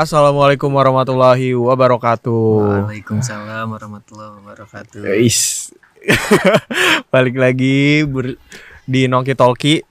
Assalamualaikum 0.00 0.72
warahmatullahi 0.72 1.52
wabarakatuh. 1.52 2.88
Waalaikumsalam 2.88 3.68
warahmatullahi 3.68 4.32
wabarakatuh. 4.40 5.04
Is. 5.20 5.76
Balik 7.12 7.36
lagi 7.36 8.08
ber- 8.08 8.40
di 8.88 9.04
Nongki 9.04 9.36
Talki. 9.36 9.84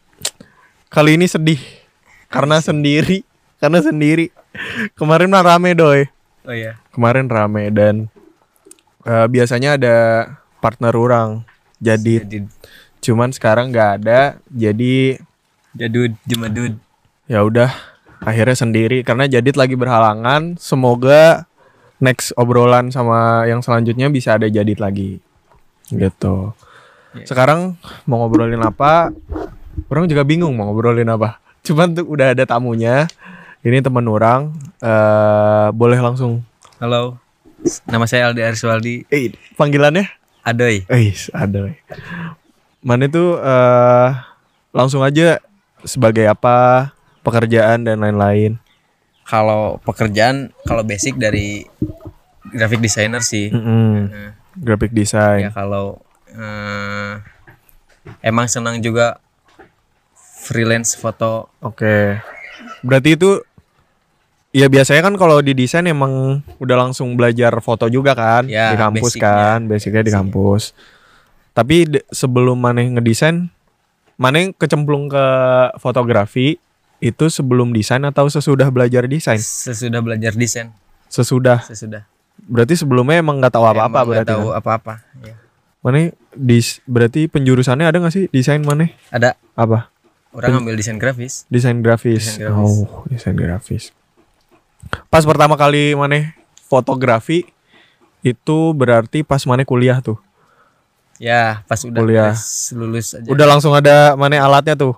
Kali 0.89 1.14
ini 1.14 1.29
sedih 1.29 1.61
karena 2.25 2.57
sendiri, 2.57 3.21
karena 3.61 3.86
sendiri. 3.86 4.33
Kemarin 4.97 5.29
mah 5.29 5.45
rame 5.45 5.77
doi. 5.77 6.10
Oh 6.41 6.57
iya. 6.57 6.82
Kemarin 6.89 7.29
rame 7.29 7.69
dan 7.69 8.10
eh, 9.05 9.28
biasanya 9.29 9.78
ada 9.78 9.97
partner 10.57 10.97
orang. 10.97 11.46
Jadi 11.78 12.18
Jadi 12.25 12.37
cuman 13.05 13.29
sekarang 13.29 13.69
nggak 13.69 14.01
ada. 14.01 14.41
Jadi 14.50 15.21
jadud 15.78 16.18
jemadud. 16.25 16.82
ya 17.29 17.46
udah 17.46 17.69
akhirnya 18.23 18.55
sendiri 18.55 19.01
karena 19.04 19.25
Jadit 19.25 19.55
lagi 19.55 19.75
berhalangan. 19.75 20.55
Semoga 20.59 21.47
next 22.00 22.32
obrolan 22.39 22.92
sama 22.92 23.43
yang 23.47 23.59
selanjutnya 23.59 24.07
bisa 24.11 24.36
ada 24.39 24.47
Jadit 24.47 24.79
lagi. 24.79 25.19
Gitu. 25.92 26.36
Ya. 27.15 27.25
Sekarang 27.25 27.75
mau 28.05 28.23
ngobrolin 28.23 28.61
apa? 28.61 29.11
Orang 29.89 30.05
juga 30.05 30.23
bingung 30.28 30.54
mau 30.55 30.69
ngobrolin 30.69 31.09
apa. 31.09 31.42
Cuman 31.65 31.95
tuh 31.95 32.08
udah 32.08 32.36
ada 32.36 32.44
tamunya. 32.45 33.08
Ini 33.59 33.83
teman 33.83 34.08
orang. 34.08 34.56
eh 34.80 35.67
boleh 35.75 36.00
langsung. 36.00 36.44
Halo. 36.80 37.20
Nama 37.83 38.06
saya 38.08 38.31
Aldi 38.31 38.39
Ariswaldi. 38.39 38.95
Eh, 39.11 39.36
panggilannya? 39.59 40.08
Adoy. 40.47 40.88
Eh, 40.88 41.12
ada. 41.36 41.67
Mana 42.80 43.12
itu 43.12 43.36
eh 43.36 44.09
langsung 44.72 45.03
aja 45.03 45.44
sebagai 45.84 46.23
apa 46.30 46.88
pekerjaan 47.22 47.84
dan 47.84 48.00
lain-lain. 48.00 48.58
Kalau 49.23 49.78
pekerjaan 49.80 50.50
kalau 50.64 50.81
basic 50.81 51.16
dari 51.16 51.64
graphic 52.50 52.80
designer 52.80 53.22
sih. 53.22 53.50
Mm-mm. 53.50 54.09
Nah, 54.09 54.31
Graphic 54.56 54.89
ya 54.89 54.98
design. 54.98 55.42
kalau 55.53 56.02
eh, 56.28 57.14
emang 58.22 58.45
senang 58.45 58.80
juga 58.80 59.22
freelance 60.42 60.97
foto. 60.97 61.47
Oke. 61.59 62.17
Berarti 62.81 63.14
itu 63.14 63.40
ya 64.50 64.66
biasanya 64.66 65.06
kan 65.06 65.16
kalau 65.16 65.40
di 65.40 65.53
desain 65.53 65.86
emang 65.86 66.42
udah 66.58 66.75
langsung 66.80 67.14
belajar 67.14 67.53
foto 67.62 67.86
juga 67.86 68.17
kan 68.17 68.50
Ya, 68.50 68.73
di 68.73 68.78
kampus 68.78 69.14
basicnya. 69.14 69.30
kan, 69.30 69.59
basicnya 69.70 70.02
di 70.02 70.12
kampus. 70.12 70.73
Tapi 71.53 71.75
sebelum 72.09 72.58
maneh 72.58 72.90
ngedesain, 72.90 73.52
maneh 74.16 74.52
kecemplung 74.53 75.08
ke 75.08 75.25
fotografi 75.78 76.58
itu 77.00 77.25
sebelum 77.28 77.72
desain 77.72 78.02
atau 78.02 78.28
sesudah 78.28 78.67
belajar 78.67 79.05
desain? 79.05 79.39
Sesudah 79.39 80.00
belajar 80.00 80.31
desain, 80.31 80.72
Sesudah. 81.08 81.64
sesudah. 81.64 82.03
Berarti 82.39 82.75
sebelumnya 82.75 83.19
emang 83.19 83.39
nggak 83.39 83.52
tahu 83.52 83.64
apa-apa 83.64 83.80
Emang 83.80 83.91
nggak 83.91 84.08
berarti. 84.08 84.31
tahu 84.31 84.45
kan? 84.45 84.58
apa-apa. 84.58 84.94
Ya. 85.22 85.36
Maneh 85.80 86.06
dis 86.31 86.83
berarti 86.83 87.25
penjurusannya 87.25 87.86
ada 87.86 87.97
nggak 87.97 88.11
sih 88.11 88.25
desain 88.30 88.59
maneh? 88.59 88.95
Ada 89.09 89.36
Apa? 89.53 89.88
orang 90.30 90.61
ambil 90.61 90.75
desain 90.75 90.95
grafis. 90.95 91.47
Desain 91.47 91.80
grafis. 91.80 92.22
Desain 92.38 92.45
grafis. 92.45 92.75
Oh, 92.86 93.03
desain 93.08 93.34
grafis. 93.34 93.84
Pas 95.08 95.23
pertama 95.23 95.56
kali 95.56 95.94
maneh 95.94 96.31
fotografi 96.66 97.47
itu 98.22 98.58
berarti 98.72 99.23
pas 99.23 99.39
maneh 99.44 99.63
kuliah 99.63 100.00
tuh. 100.00 100.19
Ya, 101.19 101.63
pas 101.67 101.84
udah 101.84 102.00
Kuliah. 102.00 102.31
lulus 102.72 103.11
aja. 103.11 103.28
Udah 103.28 103.44
langsung 103.45 103.75
ada 103.75 104.16
maneh 104.16 104.40
alatnya 104.40 104.72
tuh. 104.72 104.95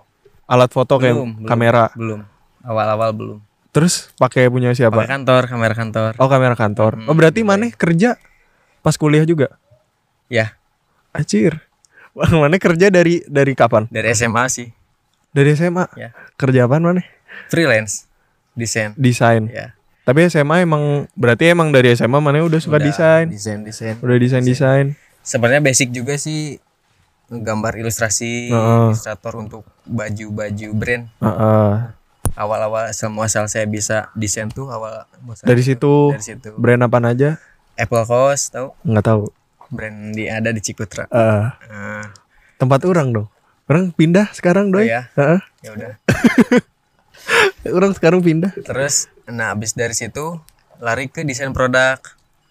Alat 0.52 0.68
foto 0.70 1.00
kayak 1.00 1.16
Belum, 1.16 1.32
belum. 1.38 1.48
kamera. 1.48 1.86
Belum. 1.96 2.22
Awal-awal 2.62 3.16
belum. 3.16 3.40
Terus 3.72 4.12
pakai 4.14 4.52
punya 4.52 4.76
siapa? 4.76 5.00
Pakai 5.00 5.16
kantor, 5.16 5.48
kamera 5.48 5.74
kantor. 5.74 6.12
Oh, 6.20 6.28
kamera 6.28 6.56
kantor. 6.56 6.92
Oh, 7.00 7.04
Hmm, 7.08 7.16
berarti 7.16 7.40
iya. 7.40 7.48
maneh 7.48 7.72
kerja 7.72 8.20
pas 8.82 8.94
kuliah 8.94 9.24
juga. 9.24 9.56
Ya, 10.28 10.60
Acir. 11.12 11.64
Maneh 12.12 12.60
kerja 12.60 12.88
dari 12.88 13.24
dari 13.26 13.56
kapan? 13.56 13.88
dari 13.88 14.12
SMA 14.12 14.44
sih. 14.48 14.68
Dari 15.32 15.56
SMA. 15.56 15.88
Ya. 15.96 16.12
Kerja 16.36 16.68
apaan 16.68 16.84
maneh? 16.84 17.08
Freelance 17.48 18.04
desain. 18.52 18.92
Desain. 18.94 19.48
Ya. 19.48 19.72
Tapi 20.04 20.28
SMA 20.28 20.60
emang 20.62 21.08
berarti 21.14 21.48
emang 21.48 21.72
dari 21.72 21.94
SMA 21.94 22.20
maneh 22.20 22.44
udah 22.44 22.60
suka 22.60 22.76
Udah 22.76 22.84
desain. 22.86 23.32
Desain, 23.32 23.64
desain. 23.64 23.96
Udah 23.98 24.16
desain-desain. 24.18 25.00
Sebenarnya 25.22 25.64
basic 25.64 25.96
juga 25.96 26.20
sih 26.20 26.60
gambar 27.30 27.80
ilustrasi, 27.80 28.52
Heeh. 28.52 28.88
ilustrator 28.92 29.40
untuk 29.40 29.64
baju-baju 29.92 30.68
brand. 30.72 31.06
Heeh. 31.20 31.72
Awal-awal 32.32 32.90
semua 32.92 33.28
asal 33.28 33.46
saya 33.46 33.68
bisa 33.68 34.08
desain 34.14 34.48
tuh 34.48 34.68
awal 34.68 35.04
Dari 35.44 35.60
situ 35.60 36.10
dari 36.10 36.24
situ. 36.26 36.56
brand 36.56 36.80
apaan 36.82 37.04
aja? 37.06 37.36
Apple 37.76 38.06
Coast 38.06 38.52
tahu? 38.52 38.72
Nggak 38.82 39.06
tahu. 39.06 39.24
Brand 39.68 40.12
di 40.12 40.26
ada 40.26 40.50
di 40.50 40.60
Cikutra. 40.60 41.06
Eh, 41.06 41.44
Nah, 41.68 42.08
tempat 42.56 42.84
orang 42.84 43.12
dong. 43.12 43.28
Orang 43.66 43.92
pindah 43.92 44.32
sekarang 44.32 44.68
oh 44.68 44.80
doi. 44.80 44.88
ya, 44.88 45.12
Heeh. 45.14 45.40
ya 45.62 45.70
udah. 45.72 45.94
Orang 47.70 47.92
sekarang 47.92 48.20
pindah. 48.20 48.52
Terus 48.58 49.08
nah 49.26 49.52
habis 49.52 49.72
dari 49.72 49.94
situ 49.94 50.40
lari 50.78 51.08
ke 51.08 51.22
desain 51.22 51.52
produk. 51.52 52.00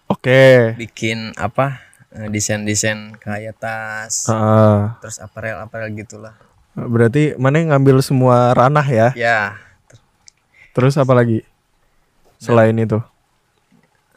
Oke. 0.07 0.75
bikin 0.75 1.31
apa 1.35 1.79
eh, 2.11 2.27
desain-desain 2.27 3.15
kayak 3.15 3.55
tas 3.55 4.27
Heeh. 4.27 4.91
terus 4.99 5.17
aparel-aparel 5.17 5.87
gitulah 5.93 6.35
berarti 6.73 7.35
mana 7.35 7.59
yang 7.59 7.75
ngambil 7.75 7.99
semua 7.99 8.55
ranah 8.55 8.85
ya? 8.85 9.07
ya 9.13 9.39
Terus 10.71 10.95
apa 10.95 11.11
lagi? 11.11 11.43
Selain 12.37 12.73
itu. 12.73 12.97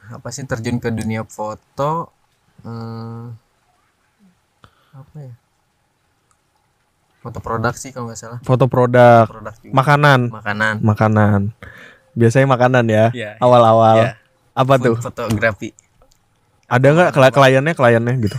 apa 0.04 0.28
sih 0.28 0.44
terjun 0.44 0.76
ke 0.76 0.92
dunia 0.92 1.24
foto 1.24 2.12
eh, 2.60 3.24
apa 4.92 5.16
ya 5.16 5.34
foto 7.18 7.40
produk 7.40 7.72
sih 7.72 7.88
kalau 7.88 8.12
nggak 8.12 8.20
salah 8.20 8.38
Foto 8.44 8.68
produk, 8.68 9.24
produk 9.24 9.56
juga 9.56 9.72
makanan, 9.72 10.20
makanan 10.28 10.74
makanan. 10.84 11.40
Biasanya 12.12 12.46
makanan 12.46 12.84
ya. 12.86 13.06
Iya, 13.10 13.30
iya. 13.34 13.40
Awal-awal. 13.40 13.96
Ya, 13.96 14.10
Apa 14.52 14.76
food 14.76 14.84
tuh? 14.86 14.96
fotografi 15.02 15.72
Ada 16.68 16.86
nggak 16.92 17.10
kli- 17.10 17.34
kliennya 17.34 17.72
kliennya 17.74 18.14
gitu? 18.20 18.38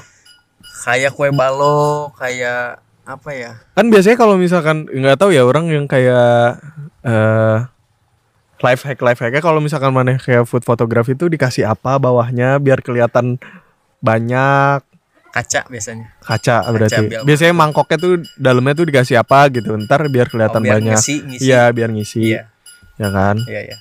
kayak 0.86 1.12
kue 1.12 1.34
balok 1.34 2.14
kayak 2.16 2.78
apa 3.06 3.30
ya 3.32 3.52
Kan 3.74 3.88
biasanya 3.88 4.18
kalau 4.18 4.36
misalkan 4.36 4.86
nggak 4.86 5.18
tahu 5.18 5.30
ya 5.30 5.46
orang 5.46 5.70
yang 5.70 5.86
kayak 5.86 6.58
eh 7.02 7.58
life 8.60 8.82
hack 8.82 9.00
life 9.00 9.22
hacknya 9.22 9.40
kalau 9.40 9.62
misalkan 9.62 9.94
mana 9.94 10.18
kayak 10.18 10.44
food 10.44 10.66
photography 10.66 11.14
itu 11.14 11.30
dikasih 11.30 11.66
apa 11.66 11.96
bawahnya 11.96 12.58
biar 12.58 12.82
kelihatan 12.82 13.38
banyak 14.02 14.82
kaca 15.30 15.68
biasanya 15.68 16.16
kaca 16.24 16.64
berarti. 16.72 17.12
biasanya 17.28 17.54
mangkoknya 17.54 17.98
tuh 18.00 18.14
dalamnya 18.40 18.74
tuh 18.74 18.88
dikasih 18.88 19.20
apa 19.20 19.52
gitu. 19.52 19.76
Ntar 19.76 20.08
biar 20.08 20.32
kelihatan 20.32 20.60
Oh, 20.60 20.66
biar 20.66 20.80
banyak. 20.80 20.98
Iya, 21.38 21.70
biar 21.70 21.90
ngisi. 21.92 22.32
iya 22.34 22.48
Ya 22.96 23.12
kan? 23.12 23.36
iya 23.44 23.62
iya 23.68 23.78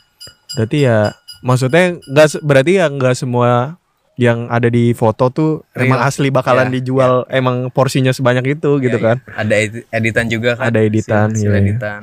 Berarti 0.59 0.79
ya 0.83 1.15
maksudnya 1.41 1.95
nggak 2.03 2.43
berarti 2.43 2.73
ya 2.83 2.87
nggak 2.91 3.15
semua 3.15 3.79
yang 4.17 4.47
ada 4.47 4.67
di 4.67 4.93
foto 4.93 5.27
tuh 5.29 5.51
Real. 5.71 5.91
emang 5.91 6.01
asli 6.01 6.29
bakalan 6.29 6.69
Iya, 6.69 6.75
dijual 6.79 7.13
emang 7.27 7.69
porsinya 7.69 8.11
sebanyak 8.11 8.55
itu 8.55 8.79
gitu 8.79 8.95
Iya, 8.95 9.05
kan. 9.05 9.17
ada 9.29 9.55
edi- 9.55 9.87
editan 9.89 10.27
juga 10.27 10.55
kan 10.55 10.71
Ada 10.71 10.79
editan, 10.81 11.29
hasil 11.29 11.43
iya, 11.45 11.51
iya. 11.51 11.61
editan 11.61 12.01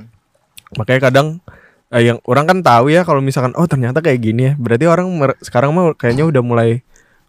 Makanya 0.73 1.01
kadang 1.01 1.27
eh, 1.89 2.03
yang 2.05 2.19
orang 2.23 2.45
kan 2.45 2.57
tahu 2.61 2.87
ya 2.87 3.03
kalau 3.03 3.19
misalkan 3.19 3.51
oh 3.53 3.63
ternyata 3.63 3.99
kayak 3.99 4.19
gini 4.19 4.41
ya. 4.45 4.53
Berarti 4.55 4.85
orang 4.85 5.07
sekarang 5.39 5.71
mah 5.71 5.91
kayaknya 5.93 6.23
udah 6.25 6.39
mulai 6.39 6.79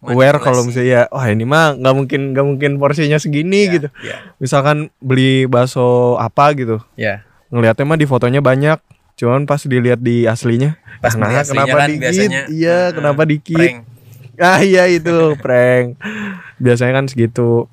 aware 0.00 0.38
kalau 0.38 0.62
misalnya 0.62 0.86
ya 0.88 1.02
wah 1.08 1.26
ini 1.26 1.42
mah 1.42 1.74
nggak 1.74 1.94
mungkin 1.94 2.20
nggak 2.30 2.42
mungkin 2.44 2.70
porsinya 2.76 3.18
segini 3.18 3.66
Iya, 3.66 3.72
gitu. 3.72 3.88
iya 4.00 4.16
Misalkan 4.36 4.90
beli 4.98 5.46
bakso 5.46 6.14
apa 6.16 6.54
gitu. 6.54 6.82
ya 6.92 7.22
Ngelihatnya 7.48 7.84
mah 7.84 7.94
di 7.94 8.06
fotonya 8.08 8.40
banyak, 8.40 8.80
cuman 9.14 9.44
pas 9.44 9.60
dilihat 9.60 10.00
di 10.00 10.24
aslinya 10.24 10.74
Pas 10.98 11.12
nah, 11.12 11.28
aslinya 11.28 11.44
kenapa 11.44 11.76
kan 11.76 11.88
dikit? 11.88 12.00
biasanya, 12.00 12.40
Iya, 12.48 12.78
kenapa 12.90 13.22
dikit? 13.22 13.58
prank 13.58 13.78
Ah 14.48 14.60
iya 14.60 14.84
itu 14.86 15.12
prank. 15.38 15.94
Biasanya 16.56 16.92
kan 16.94 17.06
segitu. 17.06 17.70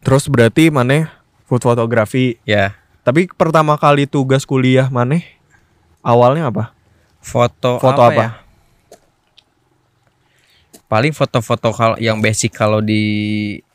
Terus 0.00 0.26
berarti 0.26 0.68
maneh 0.68 1.08
food 1.44 1.62
fotografi. 1.62 2.36
ya 2.42 2.76
Tapi 3.00 3.26
pertama 3.28 3.74
kali 3.74 4.04
tugas 4.04 4.42
kuliah 4.42 4.86
maneh 4.86 5.24
awalnya 6.00 6.46
apa? 6.46 6.74
foto 7.18 7.78
Foto 7.78 7.98
apa? 8.00 8.14
ya? 8.16 8.30
paling 10.86 11.10
foto-foto 11.10 11.74
kal- 11.74 11.98
yang 11.98 12.18
basic 12.20 12.54
kalau 12.54 12.78
di 12.78 13.02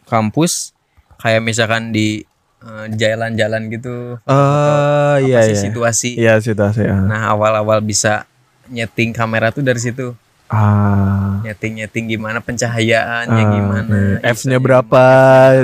kampus 0.05 0.71
kayak 1.17 1.43
misalkan 1.43 1.91
di 1.91 2.23
eh, 2.61 2.85
jalan-jalan 2.89 3.67
gitu 3.67 4.15
Eh 4.17 4.31
apa 4.31 5.19
iya 5.19 5.43
sih 5.43 5.51
iya. 5.51 5.61
situasi 5.61 6.09
Iya 6.15 6.33
situasi. 6.39 6.87
ah. 6.87 7.03
nah 7.03 7.21
awal-awal 7.29 7.83
bisa 7.83 8.23
nyeting 8.67 9.11
kamera 9.11 9.51
tuh 9.51 9.59
dari 9.59 9.75
situ 9.77 10.15
Ah. 10.51 11.39
nyeting-nyeting 11.41 12.11
gimana 12.11 12.43
pencahayaannya 12.43 13.39
Ah, 13.39 13.51
gimana. 13.55 13.95
F-nya 14.35 14.59
berapa 14.59 15.03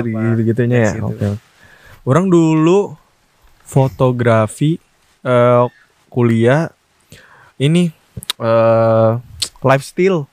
berapa. 0.00 0.32
gitu-gitunya 0.32 0.78
ya. 0.80 0.92
Oke. 1.04 1.28
Orang 2.02 2.26
dulu 2.26 2.96
fotografi 3.62 4.80
eh, 5.20 5.64
kuliah 6.08 6.72
ini 7.56 7.92
eh 8.40 9.10
lifestyle. 9.60 10.24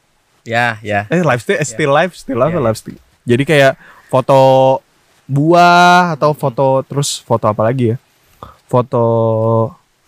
Ya, 0.48 0.80
ya. 0.80 1.04
Eh 1.10 1.20
lifestyle, 1.20 1.60
eh, 1.60 1.68
still 1.68 1.92
life, 1.92 2.16
still 2.16 2.40
life, 2.40 2.54
Iya, 2.54 2.62
iya. 2.62 2.66
lifestyle. 2.66 3.02
Jadi 3.26 3.44
kayak 3.44 3.74
foto 4.08 4.40
buah 5.26 6.14
atau 6.14 6.32
foto 6.32 6.86
terus 6.86 7.20
foto 7.20 7.50
apa 7.50 7.66
lagi 7.66 7.92
ya? 7.92 7.98
Foto 8.70 9.04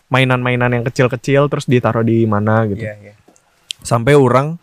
mainan-mainan 0.08 0.72
yang 0.72 0.86
kecil-kecil 0.88 1.52
terus 1.52 1.68
ditaruh 1.68 2.00
di 2.00 2.24
mana 2.24 2.64
gitu. 2.64 2.80
Iya, 2.80 2.96
iya. 3.02 3.14
Sampai 3.88 4.14
orang 4.14 4.60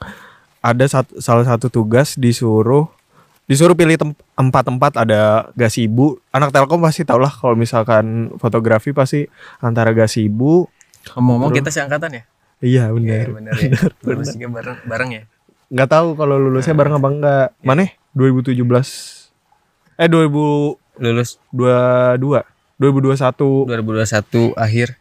ada 0.61 0.85
satu, 0.85 1.17
salah 1.17 1.43
satu 1.43 1.67
tugas 1.67 2.15
disuruh 2.15 2.87
disuruh 3.45 3.73
pilih 3.73 3.97
tem- 3.97 4.17
empat-empat 4.35 4.99
ada 4.99 5.47
gasibu. 5.53 6.17
Anak 6.29 6.49
Telkom 6.49 6.79
pasti 6.79 7.03
tau 7.03 7.17
lah 7.17 7.29
kalau 7.29 7.55
misalkan 7.55 8.29
fotografi 8.37 8.93
pasti 8.93 9.25
antara 9.59 9.91
gasibu. 9.93 10.69
Ngomong-ngomong 11.13 11.53
kita 11.55 11.69
seangkatan 11.69 12.11
ya? 12.11 12.23
Iya 12.61 12.83
Iya, 12.89 12.93
benar. 12.93 13.27
benar 13.33 13.55
ya. 13.59 13.71
Lulus 14.05 14.29
juga 14.33 14.49
bareng 14.53 14.77
bareng 14.85 15.11
ya? 15.11 15.23
nggak 15.65 15.91
tahu 15.91 16.09
kalau 16.15 16.39
lulusnya 16.39 16.73
bareng 16.73 16.95
apa 16.95 17.09
enggak. 17.11 17.47
Mana? 17.61 17.85
2017 18.13 18.57
eh 19.97 20.09
2022 20.09 21.01
Lulus 21.01 21.41
2021 21.51 23.69
2021 23.69 24.57
akhir 24.57 24.97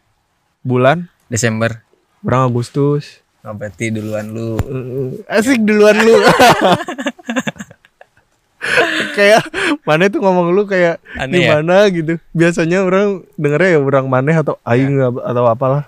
bulan 0.60 1.08
Desember. 1.26 1.80
orang 2.20 2.48
Agustus. 2.48 3.23
Oh, 3.44 3.52
berarti 3.52 3.92
duluan 3.92 4.32
lu. 4.32 4.56
Asik 5.28 5.60
duluan 5.60 5.92
lu. 6.00 6.16
kayak 9.14 9.44
mana 9.84 10.08
tuh 10.08 10.24
ngomong 10.24 10.48
lu 10.50 10.64
kayak 10.64 10.96
Aneh 11.20 11.44
ya? 11.44 11.60
gimana 11.60 11.84
gitu. 11.92 12.16
Biasanya 12.32 12.80
orang 12.82 13.20
dengernya 13.36 13.76
ya 13.76 13.80
orang 13.84 14.08
maneh 14.08 14.32
atau 14.32 14.56
aing 14.64 14.96
atau 15.20 15.44
apalah. 15.44 15.84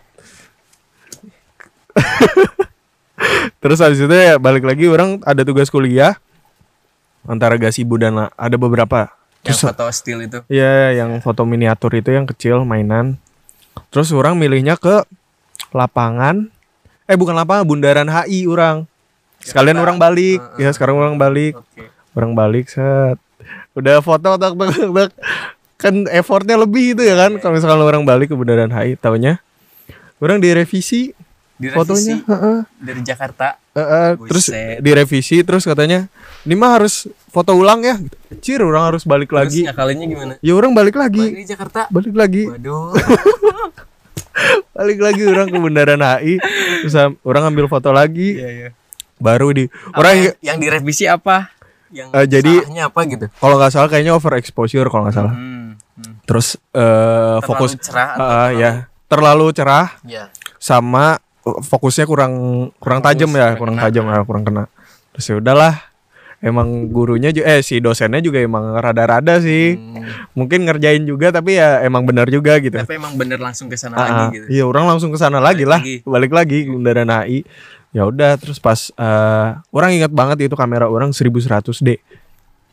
Terus 3.65 3.81
habis 3.81 3.99
itu 4.05 4.13
ya 4.13 4.37
balik 4.37 4.69
lagi 4.69 4.85
orang 4.87 5.25
ada 5.25 5.41
tugas 5.43 5.73
kuliah 5.73 6.21
antara 7.25 7.57
gasibu 7.57 7.97
dan 7.97 8.29
ada 8.31 8.57
beberapa. 8.61 9.09
Yang 9.43 9.57
Terus 9.57 9.61
foto 9.73 9.85
still 9.91 10.21
itu. 10.23 10.39
ya 10.53 10.93
yang 10.93 11.17
foto 11.25 11.49
miniatur 11.49 11.97
itu 11.97 12.13
yang 12.13 12.29
kecil 12.29 12.69
mainan. 12.69 13.17
Terus 13.89 14.13
orang 14.13 14.37
milihnya 14.37 14.77
ke 14.77 15.03
lapangan 15.73 16.53
eh 17.07 17.15
bukan 17.15 17.33
lapangan 17.33 17.63
bundaran 17.63 18.07
HI 18.07 18.45
orang. 18.45 18.85
Sekalian 19.39 19.79
orang 19.79 19.97
balik. 19.97 20.43
Ya 20.57 20.71
sekarang 20.71 20.95
orang 20.95 21.15
balik. 21.15 21.55
Oke. 21.57 21.87
Orang 22.13 22.33
balik 22.33 22.67
set. 22.67 23.19
Udah 23.73 24.01
foto 24.01 24.35
tak 24.35 24.53
tak 24.53 25.11
kan 25.77 25.95
effortnya 26.09 26.57
lebih 26.57 26.97
itu 26.97 27.05
ya 27.05 27.15
kan 27.15 27.37
kalau 27.37 27.53
misalkan 27.53 27.79
orang 27.79 28.03
balik 28.03 28.29
ke 28.29 28.35
bundaran 28.35 28.73
HI 28.73 28.97
taunya 28.97 29.37
orang 30.17 30.41
direvisi 30.41 31.13
Direvisi 31.57 31.77
fotonya 32.17 32.17
dari 32.77 33.01
Jakarta. 33.01 33.57
Heeh, 33.73 34.17
terus 34.25 34.49
Buset. 34.49 34.81
direvisi 34.81 35.41
terus 35.41 35.65
katanya 35.65 36.09
ini 36.43 36.53
mah 36.53 36.81
harus 36.81 37.09
foto 37.29 37.53
ulang 37.53 37.81
ya 37.81 37.97
cir 38.41 38.61
orang 38.61 38.89
harus 38.89 39.05
balik 39.05 39.29
Terus 39.29 39.53
lagi 39.53 39.61
ngakalinnya 39.65 40.07
gimana? 40.07 40.33
ya 40.41 40.53
orang 40.53 40.73
balik 40.73 40.97
Balik 40.97 41.13
lagi 41.13 41.25
di 41.35 41.45
Jakarta. 41.45 41.81
balik 41.89 42.13
lagi 42.13 42.45
Waduh. 42.47 42.93
balik 44.77 44.99
lagi 45.01 45.23
orang 45.25 45.47
ke 45.47 45.57
bundaran 45.57 45.99
HI 45.99 46.37
terus 46.81 46.95
orang 47.23 47.43
ambil 47.47 47.67
foto 47.67 47.91
lagi 47.91 48.37
Iya, 48.37 48.51
iya. 48.51 48.69
baru 49.17 49.51
di 49.51 49.65
Apa 49.67 49.97
orang 49.97 50.15
yang, 50.15 50.35
yang 50.45 50.59
direvisi 50.59 51.05
apa? 51.05 51.49
Yang 51.89 52.09
Eh, 52.13 52.27
jadi- 52.29 52.61
apa 52.83 53.01
gitu? 53.07 53.27
kalau 53.33 53.57
nggak 53.57 53.71
salah 53.71 53.89
kayaknya 53.89 54.13
over 54.13 54.37
exposure 54.37 54.85
kalau 54.87 55.05
nggak 55.05 55.17
salah 55.17 55.33
Hmm. 55.33 55.75
hmm. 55.97 56.15
terus 56.25 56.61
eh, 56.71 56.81
Terlalu 57.41 57.41
fokus 57.43 57.71
cerah 57.79 58.09
Ah, 58.11 58.17
terlalu- 58.19 58.59
ya 58.59 58.71
terlalu 59.07 59.47
cerah 59.51 59.87
Ya. 60.03 60.25
sama 60.59 61.17
fokusnya 61.41 62.05
kurang 62.05 62.33
kurang 62.77 63.01
tajam 63.01 63.31
ya 63.31 63.55
kurang 63.55 63.79
tajam 63.79 64.03
ya 64.05 64.21
kurang 64.21 64.43
kena 64.43 64.67
terus 65.15 65.27
ya 65.27 65.39
udahlah 65.39 65.75
emang 66.39 66.69
gurunya 66.89 67.31
ju- 67.31 67.43
eh 67.43 67.61
si 67.61 67.79
dosennya 67.79 68.19
juga 68.19 68.39
emang 68.39 68.75
rada-rada 68.75 69.39
sih 69.39 69.75
Hmm. 69.75 70.05
mungkin 70.33 70.63
ngerjain 70.63 71.03
juga 71.03 71.31
tapi 71.31 71.57
ya 71.57 71.81
emang 71.81 72.03
benar 72.03 72.27
juga 72.27 72.57
gitu 72.57 72.77
Tapi 72.77 72.95
emang 72.95 73.15
bener 73.15 73.37
langsung 73.37 73.67
ke 73.67 73.75
sana 73.75 73.97
lagi 73.97 74.37
gitu. 74.37 74.47
Iya, 74.51 74.65
orang 74.65 74.85
langsung 74.87 75.09
ke 75.09 75.19
sana 75.19 75.39
lagi 75.39 75.65
lah. 75.65 75.81
lagi. 75.81 76.01
Balik 76.03 76.31
lagi 76.31 76.59
ke 76.63 76.71
Bundaran 76.71 77.09
HI. 77.09 77.43
Ya 77.91 78.05
udah, 78.05 78.37
terus 78.37 78.57
pas 78.57 78.77
eh, 78.91 79.47
orang 79.71 79.91
ingat 79.93 80.11
banget 80.11 80.45
itu 80.45 80.55
kamera 80.55 80.87
orang 80.87 81.11
1100D. 81.11 81.97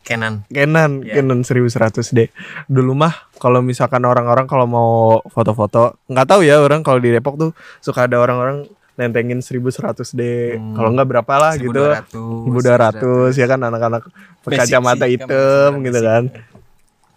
Canon. 0.02 0.44
Canon, 0.46 1.00
Iya. 1.00 1.16
Canon 1.16 1.40
1100D. 1.40 2.28
Dulu 2.66 2.92
mah 2.92 3.14
kalau 3.34 3.58
misalkan 3.58 4.04
orang-orang 4.04 4.44
kalau 4.44 4.68
mau 4.68 4.92
foto-foto, 5.26 5.96
nggak 6.06 6.26
tahu 6.28 6.44
ya 6.44 6.60
orang 6.60 6.84
kalau 6.84 7.00
di 7.00 7.08
Depok 7.08 7.34
tuh 7.34 7.50
suka 7.80 8.04
ada 8.04 8.20
orang-orang 8.20 8.68
nentengin 8.94 9.38
1100D. 9.38 10.20
Hmm. 10.54 10.74
Kalau 10.74 10.88
nggak 10.90 11.08
berapa 11.08 11.34
lah 11.34 11.52
gitu. 11.54 11.74
1200. 11.74 13.32
1200 13.32 13.34
ya 13.34 13.46
kan 13.46 13.60
anak-anak 13.60 14.02
Basic 14.40 14.58
kacamata 14.60 15.04
sih, 15.04 15.16
hitam 15.16 15.70
gitu 15.80 15.94
basic. 15.94 16.04
kan. 16.04 16.22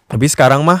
Tapi 0.06 0.26
sekarang 0.26 0.60
mah 0.62 0.80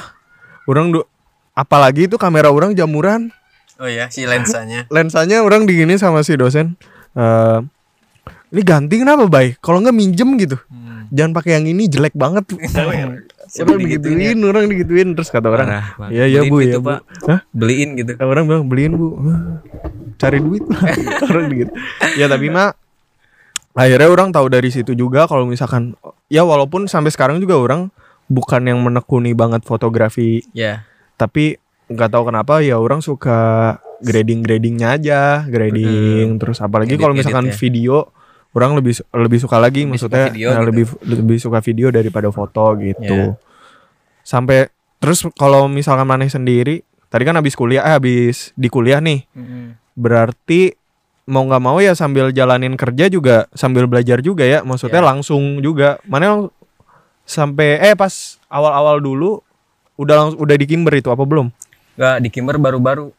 orang 0.64 0.90
du- 0.90 1.08
apalagi 1.52 2.06
itu 2.06 2.16
kamera 2.16 2.48
orang 2.48 2.72
jamuran 2.72 3.30
Oh 3.76 3.86
ya, 3.86 4.06
si 4.06 4.22
lensanya. 4.22 4.88
lensanya 4.94 5.40
orang 5.40 5.62
digini 5.62 5.94
sama 5.94 6.20
si 6.20 6.34
dosen 6.34 6.74
eh 7.12 7.58
ini 8.48 8.62
ganti 8.62 8.96
kenapa 8.96 9.24
baik 9.24 9.58
kalau 9.58 9.78
nggak 9.78 9.92
minjem 9.92 10.34
gitu 10.36 10.56
Hmm. 10.66 11.04
jangan 11.10 11.32
pakai 11.32 11.50
yang 11.52 11.66
ini 11.66 11.84
jelek 11.84 12.12
banget 12.12 12.44
Orang 13.60 13.78
digituin 13.78 14.14
ya. 14.14 14.20
digituin 14.30 14.38
orang 14.44 14.64
digituin 14.66 15.08
terus 15.12 15.28
kata 15.28 15.48
orang 15.48 15.68
iya 16.08 16.24
iya 16.24 16.40
Beliin 16.40 16.50
bu 16.50 16.56
gitu, 16.58 16.70
ya 16.70 16.78
bu. 16.78 16.90
Hah? 17.26 17.40
Beliin 17.50 17.88
gitu. 17.94 18.10
orang 18.18 18.44
bilang 18.44 18.64
beliin 18.66 18.92
bu 18.94 19.08
cari 20.16 20.38
duit 20.38 20.64
lah 20.64 20.82
orang 21.30 21.46
gitu 21.52 21.72
ya 22.14 22.26
tapi 22.26 22.46
mah 22.48 22.74
akhirnya 23.72 24.08
orang 24.08 24.28
tahu 24.28 24.46
dari 24.48 24.68
situ 24.68 24.92
juga 24.92 25.24
kalau 25.24 25.44
misalkan 25.44 25.94
ya 26.26 26.42
walaupun 26.42 26.86
sampai 26.86 27.08
sekarang 27.08 27.38
juga 27.38 27.54
orang 27.54 27.94
bukan 28.26 28.62
yang 28.62 28.78
menekuni 28.78 29.32
banget 29.32 29.62
fotografi 29.62 30.42
Ya. 30.50 30.82
tapi 31.14 31.56
nggak 31.86 32.10
tahu 32.10 32.28
kenapa 32.28 32.60
ya 32.60 32.76
orang 32.76 33.00
suka 33.00 33.38
grading 33.98 34.42
gradingnya 34.42 34.92
aja 34.92 35.20
grading 35.42 36.36
terus 36.36 36.58
apalagi 36.58 36.94
kalau 36.94 37.10
edit 37.10 37.24
misalkan 37.24 37.46
ya. 37.48 37.54
video 37.54 37.96
orang 38.50 38.74
lebih 38.74 38.98
lebih 39.08 39.38
suka 39.38 39.56
lagi 39.56 39.82
Lebih 39.82 39.90
maksudnya 39.94 40.24
suka 40.24 40.34
video 40.34 40.48
nah, 40.48 40.54
gitu. 40.56 40.66
lebih 40.68 40.84
lebih 41.06 41.38
suka 41.38 41.58
video 41.60 41.86
daripada 41.88 42.28
foto 42.28 42.64
gitu 42.76 43.16
Ya. 43.32 43.47
Sampai 44.28 44.68
terus 45.00 45.24
kalau 45.40 45.64
misalkan 45.72 46.04
maneh 46.04 46.28
sendiri 46.28 46.84
tadi 47.08 47.24
kan 47.24 47.32
habis 47.32 47.56
kuliah 47.56 47.80
eh 47.88 47.96
habis 47.96 48.52
di 48.52 48.68
kuliah 48.68 49.00
nih. 49.00 49.24
Berarti 49.96 50.76
mau 51.24 51.44
nggak 51.44 51.62
mau 51.64 51.80
ya 51.80 51.96
sambil 51.96 52.28
jalanin 52.30 52.76
kerja 52.76 53.08
juga 53.08 53.48
sambil 53.56 53.88
belajar 53.88 54.20
juga 54.20 54.44
ya. 54.44 54.60
Maksudnya 54.60 55.00
Ya. 55.00 55.08
langsung 55.08 55.64
juga. 55.64 55.96
Mana 56.04 56.52
sampai 57.24 57.80
eh 57.80 57.96
pas 57.96 58.36
awal-awal 58.48 59.00
dulu 59.00 59.40
udah 59.96 60.14
langsung 60.14 60.38
udah 60.40 60.56
di 60.56 60.66
Kimber 60.68 60.92
itu 60.94 61.08
apa 61.08 61.24
belum? 61.24 61.48
Enggak, 61.98 62.16
di 62.22 62.28
Kimber 62.30 62.56
baru-baru. 62.60 63.10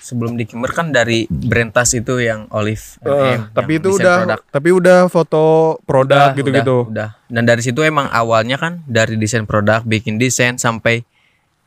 Sebelum 0.00 0.34
di 0.34 0.44
Kimber 0.44 0.70
kan 0.70 0.88
dari 0.88 1.26
Brentas 1.26 1.92
itu 1.92 2.16
yang 2.16 2.46
Olive 2.48 2.96
MM, 3.00 3.50
tapi 3.50 3.72
yang 3.72 3.80
itu 3.80 3.88
udah 3.92 4.16
produk. 4.20 4.40
tapi 4.48 4.68
udah 4.70 4.98
foto 5.06 5.44
produk 5.82 6.32
gitu-gitu 6.32 6.86
Udah, 6.86 7.08
udah. 7.08 7.08
Dan 7.26 7.42
dari 7.44 7.60
situ 7.60 7.80
emang 7.80 8.08
awalnya 8.08 8.56
kan 8.56 8.80
dari 8.84 9.14
desain 9.14 9.42
produk, 9.42 9.82
bikin 9.82 10.16
desain 10.16 10.54
sampai 10.54 11.02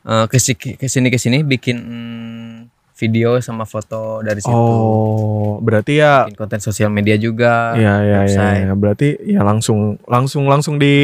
eh, 0.01 0.25
ke 0.25 0.37
si- 0.37 0.55
ke 0.55 0.87
sini 0.87 1.07
ke 1.07 1.17
sini 1.17 1.41
bikin 1.41 1.77
mm, 1.77 2.55
video 2.95 3.37
sama 3.37 3.63
foto 3.63 4.21
dari 4.21 4.37
situ. 4.37 4.53
oh 4.53 5.57
berarti 5.59 5.93
ya 5.95 6.25
Bikin 6.25 6.37
konten 6.39 6.59
sosial 6.59 6.89
media 6.89 7.13
juga. 7.15 7.73
ya 7.75 7.97
ya 7.97 7.97
ya, 7.99 8.19
website. 8.21 8.61
ya. 8.63 8.73
berarti 8.73 9.07
ya 9.23 9.41
langsung 9.41 9.79
langsung 10.05 10.45
langsung 10.45 10.77
di 10.77 10.95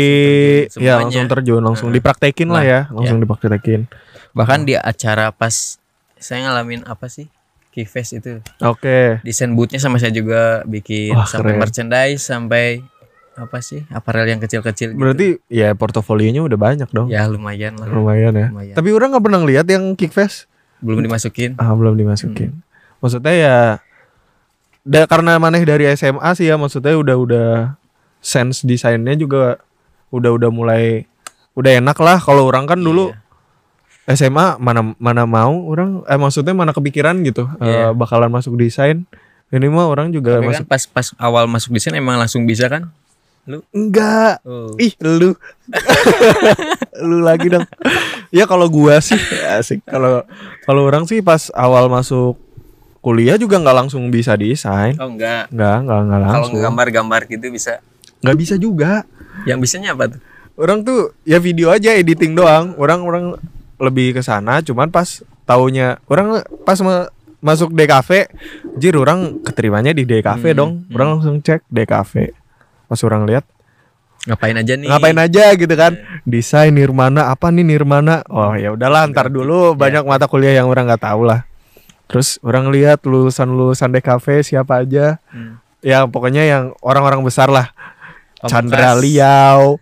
terjun 0.68 0.78
ya 0.80 0.94
langsung 0.98 1.26
terjun 1.28 1.62
langsung 1.62 1.90
Heeh. 1.90 1.98
dipraktekin 1.98 2.48
lah 2.48 2.56
Lah, 2.56 2.64
ya 2.64 2.80
langsung 2.90 3.18
dipraktekin 3.18 3.90
Bahkan 4.30 4.60
di 4.64 4.74
acara 4.74 5.30
pas 5.32 5.82
saya 6.20 6.44
ngalamin 6.44 6.84
apa 6.84 7.08
sih? 7.08 7.28
Keyface 7.70 8.18
itu. 8.18 8.42
oke 8.60 9.22
Desain 9.22 9.54
bootnya 9.54 9.78
sama 9.78 9.98
saya 9.98 10.10
juga 10.10 10.66
bikin 10.66 11.14
Wah, 11.14 11.24
sampai 11.24 11.54
keren. 11.54 11.62
merchandise 11.62 12.22
sampai 12.22 12.82
apa 13.34 13.62
sih? 13.62 13.86
Aparel 13.88 14.26
yang 14.28 14.40
kecil-kecil 14.40 14.92
gitu. 14.92 14.98
berarti 14.98 15.28
ya 15.46 15.72
portofolionya 15.72 16.42
udah 16.42 16.58
banyak 16.58 16.90
dong 16.90 17.06
ya 17.08 17.26
lumayan 17.26 17.78
lah. 17.78 17.86
lumayan 17.86 18.34
ya 18.34 18.48
Lumayan. 18.50 18.74
tapi 18.74 18.90
orang 18.90 19.14
nggak 19.14 19.24
pernah 19.24 19.42
lihat 19.44 19.66
yang 19.66 19.94
kickfest 19.94 20.50
Belum 20.78 21.02
dimasukin. 21.02 21.54
Ah 21.58 21.74
belum 21.74 21.94
dimasukin. 21.94 22.54
Maksudnya 22.98 23.34
ya 23.34 23.58
da, 24.82 25.06
karena 25.06 25.38
maneh 25.38 25.62
dari 25.62 25.86
SMA 25.92 26.30
sih 26.34 26.46
ya 26.46 26.56
maksudnya 26.56 26.94
udah 26.94 27.16
udah 27.16 27.50
sense 28.20 28.62
desainnya 28.62 29.14
juga 29.14 29.62
udah 30.10 30.34
udah 30.34 30.50
mulai 30.50 31.06
udah 31.54 31.78
enak 31.78 31.98
lah 31.98 32.18
kalau 32.18 32.46
orang 32.46 32.66
kan 32.66 32.78
dulu 32.78 33.10
Iya. 33.10 33.22
SMA 34.08 34.56
mana 34.58 34.96
mana 34.96 35.28
mau 35.28 35.68
orang 35.68 36.00
eh 36.08 36.16
maksudnya 36.16 36.56
mana 36.56 36.72
kepikiran 36.72 37.20
gitu 37.22 37.44
eh, 37.60 37.68
Iya. 37.68 37.88
bakalan 37.92 38.32
masuk 38.32 38.56
desain. 38.56 39.04
Ini 39.48 39.68
mah 39.68 39.88
orang 39.88 40.12
juga 40.12 40.40
Tapi 40.40 40.48
masuk 40.48 40.64
kan 40.64 40.72
pas 40.72 40.84
pas 40.88 41.08
awal 41.20 41.48
masuk 41.48 41.72
desain 41.72 41.96
emang 41.96 42.16
langsung 42.16 42.44
bisa 42.44 42.68
kan? 42.68 42.88
Lu? 43.48 43.64
enggak. 43.72 44.44
Oh. 44.44 44.76
Ih, 44.76 44.92
lu. 45.00 45.32
lu 47.08 47.24
lagi 47.24 47.48
dong. 47.48 47.64
Ya 48.28 48.44
kalau 48.44 48.68
gua 48.68 49.00
sih 49.00 49.16
asik. 49.56 49.84
Kalau 49.88 50.28
kalau 50.64 50.82
orang 50.84 51.08
sih 51.08 51.24
pas 51.24 51.48
awal 51.56 51.88
masuk 51.88 52.36
kuliah 53.00 53.40
juga 53.40 53.56
nggak 53.56 53.88
langsung 53.88 54.08
bisa 54.12 54.36
desain. 54.36 55.00
Oh 55.00 55.08
enggak. 55.08 55.48
Nggak, 55.48 55.78
nggak, 55.84 56.00
nggak 56.04 56.20
Kalau 56.20 56.36
langsung. 56.44 56.60
gambar-gambar 56.60 57.22
gitu 57.32 57.48
bisa. 57.48 57.80
Nggak 58.20 58.38
bisa 58.38 58.56
juga. 58.60 59.08
Yang 59.48 59.60
bisanya 59.64 59.96
apa 59.96 60.12
tuh? 60.12 60.20
Orang 60.60 60.84
tuh 60.84 61.16
ya 61.24 61.40
video 61.40 61.72
aja 61.72 61.96
editing 61.96 62.36
doang. 62.36 62.76
Orang 62.76 63.08
orang 63.08 63.40
lebih 63.78 64.14
ke 64.14 64.22
sana 64.22 64.60
cuman 64.60 64.88
pas 64.88 65.06
taunya 65.44 66.02
orang 66.06 66.42
pas 66.62 66.78
ma- 66.80 67.08
masuk 67.38 67.70
DKV 67.70 68.10
jir 68.76 68.94
orang 68.94 69.40
keterimanya 69.40 69.92
di 69.92 70.04
DKV 70.04 70.44
Hmm, 70.44 70.58
dong. 70.58 70.72
Orang 70.90 71.08
langsung 71.16 71.38
cek 71.38 71.62
DKV. 71.68 72.34
Pas 72.86 73.00
orang 73.02 73.24
lihat 73.24 73.46
Ngapain 74.26 74.52
aja 74.54 74.74
nih? 74.74 74.90
ngapain 74.90 75.16
aja? 75.16 75.44
gitu 75.54 75.72
kan. 75.72 75.96
Desain 76.24 76.70
nirmana 76.70 77.30
apa 77.30 77.48
nih 77.48 77.64
nirmana? 77.64 78.26
Oh 78.28 78.52
ya 78.54 78.74
udahlah 78.74 79.08
ntar 79.08 79.30
dulu 79.30 79.72
banyak 79.74 80.04
mata 80.04 80.26
kuliah 80.26 80.52
yang 80.54 80.68
orang 80.68 80.84
nggak 80.86 81.06
tahu 81.06 81.24
lah. 81.24 81.46
Terus 82.08 82.36
orang 82.42 82.68
lihat 82.68 83.04
lulusan 83.04 83.48
lulusan 83.48 83.88
DKV 83.90 84.26
siapa 84.44 84.82
aja. 84.82 85.22
Hmm. 85.30 85.62
ya 85.78 86.04
pokoknya 86.04 86.42
yang 86.42 86.64
orang-orang 86.82 87.22
besar 87.22 87.48
lah 87.48 87.70
Pamungkas. 88.38 88.50
Chandra 88.50 88.90
Liao 88.96 89.82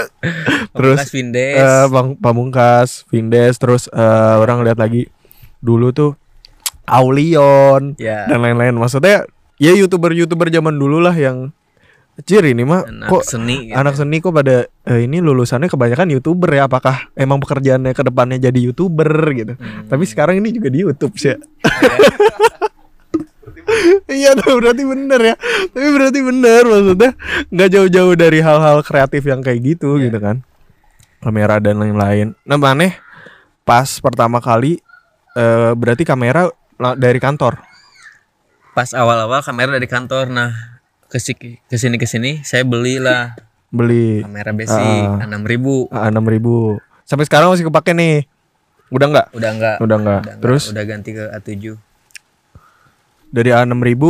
terus 0.74 0.98
Pamungkas 0.98 1.10
Vindes. 1.10 1.56
eh, 1.56 1.86
Bang 1.88 2.08
Pamungkas 2.16 2.88
Vindes 3.06 3.54
terus 3.56 3.86
eh, 3.88 4.00
orang 4.36 4.62
lihat 4.62 4.76
lagi 4.76 5.06
dulu 5.58 5.90
tuh 5.90 6.18
Aulion 6.84 7.94
ya. 7.94 8.26
dan 8.26 8.40
lain-lain 8.40 8.74
maksudnya 8.74 9.22
ya 9.56 9.72
youtuber-youtuber 9.72 10.48
zaman 10.48 10.74
dulu 10.74 10.98
lah 10.98 11.14
yang 11.14 11.54
Cir 12.20 12.44
ini 12.44 12.60
mah 12.60 12.84
Anak 12.84 13.08
kok 13.08 13.24
seni 13.24 13.70
gitu. 13.70 13.74
anak 13.74 13.94
seni 13.94 14.18
kok 14.18 14.30
pada 14.30 14.68
eh, 14.84 15.00
ini 15.00 15.18
lulusannya 15.18 15.66
kebanyakan 15.66 16.12
youtuber 16.12 16.50
ya 16.50 16.66
apakah 16.66 17.08
emang 17.14 17.38
pekerjaannya 17.38 17.90
ke 17.90 18.02
depannya 18.02 18.36
jadi 18.38 18.58
youtuber 18.60 19.08
gitu 19.32 19.54
Hmm. 19.54 19.88
tapi 19.88 20.04
sekarang 20.04 20.36
ini 20.36 20.52
juga 20.52 20.68
di 20.68 20.82
YouTube 20.82 21.16
sih 21.16 21.32
iya 24.08 24.32
tuh 24.32 24.56
berarti 24.60 24.82
bener 24.82 25.20
ya. 25.22 25.34
Tapi 25.68 25.88
berarti 25.90 26.20
bener 26.20 26.62
maksudnya 26.64 27.10
nggak 27.48 27.68
jauh-jauh 27.70 28.14
dari 28.14 28.38
hal-hal 28.38 28.80
kreatif 28.80 29.22
yang 29.22 29.40
kayak 29.40 29.60
gitu 29.62 29.96
Iya. 29.96 30.08
gitu 30.08 30.18
kan. 30.18 30.36
Kamera 31.18 31.58
dan 31.58 31.78
lain-lain. 31.78 32.34
Nah 32.42 32.56
maneh 32.56 32.98
pas 33.62 33.86
pertama 33.98 34.38
kali 34.38 34.82
eh, 35.32 35.72
berarti 35.72 36.02
kamera 36.02 36.50
dari 36.94 37.16
kantor? 37.16 37.62
Pas 38.72 38.90
awal-awal 38.90 39.40
kamera 39.40 39.70
dari 39.70 39.86
kantor. 39.86 40.26
Nah, 40.26 40.50
ke 41.06 41.20
sini 41.20 41.60
ke 41.62 41.76
sini 41.76 41.96
ke 41.96 42.06
sini 42.06 42.40
saya 42.40 42.64
belilah 42.64 43.36
beli. 43.68 44.20
Kamera 44.20 44.50
basic 44.50 44.80
Ah. 44.80 45.22
enam 45.22 45.44
ribu. 45.44 45.86
enam 45.88 46.24
ribu. 46.24 46.80
Sampai 47.04 47.24
sekarang 47.24 47.52
masih 47.52 47.68
kepake 47.68 47.92
nih. 47.92 48.24
Udah 48.88 49.06
nggak? 49.08 49.26
Udah 49.32 49.50
nggak. 49.52 49.76
Udah 49.80 49.96
enggak, 49.96 50.20
terus? 50.40 50.68
Udah 50.68 50.84
ganti 50.84 51.12
ke 51.12 51.24
A7. 51.30 51.76
Dari 53.32 53.50
A6000 53.50 54.02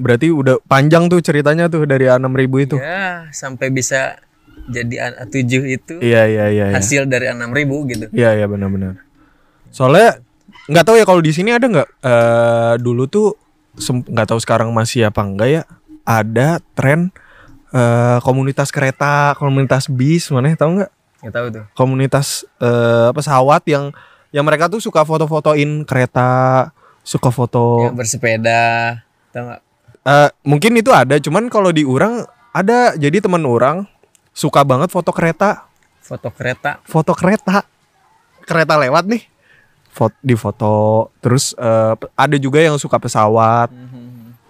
berarti 0.00 0.32
udah 0.32 0.56
panjang 0.64 1.06
tuh 1.12 1.20
ceritanya 1.20 1.68
tuh 1.68 1.84
dari 1.84 2.08
A6000 2.08 2.52
itu. 2.64 2.76
Ya, 2.80 3.28
sampai 3.30 3.68
bisa 3.68 4.16
jadi 4.70 5.10
A7 5.18 5.42
itu 5.66 5.94
Iya 5.98 6.22
iya 6.28 6.44
iya. 6.48 6.66
Iya 6.70 6.78
hasil 6.78 7.06
dari 7.10 7.26
6000 7.28 7.90
gitu. 7.92 8.06
iya 8.14 8.34
iya 8.38 8.46
benar-benar. 8.48 9.02
Soalnya 9.74 10.22
nggak 10.70 10.84
tahu 10.86 10.96
ya 10.98 11.04
kalau 11.04 11.20
di 11.20 11.32
sini 11.34 11.50
ada 11.50 11.66
nggak 11.66 11.88
eh 12.04 12.74
dulu 12.78 13.10
tuh 13.10 13.34
nggak 13.82 14.28
tahu 14.28 14.38
sekarang 14.38 14.70
masih 14.70 15.08
apa 15.08 15.24
enggak 15.24 15.48
ya 15.50 15.62
ada 16.06 16.60
tren 16.76 17.10
eh 17.72 18.18
komunitas 18.20 18.68
kereta, 18.68 19.32
komunitas 19.40 19.88
bis, 19.88 20.28
mana 20.28 20.52
tahu 20.52 20.80
nggak? 20.80 20.90
Nggak 21.24 21.34
tahu 21.34 21.46
tuh. 21.50 21.64
Komunitas 21.72 22.44
eh 22.60 23.10
pesawat 23.16 23.64
yang 23.66 23.90
yang 24.32 24.44
mereka 24.44 24.68
tuh 24.68 24.80
suka 24.80 25.04
foto-fotoin 25.04 25.84
kereta, 25.88 26.70
suka 27.02 27.28
foto 27.28 27.82
Yang 27.84 27.94
bersepeda, 27.98 28.62
tahu 29.30 29.42
nggak? 29.46 29.60
Eh, 30.02 30.30
mungkin 30.42 30.72
itu 30.74 30.90
ada, 30.90 31.14
cuman 31.16 31.46
kalau 31.46 31.70
di 31.70 31.82
orang 31.82 32.26
ada. 32.50 32.94
Jadi 32.94 33.18
teman 33.18 33.42
orang 33.42 33.86
suka 34.30 34.62
banget 34.62 34.88
foto 34.88 35.10
kereta, 35.10 35.66
Foto 35.98 36.30
kereta. 36.30 36.82
foto 36.82 37.12
kereta, 37.12 37.62
kereta 38.42 38.74
lewat 38.76 39.06
nih, 39.06 39.22
foto 39.86 40.16
di 40.18 40.34
foto. 40.34 40.72
Terus 41.18 41.54
eh, 41.54 41.94
pe- 41.94 42.10
ada 42.12 42.36
juga 42.36 42.58
yang 42.58 42.74
suka 42.76 42.98
pesawat, 42.98 43.70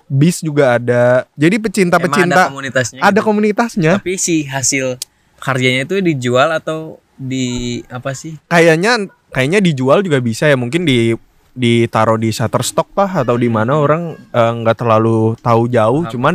bis 0.09 0.41
juga 0.41 0.77
ada. 0.77 1.29
Jadi 1.35 1.57
Emang 1.57 1.61
ada 1.61 1.65
pecinta-pecinta 1.69 2.43
komunitasnya. 2.49 3.01
ada 3.01 3.13
gitu. 3.15 3.25
komunitasnya. 3.25 3.93
Tapi 4.01 4.15
si 4.17 4.45
hasil 4.45 4.97
karyanya 5.37 5.85
itu 5.85 6.01
dijual 6.01 6.49
atau 6.51 6.97
di 7.15 7.81
apa 7.89 8.13
sih? 8.13 8.41
Kayaknya 8.49 9.05
kayaknya 9.29 9.61
dijual 9.61 10.01
juga 10.01 10.17
bisa 10.19 10.49
ya. 10.49 10.57
Mungkin 10.57 10.85
di 10.85 11.13
ditaruh 11.53 12.17
di 12.17 12.33
Shutterstock 12.33 12.93
kah? 12.97 13.11
Atau 13.23 13.37
di 13.37 13.49
mana? 13.49 13.77
Orang 13.77 14.17
eh, 14.17 14.53
nggak 14.63 14.77
terlalu 14.81 15.37
tahu 15.41 15.69
jauh. 15.69 16.03
Apa? 16.05 16.11
Cuman 16.13 16.35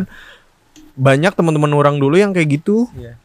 banyak 0.97 1.33
teman-teman 1.38 1.71
orang 1.77 1.95
dulu 2.01 2.17
yang 2.17 2.33
kayak 2.33 2.62
gitu. 2.62 2.89
Iya. 2.97 3.15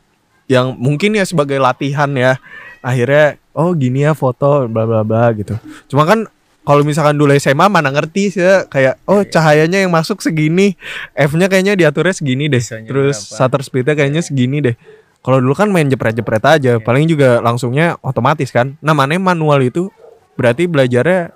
yang 0.51 0.77
mungkin 0.77 1.17
ya 1.17 1.25
sebagai 1.25 1.57
latihan 1.57 2.11
ya. 2.13 2.37
Akhirnya 2.85 3.41
oh 3.57 3.73
gini 3.73 4.05
ya 4.05 4.13
foto 4.13 4.69
bla 4.69 4.85
bla 4.85 5.01
bla 5.01 5.33
gitu. 5.33 5.57
Cuma 5.89 6.05
kan 6.05 6.29
kalau 6.63 6.87
misalkan 6.87 7.19
dulu 7.19 7.35
SMA 7.43 7.67
mana 7.67 7.91
ngerti 7.91 8.39
sih 8.39 8.43
ya, 8.43 8.67
kayak 8.71 9.01
oh 9.09 9.27
cahayanya 9.27 9.83
yang 9.83 9.91
masuk 9.91 10.23
segini. 10.23 10.79
F-nya 11.17 11.51
kayaknya 11.51 11.75
diaturnya 11.75 12.15
segini 12.15 12.47
deh. 12.47 12.63
ISO-nya 12.63 12.87
terus 12.87 13.17
berapa. 13.19 13.35
shutter 13.35 13.63
speednya 13.65 13.95
kayaknya 13.99 14.23
segini 14.23 14.63
deh. 14.63 14.77
Kalau 15.23 15.39
dulu 15.39 15.55
kan 15.55 15.71
main 15.71 15.91
jepret-jepret 15.91 16.43
aja. 16.43 16.79
Paling 16.79 17.07
juga 17.11 17.43
langsungnya 17.43 17.99
otomatis 18.03 18.51
kan. 18.51 18.79
Nah 18.79 18.95
mana 18.95 19.19
manual 19.19 19.63
itu? 19.63 19.91
Berarti 20.39 20.71
belajarnya 20.71 21.35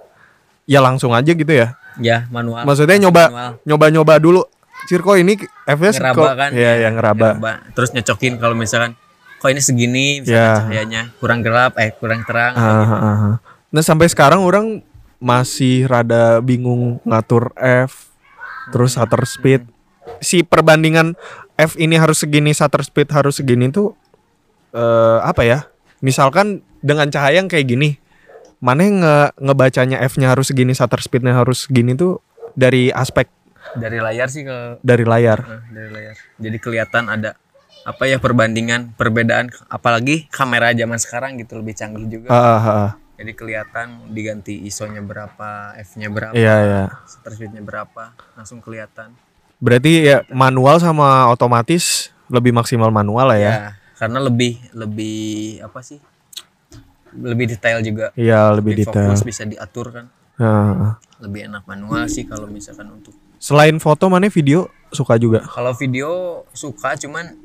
ya 0.66 0.78
langsung 0.78 1.10
aja 1.10 1.30
gitu 1.30 1.48
ya 1.48 1.74
Ya, 1.96 2.28
manual. 2.28 2.68
maksudnya 2.68 3.00
nyoba 3.00 3.22
manual. 3.26 3.50
nyoba-nyoba 3.64 4.14
dulu 4.18 4.42
Cirko 4.84 5.16
ini 5.16 5.34
F-nya 5.64 5.90
ngeraba 5.90 6.14
kok- 6.14 6.36
kan 6.36 6.50
Iya, 6.52 6.72
yang 6.84 6.94
ngeraba. 6.94 7.28
terus 7.72 7.90
nyocokin 7.90 8.36
kalau 8.36 8.52
misalkan 8.52 8.92
kok 9.36 9.48
ini 9.48 9.58
segini 9.58 10.06
misalkan 10.20 10.36
Ya. 10.36 10.60
cahayanya 10.60 11.02
kurang 11.16 11.40
gelap 11.40 11.74
eh 11.76 11.90
kurang 11.92 12.22
terang 12.22 12.52
Ah, 12.52 12.60
ah, 12.60 12.92
ah, 12.92 13.16
ah. 13.24 13.36
Nah 13.66 13.80
sampai 13.80 14.06
sekarang 14.06 14.40
orang 14.40 14.84
masih 15.16 15.86
rada 15.86 16.38
bingung 16.38 17.00
ngatur 17.02 17.50
F, 17.56 18.12
terus 18.68 18.92
shutter 18.92 19.24
speed. 19.24 19.64
Si 20.18 20.40
perbandingan 20.40 21.16
F 21.54 21.74
ini 21.74 21.96
harus 21.96 22.20
segini, 22.20 22.52
shutter 22.52 22.80
speed 22.80 23.08
harus 23.10 23.36
segini 23.36 23.68
tuh 23.68 23.96
eh 24.70 25.18
apa 25.20 25.42
ya? 25.42 25.58
Misalkan 25.98 26.60
dengan 26.78 27.08
cahaya 27.08 27.40
yang 27.40 27.48
kayak 27.48 27.66
gini, 27.66 27.96
mana 28.66 28.80
yang 28.82 28.98
nge 28.98 29.16
ngebacanya 29.38 30.02
F-nya 30.10 30.34
harus 30.34 30.50
segini, 30.50 30.74
shutter 30.74 30.98
speednya 30.98 31.38
harus 31.38 31.70
segini 31.70 31.94
tuh 31.94 32.18
dari 32.58 32.90
aspek 32.90 33.30
dari 33.78 34.02
layar 34.02 34.26
sih 34.26 34.42
ke 34.42 34.82
dari 34.82 35.06
layar. 35.06 35.38
nah, 35.42 35.62
dari 35.70 35.90
layar 35.92 36.14
jadi 36.38 36.56
kelihatan 36.58 37.06
ada 37.06 37.38
apa 37.82 38.10
ya 38.10 38.18
perbandingan 38.18 38.98
perbedaan 38.98 39.46
apalagi 39.70 40.26
kamera 40.34 40.74
zaman 40.74 40.98
sekarang 40.98 41.38
gitu 41.38 41.54
lebih 41.62 41.78
canggih 41.78 42.06
juga 42.08 42.26
Ah, 42.30 42.58
ah, 42.58 42.66
ah. 42.66 42.90
jadi 43.14 43.30
kelihatan 43.30 44.10
diganti 44.10 44.58
ISO-nya 44.66 44.98
berapa 44.98 45.74
F-nya 45.86 46.10
berapa 46.10 46.34
Iya 46.34 46.54
iya. 46.62 46.82
shutter 47.06 47.32
speed-nya 47.38 47.62
berapa 47.62 48.10
langsung 48.34 48.58
kelihatan 48.58 49.14
Berarti 49.56 50.04
ya 50.04 50.20
manual 50.28 50.76
sama 50.82 51.30
otomatis 51.30 52.10
lebih 52.28 52.50
maksimal 52.52 52.90
manual 52.90 53.30
lah 53.30 53.38
ya. 53.38 53.52
ya 53.54 53.70
karena 53.96 54.18
lebih 54.20 54.58
lebih 54.76 55.18
apa 55.64 55.80
sih 55.80 55.96
lebih 57.18 57.46
detail 57.48 57.78
juga 57.80 58.12
Iya 58.12 58.52
lebih 58.52 58.78
detail. 58.78 59.10
fokus 59.10 59.22
bisa 59.22 59.42
diatur 59.42 59.90
kan 59.90 60.06
Ah, 60.36 60.44
ah. 60.44 60.92
lebih 61.18 61.48
enak 61.48 61.64
manual 61.64 62.04
sih 62.06 62.22
kalau 62.22 62.44
misalkan 62.46 62.90
untuk 62.90 63.16
Selain 63.36 63.76
foto 63.76 64.06
mana 64.06 64.28
video 64.28 64.68
suka 64.88 65.16
juga. 65.16 65.40
kalau 65.46 65.72
video 65.72 66.08
suka 66.50 66.96
cuman 66.96 67.36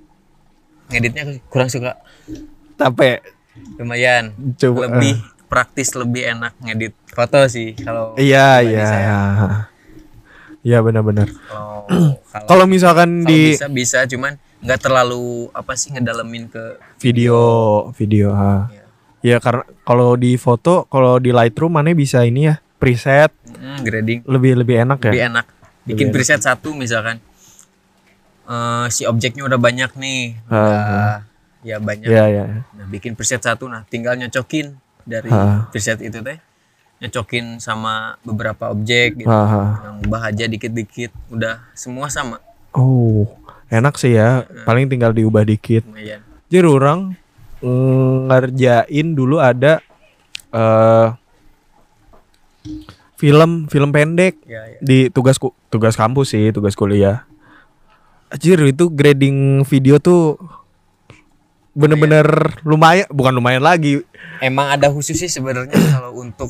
ngeditnya 0.87 1.23
kurang 1.47 1.67
suka 1.67 1.99
Tapi 2.75 3.19
lumayan 3.77 4.31
Coba, 4.55 4.87
lebih 4.87 5.15
praktis 5.45 5.91
lebih 5.93 6.23
enak 6.25 6.55
ngedit 6.59 6.95
foto 7.07 7.43
sih 7.45 7.75
kalau 7.75 8.15
iya 8.15 8.59
iya. 8.59 8.83
saya. 8.85 9.17
Iya 10.61 10.79
benar-benar. 10.79 11.27
kalau 12.45 12.65
misalkan 12.71 13.23
kalau 13.23 13.27
di 13.27 13.51
bisa 13.51 13.67
bisa 13.67 13.99
cuman 14.05 14.35
nggak 14.61 14.79
terlalu 14.79 15.49
apa 15.51 15.73
sih 15.73 15.89
ngedalemin 15.89 16.45
ke 16.47 16.63
video 17.01 17.39
video 17.91 18.29
ha. 18.31 18.69
ya. 18.69 18.80
Ya 19.21 19.37
karena 19.37 19.61
kalau 19.81 20.13
di 20.13 20.33
foto 20.35 20.85
kalau 20.85 21.17
di 21.17 21.29
Lightroom 21.29 21.71
mana 21.71 21.93
bisa 21.93 22.21
ini 22.21 22.45
ya 22.45 22.55
preset 22.77 23.29
Hmm, 23.51 23.77
grading 23.79 24.25
lebih 24.25 24.57
lebih 24.57 24.81
enak 24.81 24.99
ya. 24.99 25.05
lebih 25.07 25.23
enak 25.27 25.45
bikin 25.83 26.07
Lebih 26.07 26.15
preset 26.15 26.41
satu 26.41 26.73
misalkan 26.73 27.21
Eh, 28.43 28.85
si 28.89 29.05
objeknya 29.05 29.45
udah 29.45 29.55
banyak 29.55 29.93
nih 29.95 30.35
Ah, 30.45 30.51
udah 30.51 31.13
ya 31.61 31.77
banyak 31.77 32.09
Iya 32.09 32.23
iya. 32.27 32.43
Nah, 32.67 32.85
bikin 32.85 33.13
preset 33.13 33.39
satu 33.39 33.65
nah 33.65 33.85
tinggal 33.85 34.17
nyocokin 34.17 34.75
dari 35.01 35.29
Ah. 35.29 35.69
preset 35.69 36.01
itu 36.01 36.19
teh. 36.19 36.41
Nyocokin 36.99 37.57
sama 37.57 38.17
beberapa 38.21 38.69
objek 38.69 39.17
gitu. 39.17 39.29
Ha. 39.29 39.81
Yang 39.83 39.95
ubah 40.03 40.21
aja 40.23 40.45
dikit-dikit, 40.45 41.09
udah 41.29 41.65
semua 41.71 42.09
sama. 42.09 42.37
Oh 42.71 43.25
enak 43.67 43.95
sih 43.95 44.13
ya. 44.13 44.43
Paling 44.63 44.85
tinggal 44.85 45.09
diubah 45.09 45.41
dikit. 45.41 45.81
Lumayan. 45.83 46.19
Jadi 46.45 46.67
orang 46.67 46.99
ngerjain 47.61 49.07
dulu 49.13 49.37
ada 49.37 49.79
eh 50.51 51.07
film 53.15 53.69
film 53.69 53.89
pendek 53.93 54.41
Ya, 54.49 54.65
ya. 54.65 54.77
di 54.81 55.09
tugas 55.09 55.37
ku- 55.37 55.53
tugas 55.69 55.93
kampus 55.93 56.33
sih 56.33 56.49
tugas 56.49 56.73
kuliah. 56.73 57.25
Anjir 58.31 58.57
itu 58.63 58.89
grading 58.89 59.61
video 59.67 59.99
tuh 59.99 60.39
bener-bener 61.71 62.25
lumayan. 62.63 63.05
bukan 63.07 63.31
lumayan 63.31 63.61
lagi. 63.61 64.01
Emang 64.41 64.73
ada 64.73 64.89
khusus 64.89 65.15
sih 65.15 65.29
sebenarnya 65.29 65.71
kalau 65.93 66.17
untuk 66.17 66.49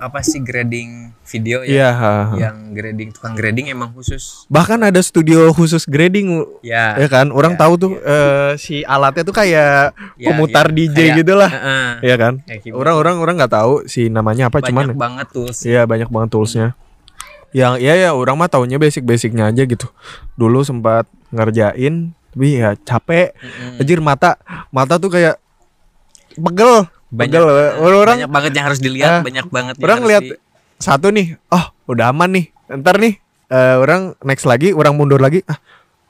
apa 0.00 0.18
sih 0.20 0.40
grading 0.40 1.12
video 1.22 1.60
ya? 1.62 1.92
Ha. 1.92 2.12
Yang 2.34 2.56
grading 2.72 3.08
tukang 3.12 3.34
grading 3.34 3.68
emang 3.68 3.92
khusus. 3.92 4.48
bahkan 4.48 4.80
ada 4.80 4.98
studio 4.98 5.52
khusus 5.52 5.84
grading 5.84 6.42
Ya. 6.60 6.96
ya 6.96 7.06
kan 7.06 7.28
orang 7.28 7.54
Ya, 7.54 7.60
tahu 7.60 7.74
tuh 7.76 7.92
eh, 7.96 8.56
si 8.56 8.80
alatnya 8.82 9.22
tuh 9.22 9.32
kayak 9.32 9.92
Ya, 10.16 10.26
pemutar 10.26 10.66
ya. 10.66 10.74
DJ 10.74 10.96
Kayak- 10.96 11.16
gitu 11.20 11.32
lah 11.34 11.50
Heeh. 11.50 11.88
ya 12.02 12.16
kan 12.16 12.34
orang-orang 12.72 13.16
orang 13.16 13.34
nggak 13.36 13.52
tahu 13.52 13.72
si 13.84 14.08
namanya 14.08 14.48
apa 14.48 14.58
banyak 14.58 14.68
cuman 14.70 14.86
banget 14.96 15.26
tuh. 15.30 15.46
Iya 15.62 15.84
banyak 15.84 16.08
banget 16.08 16.28
toolsnya. 16.30 16.68
Yang 17.50 17.72
ya 17.78 17.94
ya 17.98 18.10
orang 18.10 18.34
mah 18.34 18.46
taunya 18.46 18.78
basic-basicnya 18.78 19.50
aja 19.50 19.62
gitu. 19.64 19.90
Dulu 20.34 20.62
sempat 20.62 21.04
ngerjain, 21.28 22.14
tapi 22.30 22.48
ya 22.56 22.78
capek. 22.78 23.34
Mm-mm. 23.34 23.78
Anjir 23.78 23.98
mata 23.98 24.38
mata 24.70 24.96
tuh 24.96 25.10
kayak 25.10 25.36
pegel. 26.32 26.86
Banyak, 27.10 27.36
Pegel. 27.36 27.44
Orang 27.82 28.16
banyak 28.16 28.30
banget 28.30 28.52
yang 28.54 28.64
harus 28.64 28.78
dilihat, 28.78 29.10
Ah, 29.12 29.20
banyak 29.20 29.46
banget 29.46 29.74
orang 29.78 30.00
lihat 30.04 30.22
di- 30.24 30.38
satu 30.76 31.10
nih, 31.10 31.36
oh 31.46 31.64
udah 31.86 32.08
aman 32.08 32.30
nih. 32.30 32.46
Ntar 32.70 32.96
nih 32.96 33.18
eh, 33.46 33.76
orang 33.76 34.14
next 34.20 34.44
lagi, 34.44 34.70
orang 34.70 34.94
mundur 34.94 35.18
lagi. 35.18 35.42
Ah, 35.44 35.58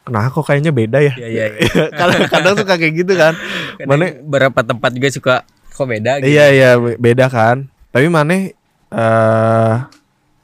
kenapa 0.02 0.28
kok 0.30 0.44
kayaknya 0.44 0.70
beda 0.70 0.98
ya? 1.00 1.14
Iya, 1.14 1.28
iya, 1.28 1.44
kadang, 1.98 2.20
kadang 2.26 2.54
suka 2.54 2.74
kayak 2.74 2.94
gitu 2.94 3.12
kan. 3.14 3.32
Mana 3.80 4.12
beberapa 4.18 4.60
tempat 4.60 4.90
juga 4.90 5.08
suka 5.08 5.34
kok 5.70 5.86
beda 5.86 6.20
gitu. 6.20 6.28
Iya 6.28 6.44
iya 6.50 6.70
be- 6.76 6.96
beda 6.96 7.26
kan. 7.26 7.64
Tapi 7.88 8.06
mana 8.06 8.52
eh 8.90 9.74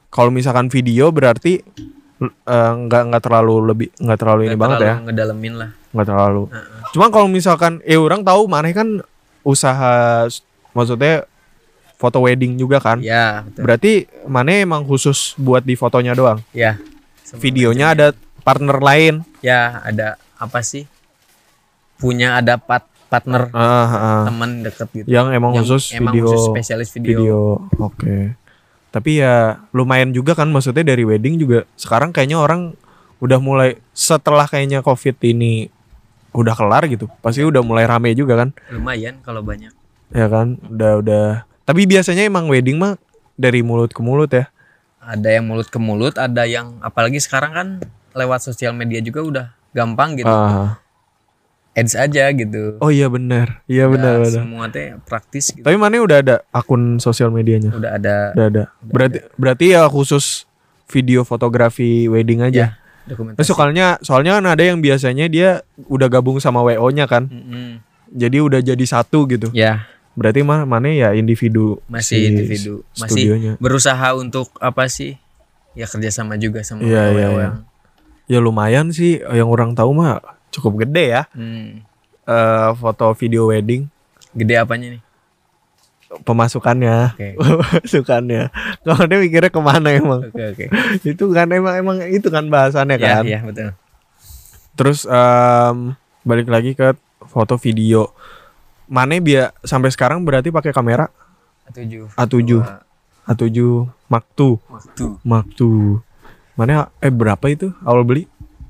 kalau 0.09 0.29
misalkan 0.29 0.67
video 0.67 1.11
berarti 1.11 1.61
eh, 2.19 2.71
nggak 2.79 3.01
nggak 3.07 3.21
terlalu 3.21 3.55
lebih 3.67 3.87
nggak 3.95 4.17
terlalu 4.17 4.41
ini 4.43 4.49
Nggak 4.49 4.59
banget 4.59 4.77
ya 4.77 4.85
terlalu 4.89 5.05
ngedalemin 5.05 5.53
lah. 5.55 5.69
nggak 5.87 6.07
terlalu. 6.07 6.43
Heeh. 6.49 6.81
Cuma 6.89 7.05
kalau 7.07 7.27
misalkan 7.27 7.77
eh 7.83 7.95
orang 7.95 8.21
tahu 8.21 8.41
mana 8.45 8.67
kan 8.71 9.05
usaha 9.43 10.25
maksudnya 10.77 11.25
foto 11.97 12.21
wedding 12.21 12.55
juga 12.55 12.77
kan. 12.77 13.01
Ya, 13.01 13.41
betul. 13.49 13.61
Berarti 13.65 13.93
mana 14.29 14.53
emang 14.53 14.85
khusus 14.85 15.33
buat 15.35 15.65
di 15.65 15.73
fotonya 15.73 16.13
doang. 16.13 16.39
Ya. 16.53 16.77
Videonya 17.41 17.97
ada 17.97 18.07
partner 18.45 18.77
lain. 18.77 19.25
Ya, 19.41 19.81
ada 19.81 20.21
apa 20.37 20.61
sih? 20.61 20.85
Punya 21.97 22.37
ada 22.37 22.61
pat 22.61 22.85
partner 23.07 23.49
Ah, 23.55 23.63
ah, 23.63 23.87
ah. 23.95 24.23
teman 24.29 24.61
deket 24.61 24.87
gitu. 24.93 25.07
Yang 25.09 25.27
emang 25.33 25.51
Yang 25.57 25.63
khusus 25.65 25.83
emang 25.97 26.13
video 26.13 26.27
khusus 26.29 26.43
spesialis 26.53 26.89
video. 26.93 27.07
video. 27.09 27.39
Oke. 27.81 28.37
Tapi 28.93 29.11
ya 29.19 29.63
lumayan 29.73 30.11
juga 30.13 30.35
kan 30.37 30.47
maksudnya 30.51 30.83
dari 30.85 31.03
wedding 31.03 31.39
juga 31.41 31.65
sekarang 31.79 32.11
kayaknya 32.11 32.37
orang 32.39 32.75
udah 33.17 33.39
mulai 33.41 33.79
setelah 33.95 34.45
kayaknya 34.45 34.85
Covid 34.85 35.17
ini 35.25 35.71
udah 36.35 36.53
kelar 36.53 36.85
gitu. 36.85 37.09
Pasti 37.23 37.41
udah 37.41 37.63
mulai 37.65 37.89
rame 37.89 38.13
juga 38.13 38.37
kan. 38.37 38.49
Lumayan 38.69 39.17
kalau 39.25 39.41
banyak. 39.41 39.73
Ya 40.11 40.27
kan? 40.31 40.59
Udah 40.67 40.91
udah. 41.01 41.25
Tapi 41.67 41.83
biasanya 41.83 42.23
emang 42.27 42.47
wedding 42.47 42.79
mah 42.79 42.95
dari 43.35 43.61
mulut 43.61 43.91
ke 43.91 43.99
mulut 43.99 44.31
ya. 44.31 44.47
Ada 45.03 45.39
yang 45.39 45.47
mulut 45.47 45.67
ke 45.71 45.79
mulut, 45.79 46.15
ada 46.19 46.43
yang 46.43 46.79
apalagi 46.83 47.19
sekarang 47.19 47.51
kan 47.55 47.67
lewat 48.11 48.43
sosial 48.43 48.75
media 48.75 48.99
juga 48.99 49.19
udah 49.23 49.45
gampang 49.71 50.19
gitu. 50.19 50.27
Ah. 50.27 50.79
Ads 51.77 51.93
aja 51.93 52.33
gitu. 52.33 52.81
Oh 52.81 52.89
iya 52.89 53.05
benar. 53.05 53.61
Iya 53.69 53.85
Udah 53.85 54.23
benar. 54.23 54.33
Semua 54.33 54.65
teh 54.67 54.97
praktis 55.05 55.53
gitu. 55.53 55.61
Tapi 55.61 55.77
mana 55.77 56.01
udah 56.01 56.17
ada 56.25 56.35
akun 56.49 56.97
sosial 56.97 57.29
medianya? 57.29 57.69
Udah 57.69 58.01
ada 58.01 58.15
Udah 58.33 58.45
ada. 58.49 58.63
Berarti 58.81 59.19
berarti 59.37 59.65
ya 59.77 59.85
khusus 59.85 60.49
video 60.89 61.21
fotografi 61.21 62.09
wedding 62.09 62.41
aja. 62.41 62.57
ya 62.57 62.69
dokumentasi. 63.07 63.39
Nah, 63.39 63.45
soalnya 63.47 63.87
soalnya 64.03 64.31
kan 64.37 64.45
ada 64.51 64.63
yang 64.67 64.83
biasanya 64.83 65.25
dia 65.31 65.63
udah 65.87 66.07
gabung 66.11 66.37
sama 66.43 66.61
WO-nya 66.61 67.07
kan. 67.07 67.31
Mm-mm. 67.31 67.79
Jadi 68.11 68.37
udah 68.39 68.59
jadi 68.63 68.85
satu 68.87 69.27
gitu. 69.27 69.51
Ya, 69.51 69.87
Berarti 70.17 70.41
mah 70.41 70.65
mana 70.65 70.89
ya 70.89 71.13
individu 71.13 71.77
masih 71.85 72.17
si 72.17 72.27
individu, 72.27 72.81
masih 72.97 73.21
studionya. 73.29 73.53
berusaha 73.57 74.07
untuk 74.13 74.49
apa 74.57 74.89
sih? 74.89 75.13
Ya 75.71 75.85
kerjasama 75.85 76.33
juga 76.35 76.65
sama 76.65 76.81
Iya, 76.81 77.13
iya, 77.13 77.27
iya. 77.29 77.29
yang 77.29 77.55
Ya 78.27 78.39
lumayan 78.41 78.89
sih 78.89 79.21
yang 79.21 79.45
orang 79.45 79.71
tahu 79.71 79.93
mah 79.93 80.19
cukup 80.49 80.83
gede 80.83 81.13
ya. 81.13 81.23
Hmm. 81.31 81.85
eh 82.25 82.69
foto 82.75 83.13
video 83.13 83.47
wedding 83.47 83.87
Gede 84.33 84.57
apanya 84.57 84.91
nih? 84.91 85.01
pemasukannya. 86.17 87.13
Oke. 87.13 87.29
Pemasukannya. 87.37 88.47
Kalau 88.81 89.03
dia 89.05 89.17
mikirnya 89.17 89.47
ke 89.47 89.59
mana 89.59 89.91
emang? 89.91 90.23
Oke, 90.25 90.43
oke. 90.55 90.65
itu 91.03 91.25
kan 91.29 91.47
emang 91.49 91.75
emang 91.75 91.97
itu 92.01 92.27
kan 92.27 92.47
bahasannya 92.47 92.95
Ya, 92.95 93.19
kan. 93.19 93.23
ya, 93.23 93.39
betul. 93.43 93.75
Terus 94.73 95.03
em, 95.03 95.93
balik 96.23 96.47
lagi 96.47 96.73
ke 96.73 96.95
foto 97.23 97.55
video. 97.55 98.11
Mane 98.87 99.19
dia 99.19 99.51
sampai 99.61 99.89
sekarang 99.89 100.23
berarti 100.23 100.47
pakai 100.47 100.71
kamera 100.71 101.11
A7. 101.67 102.07
A7. 102.15 102.35
Dua 102.41 102.79
A7 103.25 103.47
Mark 104.07 104.25
II. 104.33 104.55
Mark 105.21 105.47
II. 105.53 105.99
Mana 106.53 106.89
eh 106.97 107.11
berapa 107.11 107.43
itu 107.45 107.69
awal 107.81 108.01
beli? 108.01 108.23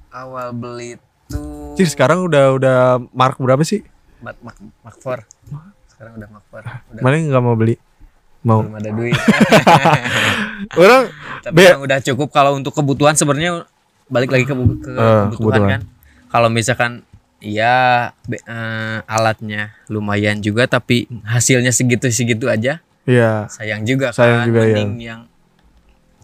awal 0.10 0.49
beli 0.49 0.97
itu 0.97 1.41
Cir 1.77 1.86
sekarang 1.86 2.25
udah 2.25 2.58
udah 2.58 2.77
Mark 3.12 3.38
berapa 3.38 3.62
sih? 3.62 3.86
Mak 4.17 4.41
Mak 4.41 4.56
Mak 4.82 4.95
4. 4.97 5.21
Sekarang 5.88 6.13
udah 6.17 6.27
Mak 6.27 6.43
4. 6.43 6.58
Udah 6.89 7.01
Mana 7.01 7.15
nggak 7.21 7.43
mau 7.43 7.53
beli? 7.53 7.75
Mau. 8.41 8.62
belum 8.62 8.75
ada 8.75 8.89
duit. 8.89 9.13
Orang 10.73 11.03
Tapi 11.39 11.53
Be- 11.53 11.69
yang 11.69 11.82
udah 11.82 11.99
cukup 12.01 12.27
kalau 12.30 12.56
untuk 12.56 12.73
kebutuhan 12.73 13.13
sebenarnya 13.13 13.63
balik 14.08 14.30
lagi 14.30 14.43
ke, 14.43 14.51
ke 14.51 14.58
Eh, 14.58 14.65
kebutuhan, 14.65 15.32
kebutuhan. 15.32 15.69
kan. 15.69 15.82
Kalau 16.27 16.49
misalkan 16.49 16.91
ya 17.39 17.76
be- 18.23 18.41
eh, 18.41 19.00
alatnya 19.06 19.78
lumayan 19.86 20.38
juga 20.38 20.65
tapi 20.65 21.06
hasilnya 21.23 21.69
segitu-segitu 21.69 22.45
aja 22.45 22.82
Iya. 23.04 23.47
sayang 23.47 23.84
juga 23.84 24.10
Sayang 24.10 24.43
kan 24.43 24.47
juga, 24.47 24.62
ya. 24.62 24.73
mending 24.73 24.91
yang 25.00 25.21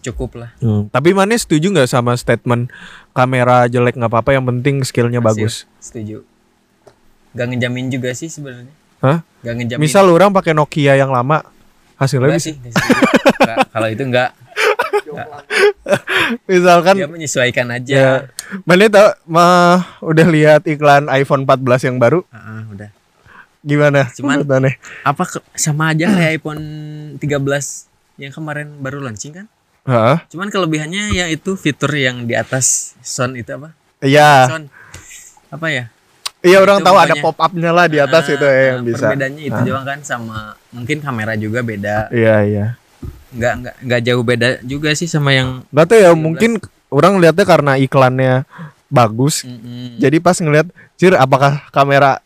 cukup 0.00 0.36
lah 0.36 0.50
Hmm, 0.58 0.86
Tapi 0.86 1.10
Mane 1.10 1.32
setuju 1.34 1.70
nggak 1.70 1.86
sama 1.86 2.12
statement 2.12 2.68
kamera 3.10 3.64
jelek 3.64 3.94
nggak 3.94 4.10
apa-apa 4.10 4.30
yang 4.32 4.44
penting 4.44 4.82
skillnya 4.82 5.18
Hasil. 5.18 5.28
bagus? 5.40 5.54
setuju 5.78 6.26
gak 7.32 7.46
ngejamin 7.48 7.88
juga 7.88 8.12
sih 8.12 8.28
sebenarnya 8.28 8.70
Hah? 9.00 9.24
gak 9.40 9.54
ngejamin 9.56 9.80
Misal 9.80 10.06
orang 10.06 10.30
pakai 10.30 10.52
Nokia 10.52 10.94
yang 10.94 11.08
lama 11.08 11.40
hasilnya 11.96 12.26
enggak 12.28 12.42
bisa. 12.42 12.50
sih 12.50 12.56
kalau 13.74 13.88
itu 13.88 14.02
enggak 14.02 14.30
Misalkan 16.50 16.94
dia 16.94 17.08
menyesuaikan 17.08 17.66
aja 17.70 17.94
ya 17.94 18.12
Mane 18.62 18.88
tau 18.88 19.12
mah 19.24 19.98
udah 20.00 20.26
lihat 20.26 20.62
iklan 20.64 21.10
iPhone 21.10 21.44
14 21.44 21.86
yang 21.86 21.96
baru 21.98 22.22
Ah, 22.28 22.36
ah, 22.36 22.62
udah 22.68 22.88
gimana? 23.60 24.08
Cuman- 24.12 24.44
Mane? 24.44 24.76
apa 25.02 25.22
ke- 25.24 25.44
sama 25.54 25.90
aja 25.90 26.04
kayak 26.06 26.38
iPhone 26.38 26.62
13 27.16 27.88
yang 28.16 28.30
kemarin 28.30 28.78
baru 28.78 29.00
launching 29.00 29.34
kan 29.34 29.46
Hah? 29.84 30.24
Cuman 30.26 30.48
kelebihannya 30.48 31.12
yang 31.12 31.28
itu 31.28 31.54
fitur 31.54 31.92
yang 31.92 32.24
di 32.24 32.32
atas 32.32 32.96
sound 33.00 33.36
itu 33.36 33.52
apa? 33.52 33.76
Iya. 34.00 34.48
Sound 34.48 34.72
apa 35.50 35.66
ya? 35.68 35.84
Iya 36.40 36.56
orang 36.58 36.80
tahu 36.80 36.96
ada 36.96 37.12
pop 37.16 37.36
up-nya 37.36 37.68
lah 37.68 37.84
di 37.84 37.96
atas 37.96 38.24
Ah, 38.26 38.32
itu 38.32 38.44
ya 38.44 38.60
yang 38.66 38.78
nah, 38.78 38.86
bisa. 38.86 39.04
Perbedaannya 39.06 39.44
itu 39.44 39.52
Ah. 39.54 39.60
doang 39.62 39.84
kan 39.84 40.00
sama 40.00 40.36
mungkin 40.70 41.00
kamera 41.00 41.36
juga 41.36 41.60
beda. 41.60 42.08
Iya 42.08 42.36
iya. 42.42 42.66
Nggak 43.34 43.52
nggak 43.56 43.74
nggak 43.82 44.00
jauh 44.02 44.22
beda 44.22 44.48
juga 44.62 44.90
sih 44.92 45.06
sama 45.06 45.30
yang 45.30 45.66
Gak 45.68 45.86
tau 45.86 45.98
ya 45.98 46.10
mungkin 46.12 46.62
orang 46.88 47.18
lihatnya 47.18 47.42
karena 47.42 47.72
iklannya 47.76 48.46
bagus. 48.86 49.42
mm-mm. 49.42 49.98
Jadi 49.98 50.16
pas 50.18 50.36
ngeliat, 50.36 50.70
cir 50.94 51.12
apakah 51.12 51.66
kamera 51.68 52.22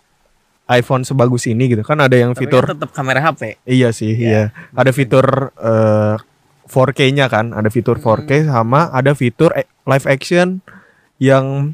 iPhone 0.69 1.01
sebagus 1.01 1.49
ini 1.49 1.65
gitu 1.67 1.81
kan 1.81 1.97
ada 1.97 2.13
yang 2.13 2.33
Tapi 2.33 2.45
fitur 2.45 2.61
kan 2.63 2.77
tetap 2.77 2.93
kamera 2.93 3.25
HP. 3.25 3.57
iya 3.65 3.89
sih 3.89 4.13
iya 4.13 4.53
ada 4.71 4.93
fitur 4.93 5.25
eh, 5.57 6.21
4K-nya 6.69 7.27
kan 7.27 7.57
ada 7.57 7.73
fitur 7.73 7.97
4K 7.97 8.45
sama 8.45 8.93
ada 8.93 9.17
fitur 9.17 9.57
e- 9.57 9.65
live 9.83 10.05
action 10.05 10.61
yang 11.17 11.73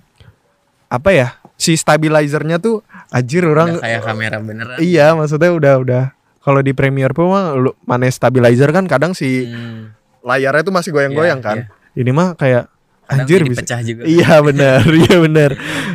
apa 0.87 1.11
ya 1.11 1.29
si 1.55 1.75
stabilizernya 1.75 2.62
tuh 2.62 2.87
anjir 3.11 3.42
orang 3.42 3.75
Udah 3.75 3.83
kayak 3.83 4.03
kamera 4.07 4.37
beneran. 4.38 4.79
iya 4.79 5.11
maksudnya 5.11 5.51
udah 5.51 5.75
udah 5.77 6.05
kalau 6.44 6.61
di 6.61 6.70
Premiere 6.70 7.11
Pro 7.11 7.26
mah 7.26 7.52
lu 7.52 7.72
mana 7.83 8.04
stabilizer 8.07 8.68
kan 8.68 8.85
kadang 8.85 9.11
si 9.11 9.48
Hmm, 9.48 9.96
layarnya 10.20 10.62
tuh 10.62 10.70
masih 10.70 10.90
goyang-goyang 10.90 11.40
Iya, 11.40 11.46
kan 11.46 11.57
iya. 11.59 11.66
ini 11.96 12.11
mah 12.11 12.33
kayak 12.35 12.68
kadang 13.04 13.20
anjir 13.20 13.40
bisa 13.42 13.61
pecah 13.61 13.80
juga. 13.80 14.02
Iya 14.04 14.40
benar, 14.46 14.80
iya 14.87 15.16
benar. 15.18 15.50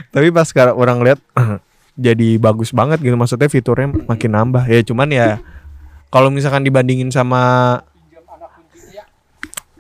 Tapi 0.08 0.28
pas 0.30 0.46
sekarang 0.46 0.74
orang 0.74 1.02
lihat 1.02 1.20
jadi 2.00 2.38
bagus 2.38 2.70
banget 2.70 2.98
gitu 3.00 3.14
maksudnya 3.14 3.46
fiturnya 3.48 3.90
makin 4.04 4.32
nambah. 4.32 4.66
Ya 4.66 4.82
cuman 4.82 5.10
ya 5.10 5.28
kalau 6.10 6.30
misalkan 6.30 6.62
dibandingin 6.62 7.10
sama 7.10 7.78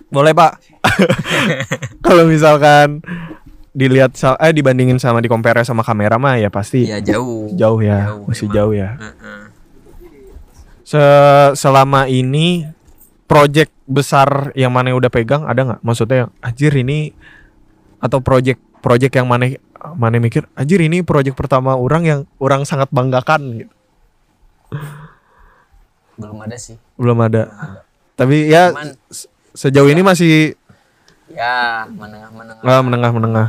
boleh 0.10 0.34
pak. 0.34 0.58
kalau 2.06 2.26
misalkan 2.26 3.02
dilihat 3.70 4.12
eh 4.40 4.50
dibandingin 4.52 4.98
sama 4.98 5.22
di 5.22 5.30
compare 5.30 5.62
sama 5.62 5.86
kamera 5.86 6.18
mah 6.18 6.36
ya 6.36 6.50
pasti 6.50 6.84
Iya 6.84 6.98
jauh. 7.06 7.54
jauh 7.54 7.80
ya, 7.80 8.10
Jauh, 8.10 8.26
masih 8.26 8.46
emang. 8.46 8.56
jauh 8.58 8.74
ya. 8.74 8.90
Heeh. 8.98 9.39
Se 10.90 10.98
selama 11.54 12.10
ini 12.10 12.66
project 13.30 13.70
besar 13.86 14.50
yang 14.58 14.74
mana 14.74 14.90
udah 14.98 15.14
pegang 15.14 15.46
ada 15.46 15.62
nggak? 15.62 15.82
Maksudnya 15.86 16.26
yang 16.26 16.32
anjir 16.42 16.74
ini 16.74 17.14
atau 18.02 18.26
project 18.26 18.58
project 18.82 19.14
yang 19.14 19.30
mana 19.30 19.54
mana 19.94 20.18
mikir 20.18 20.50
anjir 20.58 20.82
ini 20.82 21.06
project 21.06 21.38
pertama 21.38 21.78
orang 21.78 22.04
yang 22.04 22.20
orang 22.42 22.66
sangat 22.66 22.90
banggakan 22.90 23.42
gitu. 23.62 23.74
belum 26.18 26.42
ada 26.42 26.58
sih 26.58 26.76
Belum 26.98 27.18
ada. 27.22 27.48
belum 27.48 27.54
ada 27.54 27.82
Tapi 28.18 28.36
ya 28.50 28.74
Cuman- 28.74 28.98
se- 29.08 29.30
sejauh 29.56 29.88
ini 29.88 30.02
masih 30.02 30.58
ya 31.30 31.86
menengah 31.88 32.34
menengah 32.34 32.66
ah, 32.66 32.82
menengah-menengah. 32.82 33.48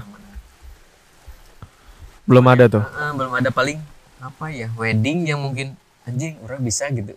Belum 2.29 2.45
ada 2.47 2.65
tuh. 2.69 2.85
Ah, 2.85 3.11
belum 3.11 3.33
ada 3.33 3.49
paling 3.51 3.81
apa 4.21 4.53
ya 4.53 4.69
wedding 4.77 5.25
yang 5.25 5.41
mungkin 5.41 5.73
anjing 6.05 6.37
orang 6.45 6.61
bisa 6.61 6.85
gitu 6.93 7.17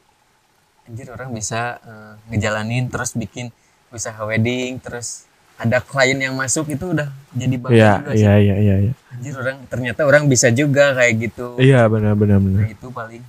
anjir 0.84 1.08
orang 1.10 1.30
bisa 1.32 1.80
eh, 1.80 2.14
ngejalanin 2.30 2.88
terus 2.88 3.14
bikin 3.14 3.50
usaha 3.90 4.18
wedding 4.22 4.78
terus 4.78 5.24
ada 5.54 5.78
klien 5.80 6.18
yang 6.18 6.34
masuk 6.34 6.66
itu 6.68 6.92
udah 6.92 7.08
jadi 7.32 7.56
bangga 7.56 7.78
Iya, 7.78 7.92
juga 7.96 8.12
sih 8.12 8.20
iya, 8.20 8.34
iya, 8.36 8.56
iya, 8.58 8.76
iya. 8.82 8.94
anjir 9.10 9.34
orang 9.34 9.58
ternyata 9.66 10.02
orang 10.04 10.24
bisa 10.26 10.50
juga 10.50 10.92
kayak 10.94 11.14
gitu 11.22 11.56
Iya, 11.56 11.86
benar 11.88 12.14
benar 12.14 12.38
Nah, 12.38 12.44
benar. 12.44 12.64
itu 12.68 12.88
paling 12.90 13.22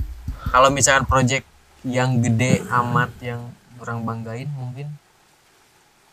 kalau 0.49 0.69
misalkan 0.69 1.05
project 1.05 1.45
yang 1.85 2.17
gede 2.19 2.65
amat 2.67 3.13
yang 3.21 3.41
orang 3.77 4.01
banggain 4.03 4.49
mungkin 4.51 4.89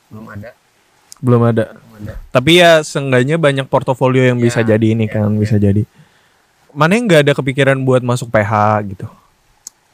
belum 0.08 0.28
ada 0.30 0.52
Belum 1.22 1.42
ada. 1.46 1.64
belum 1.72 1.92
ada 2.02 2.14
Tapi 2.30 2.52
ya 2.58 2.82
seenggaknya 2.82 3.38
banyak 3.38 3.66
portofolio 3.66 4.26
yang 4.26 4.36
bisa 4.36 4.62
Ya, 4.62 4.74
jadi 4.74 4.98
ini 4.98 5.06
ya, 5.06 5.22
kan, 5.22 5.30
ya. 5.32 5.38
bisa 5.38 5.56
jadi. 5.56 5.86
Mana 6.72 6.98
yang 6.98 7.06
nggak 7.06 7.22
ada 7.24 7.34
kepikiran 7.34 7.78
buat 7.80 8.02
masuk 8.02 8.28
PH 8.28 8.52
gitu? 8.90 9.06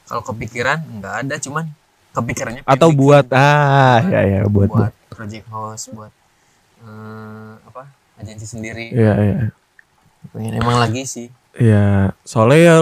Kalau 0.08 0.24
kepikiran 0.24 0.80
nggak 0.98 1.14
ada 1.22 1.34
cuman 1.36 1.68
kepikirannya 2.10 2.62
Atau 2.64 2.90
bikin. 2.90 2.98
buat 2.98 3.26
ah 3.30 4.00
ya 4.02 4.20
ya 4.24 4.40
buat, 4.44 4.66
buat 4.66 4.92
project 5.08 5.44
host 5.46 5.92
buat 5.92 6.10
eh, 6.80 7.52
apa 7.62 7.82
agensi 8.16 8.46
sendiri 8.48 8.90
Iya, 8.90 9.12
iya. 9.16 9.36
pengen 10.30 10.56
emang 10.56 10.78
lagi 10.78 11.04
sih 11.04 11.28
Iya, 11.54 12.14
soalnya 12.22 12.60
ya 12.60 12.76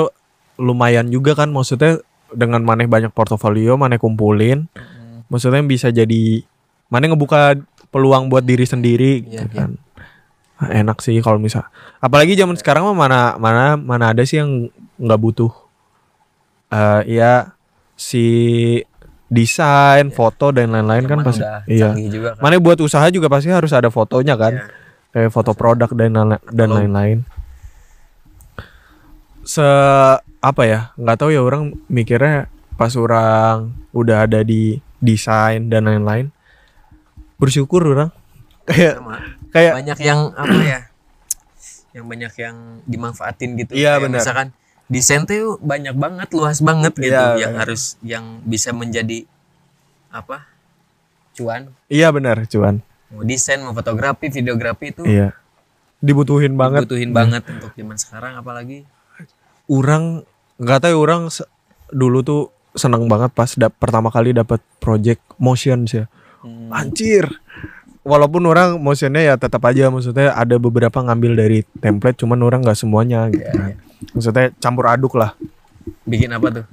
lumayan 0.57 1.09
juga 1.09 1.33
kan 1.33 1.49
maksudnya 1.49 1.97
dengan 2.29 2.61
maneh 2.61 2.85
banyak 2.85 3.09
portofolio, 3.11 3.73
maneh 3.75 3.97
kumpulin, 3.97 4.69
Hmm, 4.73 5.25
maksudnya 5.27 5.63
bisa 5.63 5.89
jadi 5.89 6.45
maneh 6.87 7.09
ngebuka 7.09 7.57
peluang 7.89 8.29
buat 8.29 8.45
diri 8.45 8.65
sendiri 8.65 9.25
Iya, 9.25 9.45
gitu 9.45 9.47
iya. 9.49 9.57
kan. 9.57 9.71
Ah, 10.57 10.73
Enak 10.75 11.01
sih 11.01 11.17
kalau 11.21 11.37
misal. 11.37 11.65
Apalagi 11.99 12.37
zaman 12.37 12.57
sekarang 12.57 12.85
mah 12.85 12.97
mana 12.97 13.21
mana 13.37 13.65
mana 13.77 14.05
ada 14.13 14.21
sih 14.23 14.37
yang 14.37 14.69
nggak 14.97 15.21
butuh 15.21 15.53
eh 16.67 17.01
ya 17.07 17.55
si 17.95 18.25
desain, 19.27 20.15
foto 20.15 20.55
dan 20.55 20.71
lain-lain 20.71 21.05
kan 21.05 21.19
Zaman 21.19 21.27
pasti. 21.27 21.43
Iya. 21.67 21.91
juga 22.07 22.29
kan 22.39 22.43
Mana 22.43 22.63
buat 22.63 22.79
usaha 22.79 23.07
juga 23.11 23.27
pasti 23.27 23.51
harus 23.51 23.75
ada 23.75 23.91
fotonya 23.91 24.39
kan. 24.39 24.55
Iya. 24.55 24.67
Kayak 25.11 25.31
foto 25.33 25.53
produk 25.57 25.91
dan 25.97 26.13
dan 26.39 26.69
lain-lain. 26.71 27.25
Se 29.47 29.65
apa 30.43 30.63
ya? 30.63 30.81
nggak 30.95 31.17
tahu 31.19 31.31
ya 31.35 31.43
orang 31.43 31.75
mikirnya 31.87 32.47
pas 32.77 32.93
orang 32.95 33.73
udah 33.91 34.27
ada 34.29 34.43
di 34.43 34.79
desain 35.01 35.71
dan 35.71 35.87
lain-lain. 35.87 36.31
Bersyukur 37.39 37.83
orang. 37.83 38.11
Kayak 38.67 38.99
Sama. 38.99 39.17
kayak 39.55 39.73
banyak 39.79 39.99
yang 40.03 40.21
apa 40.35 40.59
ya 40.61 40.81
yang 41.97 42.05
banyak 42.13 42.33
yang 42.37 42.57
dimanfaatin 42.85 43.57
gitu 43.57 43.73
Iya, 43.73 43.97
benar. 43.97 44.21
misalkan 44.21 44.49
desain 44.87 45.23
tuh 45.23 45.59
banyak 45.59 45.93
banget 45.93 46.29
luas 46.31 46.59
banget 46.59 46.95
gitu 46.95 47.11
Iya, 47.11 47.37
yang 47.37 47.53
benar. 47.53 47.63
harus 47.63 47.83
yang 48.01 48.25
bisa 48.43 48.71
menjadi 48.71 49.27
apa 50.09 50.47
cuan 51.33 51.69
iya 51.87 52.09
benar, 52.09 52.47
cuan. 52.47 52.81
mau 53.07 53.23
desain 53.23 53.59
mau 53.59 53.71
fotografi 53.71 54.31
videografi 54.31 54.91
itu 54.91 55.03
Iya. 55.03 55.35
Dibutuhin 55.97 56.55
banget. 56.55 56.85
butuhin 56.85 57.11
banget 57.11 57.43
untuk 57.47 57.73
zaman 57.73 57.97
sekarang 57.97 58.33
apalagi 58.35 58.85
Orang 59.65 60.23
nggak 60.57 60.79
tahu 60.81 60.93
ya 60.93 60.99
orang 61.01 61.23
dulu 61.89 62.19
tuh 62.21 62.43
seneng 62.73 63.07
banget 63.07 63.33
pas 63.33 63.51
dap- 63.51 63.75
pertama 63.75 64.09
kali 64.09 64.31
dapat 64.31 64.63
project 64.79 65.19
motion 65.37 65.85
sih. 65.85 66.07
hmm, 66.41 66.71
Anjir. 66.71 67.27
Walaupun 68.03 68.45
orang 68.45 68.79
motionnya 68.79 69.19
ya 69.21 69.35
tetap 69.35 69.59
aja 69.63 69.89
maksudnya 69.89 70.31
ada 70.31 70.55
beberapa 70.57 70.95
ngambil 71.01 71.33
dari 71.35 71.59
template 71.75 72.15
cuman 72.17 72.39
orang 72.41 72.63
nggak 72.63 72.79
semuanya 72.79 73.27
gitu 73.29 73.43
Iya, 73.43 73.75
kan. 73.75 73.75
Maksudnya 74.13 74.53
campur 74.57 74.87
aduk 74.87 75.15
lah. 75.15 75.33
bikin 76.03 76.31
apa 76.31 76.51
tuh 76.53 76.67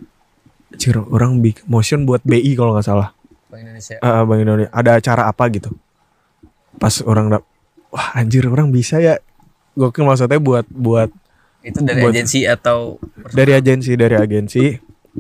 Anjir, 0.70 0.98
orang 0.98 1.38
bikin 1.38 1.64
motion 1.66 2.02
buat 2.02 2.22
BI 2.22 2.54
kalau 2.54 2.74
nggak 2.74 2.84
salah. 2.84 3.14
Bank 3.46 3.62
Indonesia 3.62 3.96
Eh, 3.96 4.22
Bank 4.24 4.40
Indonesia. 4.40 4.72
Ada 4.72 4.92
acara 4.96 5.24
apa 5.28 5.44
gitu. 5.48 5.70
Pas 6.76 6.98
orang 7.00 7.30
dap 7.30 7.44
wah 7.88 8.10
anjir 8.14 8.44
orang 8.44 8.70
bisa 8.70 8.98
ya. 8.98 9.22
Gokil 9.74 10.02
maksudnya 10.04 10.38
buat 10.38 10.66
buat 10.68 11.10
itu 11.62 11.78
dari 11.80 12.02
Buat- 12.02 12.14
agensi 12.14 12.40
atau 12.44 12.98
dari 13.30 13.54
agensi 13.54 13.94
dari 13.94 14.14
agensi 14.14 14.76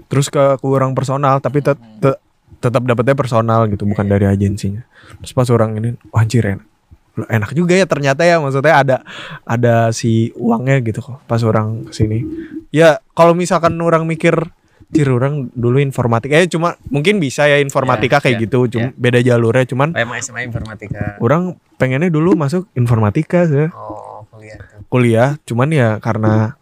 terus 0.05 0.27
ke 0.27 0.57
kurang 0.57 0.91
personal 0.91 1.37
tapi 1.37 1.61
tet- 1.61 1.79
te- 1.97 2.19
tetap 2.59 2.81
dapetnya 2.81 3.13
personal 3.13 3.63
gitu 3.65 3.85
bukan 3.85 4.03
dari 4.03 4.25
agensinya 4.25 4.83
terus 5.17 5.31
pas 5.31 5.47
orang 5.47 5.77
ini 5.77 5.89
wah, 6.09 6.19
anjir 6.19 6.43
enak 6.43 6.67
enak 7.13 7.53
juga 7.53 7.77
ya 7.77 7.85
ternyata 7.85 8.25
ya 8.25 8.41
maksudnya 8.41 8.73
ada 8.73 8.97
ada 9.45 9.93
si 9.93 10.33
uangnya 10.33 10.81
gitu 10.81 10.99
kok 11.01 11.21
pas 11.29 11.41
orang 11.45 11.89
ke 11.89 11.93
sini. 11.93 12.25
Ya 12.73 13.01
kalau 13.13 13.37
misalkan 13.37 13.77
orang 13.81 14.09
mikir 14.09 14.49
Cir 14.93 15.09
orang 15.09 15.49
dulu 15.57 15.81
informatika 15.81 16.37
ya 16.37 16.45
cuma 16.45 16.77
mungkin 16.93 17.17
bisa 17.17 17.49
ya 17.49 17.57
informatika 17.57 18.21
Ya, 18.21 18.29
kayak 18.29 18.37
ya, 18.37 18.43
gitu 18.45 18.59
cuma 18.77 18.93
beda 18.93 19.25
jalurnya 19.25 19.65
cuman 19.65 19.89
emang 19.97 20.21
SMA 20.21 20.45
informatika. 20.45 21.17
orang 21.17 21.57
pengennya 21.81 22.13
dulu 22.13 22.37
masuk 22.37 22.69
informatika 22.77 23.49
sih. 23.49 23.73
Oh 23.73 24.21
kuliah 24.29 24.57
kuliah 24.93 25.29
cuman 25.49 25.69
ya 25.73 25.89
karena 25.97 26.61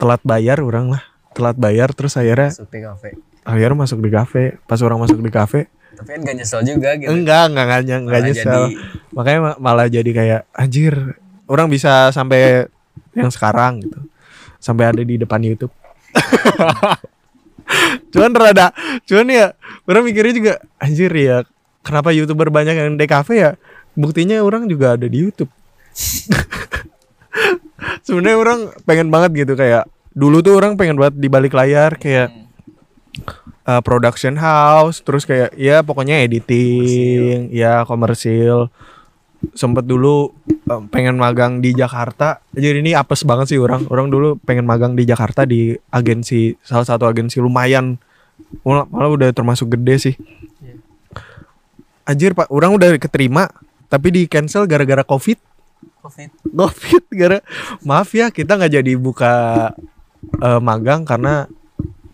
telat 0.00 0.24
bayar 0.24 0.64
orang 0.64 0.96
lah 0.96 1.04
telat 1.36 1.60
bayar 1.60 1.92
terus 1.92 2.16
akhirnya 2.16 2.48
masuk 2.48 2.72
di 2.72 2.80
kafe. 2.80 3.10
akhirnya 3.44 3.76
masuk 3.76 3.98
di 4.00 4.10
kafe. 4.10 4.44
Pas 4.64 4.80
orang 4.80 4.98
masuk 5.04 5.20
di 5.20 5.28
kafe 5.28 5.60
tapi 5.96 6.08
kan 6.12 6.20
gak 6.22 6.36
nyesel 6.36 6.60
juga 6.60 6.92
gitu. 6.94 7.08
Enggak 7.08 7.42
enggak 7.48 7.64
enggak, 7.64 7.80
enggak, 7.82 8.00
Malah 8.04 8.22
nyesel. 8.22 8.46
jadi- 8.46 8.76
makanya 9.10 9.38
ma- 9.40 9.58
malah 9.58 9.86
jadi 9.88 10.10
kayak 10.12 10.40
anjir 10.52 10.94
orang 11.46 11.66
bisa 11.66 12.10
sampai 12.10 12.64
yang 13.12 13.28
sekarang 13.28 13.80
gitu. 13.80 13.98
Sampai 14.58 14.84
ada 14.86 15.00
di 15.00 15.14
depan 15.16 15.40
YouTube. 15.40 15.70
Cuman 18.12 18.30
rada 18.32 18.72
cuman 19.04 19.26
ya 19.26 19.46
orang 19.84 20.02
mikirnya 20.04 20.32
juga 20.32 20.52
anjir 20.76 21.10
ya 21.10 21.42
kenapa 21.82 22.10
youtuber 22.10 22.48
banyak 22.48 22.72
yang 22.72 22.94
DKV 22.94 23.28
ya? 23.32 23.50
Buktinya 23.92 24.40
orang 24.40 24.64
juga 24.66 24.94
ada 24.94 25.04
di 25.04 25.16
YouTube. 25.18 25.50
Sebenarnya 28.06 28.36
orang 28.38 28.58
pengen 28.84 29.08
banget 29.10 29.30
gitu 29.36 29.52
kayak 29.52 29.84
dulu 30.12 30.40
tuh 30.40 30.56
orang 30.56 30.78
pengen 30.78 30.96
banget 30.96 31.14
di 31.18 31.28
balik 31.28 31.52
layar 31.52 31.96
kayak 31.96 32.32
uh, 33.66 33.82
production 33.82 34.38
house 34.38 35.02
terus 35.02 35.26
kayak 35.26 35.52
ya 35.58 35.82
pokoknya 35.82 36.22
editing 36.24 37.50
ya 37.50 37.82
komersil. 37.84 38.70
Sempet 39.52 39.84
dulu 39.84 40.32
um, 40.66 40.88
pengen 40.88 41.20
magang 41.20 41.60
di 41.60 41.76
Jakarta. 41.76 42.40
Jadi 42.56 42.80
ini 42.80 42.96
apes 42.96 43.22
banget 43.22 43.52
sih 43.52 43.60
orang. 43.60 43.84
Orang 43.92 44.08
dulu 44.08 44.40
pengen 44.42 44.64
magang 44.64 44.96
di 44.96 45.04
Jakarta 45.04 45.44
di 45.44 45.76
agensi 45.92 46.56
salah 46.64 46.88
satu 46.88 47.04
agensi 47.04 47.38
lumayan. 47.38 48.00
Malah, 48.64 48.88
malah 48.88 49.10
udah 49.12 49.28
termasuk 49.36 49.76
gede 49.76 50.10
sih. 50.10 50.14
Iya. 50.62 50.74
anjir 52.06 52.38
pak 52.38 52.46
orang 52.54 52.78
udah 52.78 52.94
keterima 53.02 53.50
tapi 53.90 54.14
di 54.14 54.22
cancel 54.26 54.64
gara-gara 54.64 55.04
covid. 55.04 55.38
Covid. 56.00 56.30
Covid 56.58 57.04
gara 57.12 57.38
maaf 57.82 58.14
ya 58.14 58.30
kita 58.30 58.56
nggak 58.56 58.72
jadi 58.82 58.92
buka 58.96 59.34
eh, 60.38 60.60
magang 60.62 61.02
karena 61.02 61.50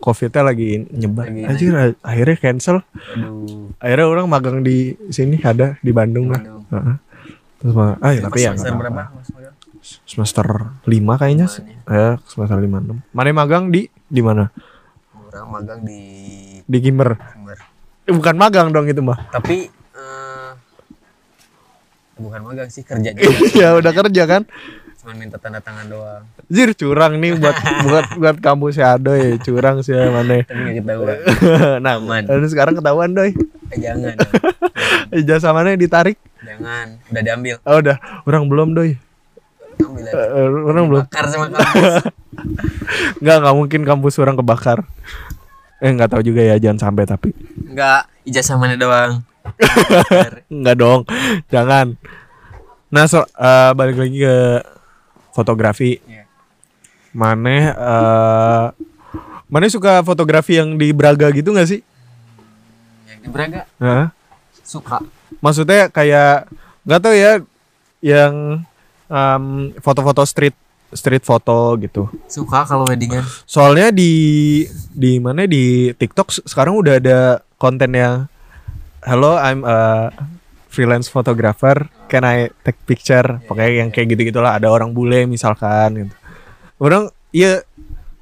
covidnya 0.02 0.42
lagi 0.42 0.82
nyebar. 0.90 1.30
Lagi 1.30 1.42
anjir 1.46 1.72
akhirnya 2.02 2.36
cancel. 2.42 2.82
Aduh. 3.14 3.70
Akhirnya 3.78 4.06
orang 4.10 4.26
magang 4.26 4.58
di 4.66 4.98
sini 5.14 5.38
ada 5.38 5.78
di 5.78 5.94
Bandung 5.94 6.34
lah. 6.34 6.42
Bandung. 6.42 6.66
Heeh. 6.74 6.96
terus 7.62 7.78
magang, 7.78 8.02
ah 8.02 8.10
ya, 8.10 8.22
tapi 8.26 8.38
ya 8.42 8.50
semester 8.58 8.74
berapa 8.74 9.02
semester 10.02 10.46
lima 10.90 11.14
kayaknya 11.14 11.46
ya 11.86 12.18
semester 12.26 12.58
lima 12.58 12.82
enam. 12.82 12.98
Mana 13.14 13.30
magang 13.30 13.70
di 13.70 13.86
di 14.10 14.18
mana? 14.18 14.50
Orang 15.14 15.46
magang 15.54 15.80
di 15.86 16.02
di 16.66 16.78
Gimber 16.82 17.14
Sumber 17.14 17.58
Eh, 18.02 18.10
bukan 18.10 18.34
magang 18.34 18.74
dong 18.74 18.90
itu 18.90 18.98
mah 18.98 19.30
tapi 19.30 19.70
eh, 19.70 20.50
bukan 22.18 22.40
magang 22.42 22.66
sih 22.66 22.82
kerja 22.82 23.14
juga 23.16 23.38
iya 23.54 23.78
udah 23.78 23.92
kerja 23.94 24.22
kan 24.26 24.42
cuma 25.02 25.18
minta 25.18 25.34
tanda 25.34 25.58
tangan 25.58 25.90
doang. 25.90 26.22
Jir 26.46 26.70
curang 26.78 27.18
nih 27.18 27.34
buat 27.34 27.58
buat 27.90 28.06
buat 28.22 28.36
kampus 28.38 28.78
ya 28.78 28.94
doi 28.94 29.34
curang 29.42 29.82
sih 29.82 29.98
mana 29.98 30.46
tapi 30.46 30.60
nggak 30.62 30.74
ketahuan. 30.86 31.18
Nah 31.84 31.98
Aman. 31.98 32.22
dan 32.30 32.46
sekarang 32.46 32.78
ketahuan 32.78 33.10
doi 33.10 33.34
eh, 33.74 33.78
jangan. 33.82 34.14
Ijazah 35.18 35.50
mana 35.50 35.74
ditarik. 35.74 36.16
Jangan. 36.46 37.02
Udah 37.10 37.22
diambil. 37.26 37.54
Oh 37.66 37.82
udah. 37.82 37.98
Orang 38.22 38.46
belum 38.46 38.78
doi 38.78 38.94
ambil 39.82 40.04
aja. 40.06 40.14
Eh, 40.14 40.48
orang 40.48 40.84
belum. 40.86 41.02
Bakar 41.10 41.24
sama 41.26 41.46
kampus. 41.50 41.94
Nggak 43.18 43.36
nggak 43.42 43.56
mungkin 43.58 43.80
kampus 43.82 44.14
orang 44.22 44.36
kebakar. 44.38 44.78
Eh 45.82 45.90
nggak 45.90 46.10
tahu 46.14 46.22
juga 46.22 46.40
ya 46.46 46.56
jangan 46.62 46.90
sampai 46.90 47.04
tapi. 47.04 47.34
Nggak 47.66 48.06
ijazah 48.30 48.56
mana 48.56 48.78
doang. 48.78 49.26
Enggak 50.46 50.76
dong. 50.78 51.00
Jangan. 51.50 51.98
Nah, 52.92 53.04
so, 53.08 53.24
eh, 53.24 53.70
balik 53.72 53.96
lagi 53.96 54.20
ke 54.20 54.36
fotografi. 55.32 55.98
Iya. 56.04 56.24
Mane 57.12 57.56
eh 57.70 58.66
Mane 59.48 59.68
suka 59.68 60.00
fotografi 60.00 60.56
yang 60.56 60.80
di 60.80 60.92
Braga 60.92 61.28
gitu 61.28 61.52
gak 61.52 61.68
sih? 61.68 61.84
yang 63.04 63.20
di 63.20 63.28
Braga 63.28 63.68
Hah? 63.76 64.08
suka 64.62 65.04
Maksudnya 65.38 65.88
kayak 65.88 66.48
nggak 66.82 67.00
tahu 67.00 67.12
ya 67.12 67.32
yang 68.00 68.64
em, 69.06 69.44
foto-foto 69.78 70.24
street 70.24 70.56
street 70.92 71.20
foto 71.22 71.76
gitu. 71.76 72.08
suka 72.26 72.64
kalau 72.64 72.84
weddingan 72.84 73.24
Soalnya 73.44 73.88
di 73.88 74.12
di 74.90 75.16
mana 75.16 75.44
di 75.44 75.92
TikTok 75.92 76.28
se- 76.28 76.44
sekarang 76.44 76.76
udah 76.76 76.96
ada 76.96 77.18
konten 77.56 77.92
yang 77.92 78.28
Hello, 79.02 79.34
I'm 79.34 79.66
a 79.66 80.08
freelance 80.72 81.12
photographer. 81.12 81.92
Can 82.08 82.24
I 82.24 82.48
take 82.64 82.80
picture? 82.88 83.44
Pokoknya 83.44 83.84
yang 83.84 83.92
kayak 83.92 84.16
gitu-gitulah. 84.16 84.56
Ada 84.56 84.72
orang 84.72 84.96
bule 84.96 85.28
misalkan 85.28 86.08
gitu. 86.08 86.14
Orang 86.80 87.12
iya 87.30 87.60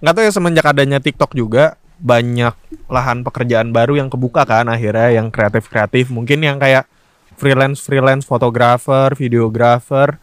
nggak 0.02 0.14
tahu 0.18 0.24
ya 0.26 0.32
semenjak 0.34 0.66
adanya 0.66 0.98
TikTok 0.98 1.38
juga 1.38 1.78
banyak 2.00 2.56
lahan 2.88 3.20
pekerjaan 3.20 3.70
baru 3.70 4.00
yang 4.00 4.08
kebuka 4.08 4.48
kan 4.48 4.64
akhirnya 4.72 5.12
yang 5.20 5.28
kreatif-kreatif 5.28 6.08
mungkin 6.08 6.40
yang 6.40 6.56
kayak 6.56 6.88
freelance 7.36 7.84
freelance 7.84 8.24
fotografer, 8.24 9.12
videografer 9.12 10.16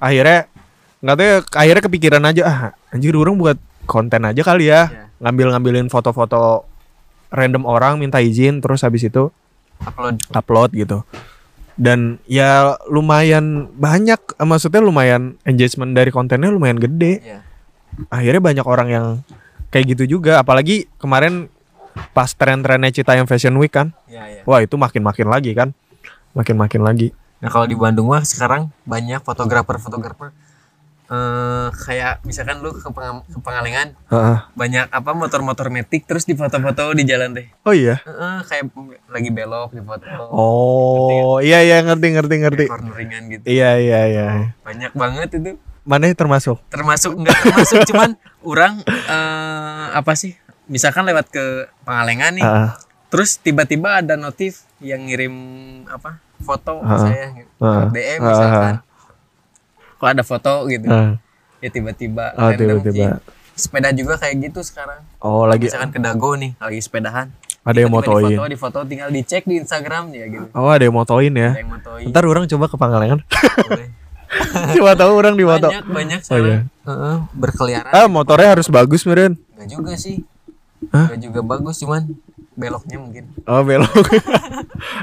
akhirnya 0.00 0.48
nggak 1.04 1.16
tahu 1.20 1.26
ya 1.28 1.36
akhirnya 1.52 1.82
kepikiran 1.84 2.22
aja 2.24 2.42
ah 2.48 2.58
anjir 2.88 3.12
orang 3.12 3.36
buat 3.36 3.58
konten 3.84 4.24
aja 4.24 4.40
kali 4.40 4.72
ya 4.72 4.88
Iya. 4.88 5.04
ngambil-ngambilin 5.20 5.92
foto-foto 5.92 6.64
random 7.28 7.68
orang 7.68 8.00
minta 8.00 8.18
izin 8.24 8.64
terus 8.64 8.80
habis 8.80 9.04
itu 9.04 9.28
upload 9.84 10.16
upload 10.32 10.70
gitu 10.72 11.04
dan 11.76 12.18
ya 12.24 12.80
lumayan 12.88 13.68
banyak 13.76 14.18
maksudnya 14.40 14.80
lumayan 14.80 15.36
engagement 15.44 15.92
dari 15.92 16.08
kontennya 16.08 16.48
lumayan 16.48 16.80
gede. 16.80 17.20
Ya 17.20 17.40
akhirnya 18.10 18.42
banyak 18.42 18.66
orang 18.66 18.88
yang 18.92 19.06
kayak 19.72 19.96
gitu 19.96 20.18
juga. 20.18 20.40
Apalagi 20.40 20.88
kemarin 21.00 21.48
pas 22.12 22.28
tren-trennya 22.28 22.92
Cita 22.92 23.16
yang 23.16 23.24
Fashion 23.24 23.56
Week 23.56 23.72
kan. 23.72 23.96
Ya 24.06 24.28
ya 24.28 24.42
wah 24.44 24.60
itu 24.60 24.76
makin-makin 24.76 25.28
lagi 25.28 25.56
kan. 25.56 25.72
Makin-makin 26.36 26.84
lagi. 26.84 27.08
Nah 27.40 27.48
kalau 27.48 27.64
di 27.64 27.76
Bandung 27.76 28.12
mah 28.12 28.24
sekarang 28.24 28.68
banyak 28.84 29.24
fotografer 29.24 29.80
eh 31.06 31.68
kayak 31.70 32.26
misalkan 32.26 32.58
lu 32.58 32.74
ke, 32.74 32.90
Pengam- 32.90 33.22
ke 33.22 33.38
Pengalengan 33.38 33.94
Heeh. 34.10 34.38
banyak 34.52 34.90
apa 34.90 35.10
motor-motor 35.14 35.70
metik 35.70 36.02
terus 36.02 36.26
di 36.26 36.34
foto-foto 36.34 36.90
di 36.92 37.06
jalan 37.06 37.30
teh 37.30 37.46
oh 37.62 37.70
iya 37.70 38.02
Heeh, 38.02 38.36
kayak 38.42 38.64
lagi 39.06 39.30
belok 39.30 39.70
di 39.70 39.82
foto 39.86 40.02
oh 40.34 41.38
iya 41.38 41.62
iya 41.62 41.78
ngerti 41.86 42.10
ngerti 42.10 42.34
ngerti 42.42 42.64
corneringan 42.66 43.22
gitu 43.30 43.44
iya 43.46 43.78
iya 43.78 44.00
iya 44.04 44.26
banyak 44.66 44.92
banget 44.92 45.28
itu 45.38 45.54
mana 45.86 46.10
termasuk 46.10 46.58
termasuk 46.66 47.14
enggak 47.14 47.38
termasuk 47.38 47.78
cuman 47.94 48.18
orang 48.42 48.82
eh 48.86 49.86
apa 49.94 50.18
sih 50.18 50.34
misalkan 50.66 51.06
lewat 51.06 51.30
ke 51.30 51.70
Pengalengan 51.86 52.34
nih 52.34 52.42
Heeh. 52.42 52.70
terus 53.06 53.38
tiba-tiba 53.38 54.02
ada 54.02 54.18
notif 54.18 54.66
yang 54.82 55.06
ngirim 55.06 55.30
apa 55.86 56.18
foto 56.42 56.82
Heeh. 56.82 56.98
saya 56.98 57.26
gitu. 57.32 57.50
Heeh. 57.62 57.86
DM 57.94 58.20
misalkan 58.20 58.74
kok 59.96 60.06
ada 60.06 60.20
foto 60.20 60.64
gitu. 60.66 60.84
Heeh. 60.84 61.12
ya 61.58 61.68
tiba-tiba 61.68 62.36
Oh, 62.36 62.52
tiba-tiba. 62.52 63.18
sepeda 63.52 63.88
juga 63.90 64.14
kayak 64.16 64.36
gitu 64.44 64.60
sekarang. 64.60 65.00
Oh 65.18 65.44
lagi 65.44 65.66
misalkan 65.66 65.88
ke 65.88 65.98
Dago 65.98 66.32
nih 66.32 66.52
lagi 66.56 66.78
sepedahan. 66.78 67.32
Ada 67.62 67.78
yang 67.80 67.90
motoin 67.90 68.22
di 68.22 68.36
foto 68.36 68.46
di 68.46 68.56
foto 68.56 68.78
tinggal 68.84 69.08
dicek 69.08 69.42
di 69.42 69.56
Instagram 69.56 70.12
ya 70.12 70.28
gitu. 70.28 70.46
Oh 70.52 70.68
ada 70.68 70.82
yang 70.82 70.92
motoin 70.92 71.32
ya? 71.32 71.50
Ada 71.50 71.60
yang 71.60 71.72
motoin. 71.72 72.04
Ntar 72.06 72.22
orang 72.24 72.44
coba 72.46 72.64
ke 72.66 72.76
Pangalengan 72.76 73.18
coba 74.76 74.92
tahu 74.94 75.12
orang 75.14 75.34
di 75.34 75.44
moto 75.44 75.66
banyak 75.66 75.86
banyak 75.86 76.20
Oh, 76.28 76.38
iya. 76.38 76.58
Heeh, 76.84 77.16
berkeliaran. 77.32 77.90
Ah 77.90 78.06
motornya 78.06 78.48
harus 78.52 78.68
bagus 78.68 79.02
meren 79.02 79.40
Enggak 79.54 79.68
juga 79.72 79.92
sih. 79.96 80.22
Hah? 80.92 81.08
Enggak 81.08 81.20
juga 81.22 81.40
bagus 81.42 81.80
cuman 81.80 82.02
beloknya 82.56 82.96
mungkin. 82.96 83.24
Oh 83.44 83.60
belok. 83.60 83.92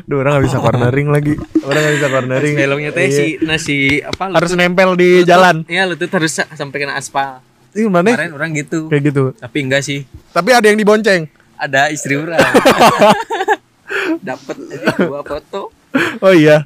Duh 0.04 0.18
orang 0.18 0.36
gak 0.36 0.46
bisa 0.46 0.58
cornering 0.58 1.08
lagi. 1.08 1.34
Orang 1.60 1.80
gak 1.80 1.96
bisa 1.96 2.10
cornering. 2.10 2.54
Beloknya 2.56 2.90
teh 2.90 3.06
Iya. 3.06 3.14
si 3.14 3.26
nasi 3.40 3.78
apa 4.00 4.30
harus 4.32 4.52
nempel 4.52 4.94
di 4.94 5.22
jalan. 5.22 5.62
Iya 5.64 5.86
lutut 5.86 6.10
harus 6.10 6.34
sa- 6.34 6.50
sampai 6.50 6.78
kena 6.80 6.94
aspal. 6.94 7.46
Ih, 7.72 7.86
mana? 7.88 8.10
Kemarin 8.12 8.34
orang 8.34 8.50
gitu. 8.54 8.86
Kayak 8.86 9.04
gitu. 9.08 9.24
Tapi 9.36 9.58
enggak 9.60 9.82
sih. 9.82 10.06
Tapi 10.30 10.50
ada 10.52 10.66
yang 10.66 10.76
dibonceng. 10.76 11.30
Ada 11.56 11.90
istri 11.90 12.14
orang. 12.16 12.42
Dapat 14.26 14.56
dua 15.00 15.22
foto. 15.22 15.70
Oh 16.20 16.34
iya. 16.34 16.62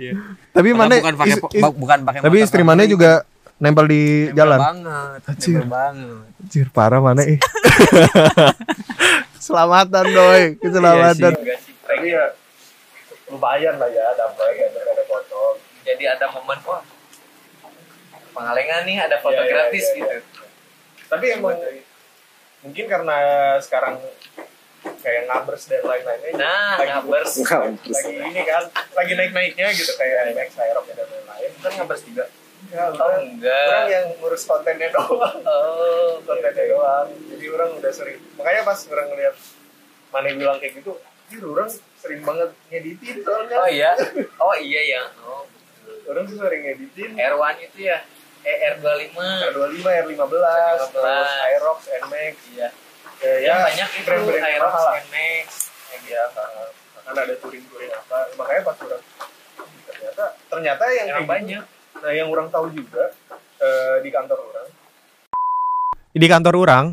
Tapi 0.50 0.72
Padahal 0.72 0.80
mana 0.90 0.94
bukan 0.98 1.16
pakai 1.18 1.36
bukan 1.70 2.00
pakai 2.02 2.20
tapi 2.22 2.38
istri 2.42 2.62
mana 2.62 2.82
kaki. 2.82 2.92
juga 2.92 3.12
nempel 3.58 3.86
di 3.86 4.04
Nempel 4.26 4.38
jalan? 4.38 4.60
banget 4.60 5.20
Anjir. 5.26 5.54
nempel 5.54 5.68
banget. 5.68 6.26
Anjir 6.38 6.68
parah 6.72 7.00
mana 7.00 7.22
ih 7.24 7.40
Selamatan 9.48 10.06
doi. 10.12 10.44
Keselamatan. 10.60 11.32
Iya 11.40 11.56
sih. 11.64 11.74
Tapi 11.88 12.12
ya 12.12 12.36
lumayan 13.28 13.76
lah 13.76 13.90
ya 13.92 14.16
dapat 14.16 14.72
ada 14.72 15.04
foto 15.04 15.60
jadi 15.84 16.04
ada 16.16 16.32
momen 16.32 16.60
wah 16.64 16.84
pengalengan 18.32 18.88
nih 18.88 18.98
ada 19.04 19.20
foto 19.20 19.36
Iya, 19.36 19.44
iya, 19.44 19.52
gratis 19.52 19.86
iya, 19.92 19.96
gitu. 20.00 20.44
Tapi 21.08 21.26
emang 21.36 21.56
mungkin 22.64 22.86
karena 22.88 23.18
sekarang 23.60 24.00
kayak 25.04 25.28
ngabers 25.28 25.64
dan 25.68 25.84
lain-lainnya 25.84 26.32
nah 26.40 26.80
lagi, 26.80 26.88
ngabers. 26.92 27.32
lagi 27.44 28.14
ini 28.16 28.42
kan 28.48 28.64
lagi 28.96 29.14
naik-naiknya 29.20 29.68
gitu 29.76 29.92
kayak 30.00 30.32
naik 30.32 30.52
Cyrock 30.56 30.88
dan 30.96 31.08
lain-lain. 31.08 31.52
Kan 31.60 31.72
ngabers 31.84 32.02
juga 32.08 32.26
ya, 32.74 32.84
oh 32.90 33.00
orang 33.00 33.24
enggak. 33.38 33.84
yang 33.90 34.06
ngurus 34.20 34.44
kontennya 34.44 34.90
doang. 34.96 35.38
Oh 35.46 36.18
kontennya 36.26 36.66
doang. 36.72 37.08
Jadi 37.34 37.46
orang 37.54 37.70
udah 37.78 37.92
sering 37.94 38.20
makanya 38.36 38.62
pas 38.66 38.80
orang 38.92 39.08
ngeliat 39.14 39.36
mana 40.08 40.28
bilang 40.34 40.58
kayak 40.58 40.80
gitu 40.80 40.96
Anjir, 41.28 41.44
orang 41.44 41.68
sering 42.00 42.22
banget 42.24 42.50
ngeditin 42.72 43.16
soalnya. 43.20 43.56
Oh 43.60 43.68
iya? 43.68 43.92
Oh 44.40 44.56
iya 44.56 44.82
ya 44.88 45.02
oh 45.28 45.44
orang 46.08 46.24
tuh 46.24 46.38
sering 46.40 46.62
ngeditin. 46.64 47.10
R1 47.20 47.56
itu 47.68 47.80
ya? 47.92 48.00
ER25 48.48 49.18
R25, 49.52 49.84
R15, 50.08 50.80
terus 50.96 51.32
Aerox, 51.52 51.80
Nmax 52.08 52.36
iya. 52.56 52.70
Ya, 53.20 53.34
ya 53.44 53.54
banyak 53.60 53.90
itu 53.92 54.12
Aerox. 54.40 54.76
Nmax 55.12 55.48
ya 56.08 56.24
uh, 56.32 56.72
kan 57.04 57.16
ada 57.16 57.36
touring-touring 57.44 57.92
apa. 57.92 58.18
Makanya 58.40 58.62
pas 58.64 58.78
orang 58.80 59.04
ternyata 59.88 60.26
ternyata 60.48 60.84
yang 60.96 61.08
yang 61.12 61.20
gitu, 61.24 61.32
banyak 61.32 61.64
nah 62.04 62.12
yang 62.14 62.30
orang 62.30 62.48
tahu 62.54 62.70
juga 62.72 63.12
eh, 63.62 63.98
di 64.06 64.10
kantor 64.14 64.40
orang. 64.40 64.68
Di 66.18 66.28
kantor 66.28 66.56
orang 66.58 66.86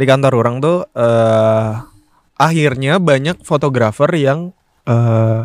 di 0.00 0.04
kantor 0.08 0.32
orang 0.40 0.56
tuh 0.64 0.78
eh 0.96 1.72
akhirnya 2.40 2.96
banyak 2.96 3.44
fotografer 3.44 4.08
yang 4.16 4.56
eh 4.88 5.42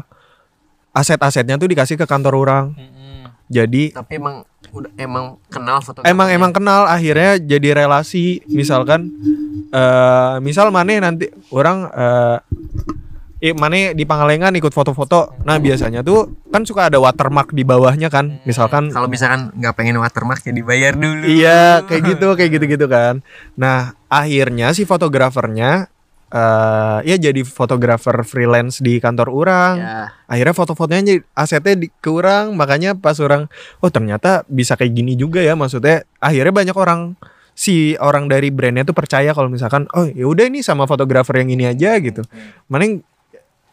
aset-asetnya 0.96 1.60
tuh 1.60 1.68
dikasih 1.68 2.00
ke 2.00 2.08
kantor 2.08 2.40
orang. 2.40 2.66
Mm-mm. 2.80 3.28
jadi 3.52 3.92
tapi 3.92 4.16
emang 4.16 4.48
udah 4.72 4.92
emang 4.96 5.38
kenal 5.52 5.84
fotografer 5.84 6.12
emang 6.12 6.28
emang 6.32 6.52
kenal 6.56 6.88
akhirnya 6.88 7.36
jadi 7.36 7.84
relasi. 7.84 8.40
Misalkan 8.48 9.12
eh 9.76 10.36
misal 10.40 10.72
mana 10.72 11.12
nanti 11.12 11.28
orang 11.52 11.92
eh 11.92 12.38
eh, 13.44 13.54
mana 13.56 13.92
di 13.92 14.04
Pangalengan 14.08 14.56
ikut 14.56 14.72
foto-foto. 14.72 15.36
Nah 15.44 15.60
biasanya 15.60 16.02
tuh 16.02 16.32
kan 16.52 16.64
suka 16.64 16.88
ada 16.88 16.98
watermark 17.02 17.52
di 17.52 17.68
bawahnya 17.68 18.08
kan. 18.08 18.40
Misalkan 18.48 18.92
kalau 18.92 19.12
misalkan 19.12 19.52
nggak 19.56 19.74
pengen 19.76 20.00
watermark 20.00 20.42
ya 20.46 20.54
dibayar 20.56 20.94
dulu. 20.96 21.26
Iya 21.28 21.84
kayak 21.84 22.02
gitu 22.16 22.28
kayak 22.40 22.52
gitu-gitu 22.56 22.86
kan. 22.88 23.20
Nah 23.60 23.98
akhirnya 24.08 24.72
si 24.72 24.88
fotografernya 24.88 25.92
eh 26.36 27.00
ya 27.06 27.16
jadi 27.22 27.46
fotografer 27.46 28.16
freelance 28.26 28.80
di 28.80 28.98
kantor 29.04 29.30
orang. 29.32 29.74
Ya 29.78 30.00
akhirnya 30.26 30.56
foto-fotonya 30.58 31.04
jadi 31.06 31.22
asetnya 31.36 31.76
di, 31.76 31.88
ke 31.92 32.10
orang. 32.10 32.56
Makanya 32.56 32.96
pas 32.96 33.20
orang 33.20 33.52
oh 33.84 33.92
ternyata 33.92 34.48
bisa 34.48 34.80
kayak 34.80 34.96
gini 34.96 35.20
juga 35.20 35.44
ya. 35.44 35.54
Maksudnya 35.60 36.08
akhirnya 36.24 36.54
banyak 36.56 36.78
orang 36.78 37.20
si 37.56 37.96
orang 38.04 38.28
dari 38.28 38.52
brandnya 38.52 38.84
tuh 38.84 38.92
percaya 38.92 39.32
kalau 39.32 39.48
misalkan 39.48 39.88
oh 39.96 40.04
ya 40.12 40.28
udah 40.28 40.52
ini 40.52 40.60
sama 40.60 40.84
fotografer 40.88 41.40
yang 41.40 41.56
ini 41.56 41.72
aja 41.72 41.96
gitu. 42.04 42.24
Mana 42.68 43.00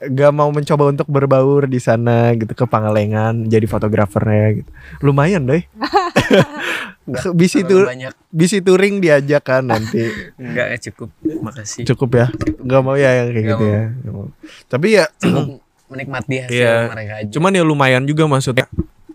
gak 0.05 0.33
mau 0.33 0.49
mencoba 0.49 0.89
untuk 0.89 1.07
berbaur 1.07 1.65
di 1.65 1.79
sana 1.79 2.35
gitu 2.35 2.51
ke 2.51 2.65
Pangalengan 2.65 3.47
jadi 3.47 3.63
fotografernya 3.65 4.59
gitu 4.59 4.71
lumayan 5.01 5.47
deh 5.47 5.63
bisi 7.35 7.63
itu 7.63 7.83
bisi 8.29 8.59
touring 8.59 8.99
diajak 8.99 9.43
kan 9.43 9.63
nanti 9.65 10.07
nggak 10.37 10.67
ya 10.69 10.79
cukup 10.91 11.11
makasih 11.41 11.83
cukup 11.85 12.11
ya 12.15 12.27
nggak 12.63 12.81
mau 12.81 12.95
ya 12.95 13.11
yang 13.21 13.29
kayak 13.29 13.43
Nggak 13.43 13.51
gitu 13.51 13.65
mau. 13.65 13.75
ya 13.75 13.83
mau. 14.09 14.27
tapi 14.67 14.87
ya 14.93 15.05
cukup 15.21 15.45
menikmati 15.87 16.35
hasil 16.41 16.57
Iya. 16.57 16.75
mereka 16.89 17.13
aja 17.21 17.29
Cuman 17.29 17.53
ya 17.53 17.63
lumayan 17.63 18.03
juga 18.03 18.25
maksudnya 18.25 18.65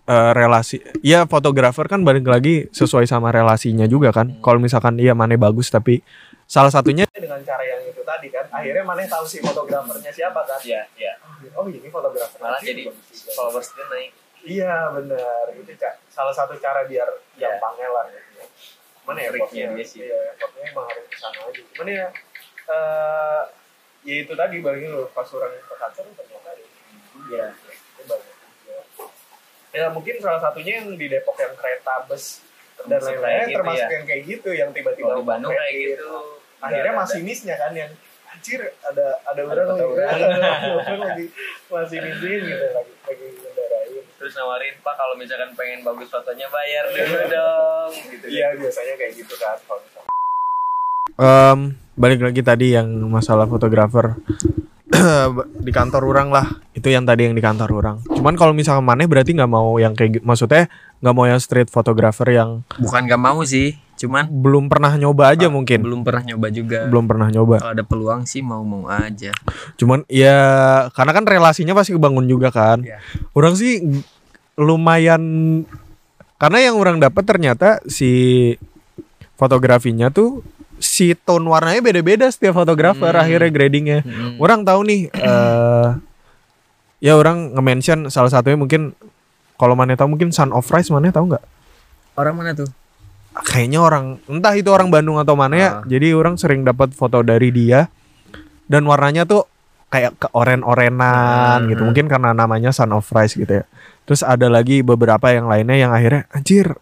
eh, 0.05 0.31
relasi. 0.31 0.77
Ya 1.01 1.25
fotografer 1.25 1.89
kan 1.89 2.05
balik 2.05 2.21
lagi 2.23 2.69
sesuai 2.69 3.03
sama 3.03 3.27
relasinya 3.27 3.89
juga 3.89 4.13
kan. 4.13 4.37
Kalau 4.39 4.61
misalkan 4.61 5.01
iya 5.01 5.11
mana 5.11 5.33
bagus 5.35 5.67
tapi 5.67 6.05
salah 6.45 6.69
satunya 6.69 7.06
dengan 7.19 7.39
cara 7.41 7.61
yang 7.61 7.81
itu 7.83 8.01
tadi 8.01 8.27
kan 8.27 8.45
akhirnya 8.47 8.81
mana 8.81 9.03
tahu 9.03 9.23
si 9.23 9.37
fotografernya 9.39 10.09
siapa 10.09 10.41
kan 10.41 10.59
Iya, 10.59 10.81
iya. 10.95 11.13
oh 11.53 11.65
ini 11.65 11.87
fotografer 11.87 12.37
Malah 12.37 12.59
jadi 12.59 12.87
followers 13.29 13.69
dia 13.71 13.85
naik. 13.87 14.11
iya 14.43 14.73
benar 14.89 15.45
itu 15.51 15.73
Cak. 15.73 15.93
salah 16.07 16.31
satu 16.31 16.55
cara 16.57 16.83
biar 16.83 17.09
Iya. 17.35 17.47
gampangnya 17.51 17.89
lah 17.89 18.05
gitu 18.07 18.29
ya 18.35 18.45
mana 19.03 19.19
ya 19.19 19.29
effortnya 19.29 19.65
dia 19.73 19.85
sih. 19.85 19.99
iya 20.03 20.19
effortnya 20.33 20.63
emang 20.67 20.85
harus 20.85 21.05
ke 21.05 21.17
sana 21.17 21.39
aja 21.43 21.61
cuman 21.67 21.87
ya 21.87 22.05
eh 22.67 23.41
ya 24.03 24.15
itu 24.21 24.33
tadi 24.33 24.55
bagi 24.59 24.85
lo 24.85 25.09
pas 25.11 25.27
orang 25.29 25.51
ke 25.53 25.75
kantor 25.75 26.05
ternyata 26.13 26.49
ya 26.53 26.65
Iya. 27.27 27.45
itu 27.93 28.01
banyak 28.03 28.35
ya 29.73 29.85
mungkin 29.91 30.15
salah 30.17 30.39
satunya 30.39 30.79
yang 30.79 30.95
di 30.95 31.05
Depok 31.05 31.37
yang 31.37 31.53
kereta 31.53 32.07
bus 32.07 32.41
dan 32.79 33.01
lain-lain 33.01 33.45
gitu 33.45 33.57
termasuk 33.57 33.83
ya. 33.83 33.93
yang 33.93 34.05
kayak 34.05 34.23
gitu 34.23 34.49
yang 34.53 34.69
tiba-tiba 34.71 35.17
Bandung 35.19 35.49
kayak 35.51 35.73
gitu. 35.97 36.09
Akhirnya 36.61 36.91
nggak 36.93 37.01
masinisnya 37.05 37.55
kan 37.57 37.71
yang 37.73 37.91
anjir 38.33 38.61
ada 38.85 39.07
ada 39.25 39.41
orang 39.45 39.65
foto 39.73 39.85
lagi 39.97 40.23
ada 40.23 40.95
lagi 41.01 41.25
masinisin 41.69 42.41
gitu 42.45 42.65
lagi 42.73 42.93
lagi 43.05 43.25
ngendarain 43.33 44.03
Terus 44.17 44.33
nawarin 44.33 44.75
Pak 44.81 44.95
kalau 44.97 45.13
misalkan 45.13 45.53
pengen 45.53 45.85
bagus 45.85 46.09
fotonya 46.09 46.49
bayar 46.49 46.89
dulu 46.89 47.21
dong. 47.29 47.91
Gitu. 48.09 48.25
iya 48.33 48.57
biasanya 48.57 48.93
kayak 48.97 49.13
gitu 49.13 49.33
kan 49.37 49.57
um, 51.17 51.73
balik 51.97 52.21
lagi 52.21 52.41
tadi 52.45 52.77
yang 52.77 52.87
masalah 53.09 53.49
fotografer. 53.49 54.17
Di 55.65 55.71
kantor 55.75 56.01
orang 56.07 56.29
lah 56.31 56.47
itu 56.71 56.87
yang 56.87 57.03
tadi 57.03 57.27
yang 57.27 57.35
di 57.35 57.43
kantor 57.43 57.69
orang. 57.75 57.97
Cuman 58.07 58.39
kalau 58.39 58.55
misalkan 58.55 58.87
maneh 58.87 59.03
berarti 59.03 59.35
nggak 59.35 59.51
mau 59.51 59.75
yang 59.75 59.91
kayak 59.91 60.17
gitu 60.17 60.23
maksudnya 60.23 60.71
nggak 61.03 61.15
mau 61.15 61.25
yang 61.27 61.41
street 61.43 61.67
photographer 61.67 62.25
yang 62.31 62.63
bukan 62.79 63.03
gak 63.05 63.21
mau 63.21 63.43
sih 63.43 63.75
cuman 63.97 64.29
belum 64.29 64.69
pernah 64.69 64.93
nyoba 64.93 65.33
aja 65.33 65.49
mungkin 65.49 65.81
belum 65.81 66.05
pernah 66.05 66.21
nyoba 66.21 66.47
juga 66.53 66.85
belum 66.85 67.05
pernah 67.09 67.27
nyoba 67.33 67.55
kalau 67.57 67.73
ada 67.73 67.81
peluang 67.81 68.21
sih 68.23 68.45
mau 68.45 68.61
mau 68.61 68.85
aja 68.85 69.33
Cuman 69.75 70.05
ya 70.05 70.37
karena 70.93 71.11
kan 71.13 71.25
relasinya 71.25 71.73
pasti 71.73 71.93
kebangun 71.93 72.25
juga 72.25 72.49
kan. 72.53 72.81
Iya. 72.81 72.97
Orang 73.33 73.57
sih 73.57 73.81
lumayan 74.57 75.21
karena 76.37 76.57
yang 76.69 76.75
orang 76.77 76.97
dapat 77.01 77.25
ternyata 77.25 77.81
si 77.85 78.53
fotografinya 79.37 80.09
tuh 80.09 80.41
si 80.77 81.13
tone 81.17 81.45
warnanya 81.49 81.81
beda-beda 81.81 82.29
setiap 82.29 82.57
fotografer 82.57 83.09
Hmm. 83.13 83.23
akhirnya 83.25 83.49
gradingnya. 83.49 83.99
Mm. 84.05 84.37
Orang 84.37 84.61
tahu 84.61 84.85
nih 84.85 85.09
eh 85.17 85.89
ya 86.97 87.13
orang 87.13 87.53
nge-mention 87.53 88.09
salah 88.09 88.29
satunya 88.29 88.57
mungkin 88.57 88.93
kalau 89.57 89.73
mana 89.73 89.93
tahu 89.97 90.13
mungkin 90.17 90.29
Sun 90.33 90.53
of 90.53 90.65
Rise 90.69 90.89
mana 90.89 91.09
tahu 91.09 91.33
nggak? 91.33 91.45
orang 92.17 92.33
mana 92.33 92.49
tuh 92.57 92.65
Kayaknya 93.43 93.79
orang 93.79 94.05
entah 94.25 94.53
itu 94.53 94.69
orang 94.69 94.89
Bandung 94.89 95.17
atau 95.17 95.33
mana 95.33 95.55
ya. 95.55 95.69
Ah. 95.69 95.73
Jadi 95.83 96.11
orang 96.11 96.35
sering 96.35 96.61
dapat 96.61 96.91
foto 96.91 97.21
dari 97.21 97.49
dia 97.49 97.85
dan 98.65 98.83
warnanya 98.83 99.23
tuh 99.23 99.45
kayak 99.87 100.17
ke 100.17 100.27
oren-orenan 100.31 101.63
Hmm. 101.63 101.69
gitu. 101.69 101.81
Mungkin 101.83 102.05
karena 102.07 102.31
namanya 102.31 102.71
Sun 102.71 102.91
of 102.91 103.07
Rise 103.07 103.35
gitu 103.35 103.61
ya. 103.61 103.65
Terus 104.03 104.23
ada 104.23 104.47
lagi 104.47 104.81
beberapa 104.81 105.29
yang 105.29 105.45
lainnya 105.45 105.75
yang 105.77 105.91
akhirnya 105.91 106.27
anjir 106.31 106.75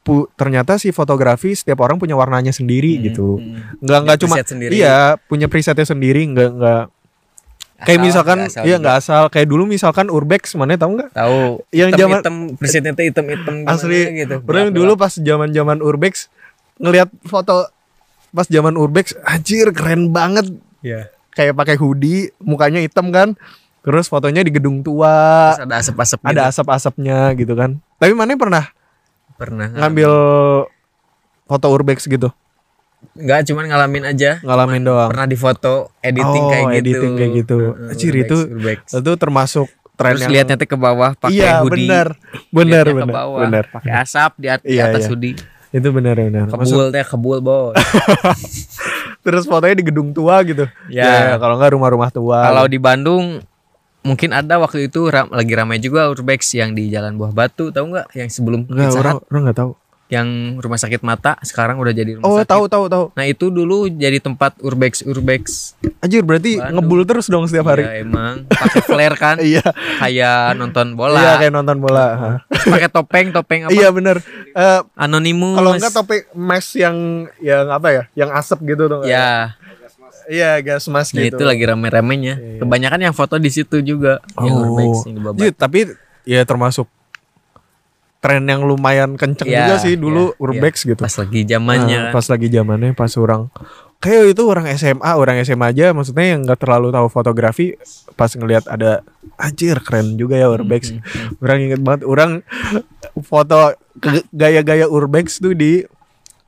pu, 0.00 0.26
ternyata 0.32 0.80
si 0.80 0.90
fotografi 0.90 1.52
setiap 1.52 1.82
orang 1.82 1.98
punya 1.98 2.16
warnanya 2.16 2.50
sendiri 2.50 2.96
Hmm, 2.96 3.02
gitu. 3.04 3.28
hmm. 3.36 3.82
Nggak 3.84 3.98
nggak 4.00 4.16
Punya 4.18 4.24
cuma 4.26 4.36
sendiri. 4.42 4.70
iya 4.72 4.98
punya 5.20 5.46
presetnya 5.46 5.84
sendiri 5.84 6.24
nggak 6.26 6.50
nggak 6.56 6.82
kayak 7.80 7.96
Asal, 7.96 8.06
misalkan 8.06 8.38
asal 8.42 8.62
iya 8.62 8.68
juga. 8.70 8.82
nggak 8.82 8.96
asal. 8.96 9.22
Kayak 9.28 9.46
dulu 9.48 9.62
misalkan 9.64 10.06
urbex 10.06 10.42
mana 10.54 10.74
tahu 10.74 10.90
nggak? 10.96 11.10
Tahu. 11.12 11.40
Yang 11.70 11.88
hitam, 11.90 12.00
zaman- 12.00 12.20
hitam 12.20 12.36
presetnya 12.54 12.92
tuh 12.92 13.04
hitam 13.04 13.24
hitam 13.26 13.54
asli 13.64 14.00
gitu 14.18 14.36
Gelap-gelap. 14.38 14.72
dulu 14.72 14.92
pas 14.94 15.12
zaman 15.12 15.48
zaman 15.50 15.78
urbex 15.80 16.28
ngelihat 16.76 17.08
foto 17.24 17.68
pas 18.30 18.46
zaman 18.46 18.74
urbex 18.74 19.12
anjir 19.22 19.68
keren 19.70 20.10
banget. 20.10 20.48
Iya. 20.80 21.08
kayak 21.30 21.54
pakai 21.54 21.76
hoodie 21.76 22.34
mukanya 22.38 22.78
hitam 22.78 23.08
kan. 23.08 23.32
Terus 23.80 24.06
fotonya 24.06 24.42
di 24.42 24.50
gedung 24.50 24.82
tua. 24.82 25.54
Terus 25.54 25.64
ada 25.64 25.76
asap-asap 25.78 26.18
ada 26.20 26.32
gitu. 26.32 26.50
asap-asapnya 26.52 27.18
gitu 27.32 27.54
kan. 27.54 27.80
Tapi 27.96 28.12
mana 28.12 28.34
pernah? 28.34 28.64
Pernah. 29.34 29.72
Ngambil 29.72 30.12
foto 31.46 31.66
urbex 31.66 32.04
gitu 32.04 32.28
nggak 33.12 33.40
cuman 33.46 33.64
ngalamin 33.66 34.04
aja. 34.06 34.30
Ngalamin 34.40 34.82
doang. 34.82 35.08
pernah 35.08 35.26
di 35.26 35.34
foto 35.34 35.90
editing 35.98 36.26
Oh, 36.40 36.48
kayak 36.48 36.64
gitu. 36.66 36.76
editing 36.78 37.12
kayak 37.14 37.32
gitu. 37.34 37.58
Anjir, 37.86 38.12
urbex, 38.12 38.78
itu- 38.86 38.98
itu 38.98 39.12
termasuk 39.16 39.66
tren 39.94 40.10
terus 40.10 40.20
yang 40.22 40.32
lihatnya 40.32 40.56
ke 40.58 40.78
bawah 40.78 41.10
pakai 41.14 41.34
iya 41.34 41.60
hoodie. 41.60 41.84
benar 41.84 42.06
benar 42.50 42.84
benar 42.86 43.08
bawah, 43.10 43.40
benar 43.42 43.64
pakai 43.68 43.92
asap 43.98 44.32
di, 44.36 44.46
at- 44.48 44.62
di 44.62 44.74
Iya, 44.74 44.82
atas 44.86 45.02
iya. 45.02 45.10
hoodie. 45.10 45.36
Itu 45.70 45.88
benar 45.90 46.16
benar 46.16 46.48
kebul 46.48 46.90
teh 46.90 47.04
kebul 47.04 47.38
bos 47.38 47.76
terus 49.24 49.44
fotonya 49.44 49.76
di 49.76 49.84
gedung 49.84 50.10
tua 50.10 50.40
gitu. 50.42 50.64
Ya. 50.88 51.36
kalau 51.36 51.56
nggak 51.56 51.72
rumah-rumah 51.72 52.10
tua. 52.10 52.40
Kalau 52.42 52.64
di 52.64 52.78
Bandung 52.78 53.44
mungkin 54.00 54.32
ada 54.32 54.56
waktu 54.56 54.88
itu 54.88 55.06
ram- 55.06 55.28
lagi 55.28 55.52
ramai 55.52 55.76
juga 55.76 56.08
urbex 56.08 56.56
yang 56.56 56.72
di 56.72 56.88
Jalan 56.88 57.14
Buah 57.14 57.30
Batu 57.30 57.68
tahu 57.68 57.92
nggak? 57.92 58.16
Yang 58.16 58.30
sebelum 58.32 58.64
Enggak, 58.66 58.96
orang 58.96 59.14
Hut, 59.14 59.24
orang 59.28 59.42
nggak 59.44 59.58
tahu. 59.58 59.70
Yang 60.10 60.26
rumah 60.56 60.74
sakit 60.74 61.00
mata 61.00 61.38
sekarang 61.40 61.78
udah 61.78 61.90
jadi 61.90 62.18
rumah 62.18 62.26
Oh, 62.26 62.36
sakit 62.36 62.50
tahu 62.50 62.64
tahu 62.66 62.84
tahu. 62.86 63.04
nah 63.14 63.24
itu 63.24 63.46
dulu 63.46 63.86
jadi 63.86 64.18
tempat 64.18 64.58
urbex 64.58 65.00
urbex 65.02 65.72
Anjir, 65.98 66.20
berarti 66.20 66.56
Bandung. 66.56 66.82
ngebul 66.82 67.00
terus 67.04 67.26
dong 67.26 67.44
setiap 67.44 67.70
hari. 67.70 67.82
ya 67.82 68.02
emang 68.02 68.42
pakai 68.44 68.82
flare 68.82 69.14
kan 69.14 69.36
Iya. 69.46 69.62
kayak 69.96 70.56
nonton 70.56 70.92
bola 70.92 71.16
Iya, 71.16 71.32
kayak 71.38 71.52
nonton 71.52 71.78
bola. 71.78 72.06
Pakai 72.50 72.88
topeng 72.88 73.30
topeng 73.30 73.60
apa 73.64 73.72
Iya, 73.72 73.88
bener 73.90 74.18
Eh, 74.50 74.80
anonimus 74.94 75.54
kalau 75.54 75.70
enggak 75.72 75.94
topik 75.94 76.22
mask 76.32 76.74
yang 76.74 76.96
yang 77.38 77.70
apa 77.70 77.88
ya? 77.88 78.02
Yang 78.16 78.30
asap 78.36 78.58
gitu 78.68 78.84
dong. 78.86 79.02
ya 79.04 79.54
Iya, 80.26 80.58
gas 80.60 80.86
mask 80.86 81.10
nah 81.12 81.22
gitu. 81.22 81.38
itu 81.38 81.44
lagi 81.44 81.62
rame-ramenya 81.64 82.34
Iya. 82.34 82.58
kebanyakan 82.60 83.00
yang 83.00 83.14
foto 83.14 83.34
di 83.36 83.46
situ 83.48 83.78
juga 83.80 84.18
yang 84.36 84.54
urbex 84.56 85.04
yang 85.04 85.14
di 85.14 85.20
Bawah 85.20 85.36
Iya, 85.36 85.50
tapi 85.52 85.80
ya 86.22 86.42
termasuk 86.42 86.86
tren 88.20 88.44
yang 88.44 88.62
lumayan 88.68 89.16
kenceng 89.16 89.48
Iya, 89.48 89.64
juga 89.64 89.74
sih 89.80 89.94
dulu 89.96 90.32
iya, 90.32 90.40
urbex 90.40 90.84
gitu. 90.84 91.00
pas 91.00 91.12
lagi 91.16 91.40
zamannya 91.48 91.98
Nah, 91.98 92.12
pas 92.12 92.26
lagi 92.28 92.46
zamannya 92.52 92.92
pas 92.92 93.12
orang 93.16 93.48
kayak 94.00 94.32
itu 94.32 94.42
orang 94.48 94.64
SMA, 94.76 95.10
orang 95.12 95.36
SMA 95.44 95.66
aja 95.72 95.92
maksudnya 95.92 96.36
yang 96.36 96.40
nggak 96.44 96.60
terlalu 96.60 96.88
tahu 96.88 97.06
fotografi 97.08 97.76
pas 98.16 98.32
ngelihat 98.32 98.64
ada 98.68 99.04
anjir 99.36 99.76
keren 99.80 100.16
juga 100.20 100.36
ya 100.36 100.48
urbex. 100.48 100.92
Hmm, 100.92 101.00
hmm, 101.00 101.40
Orang 101.40 101.58
inget 101.60 101.80
banget 101.80 102.02
orang 102.04 102.30
foto 103.24 103.76
gaya-gaya 104.32 104.88
urbex 104.88 105.40
tuh 105.40 105.52
di 105.56 105.84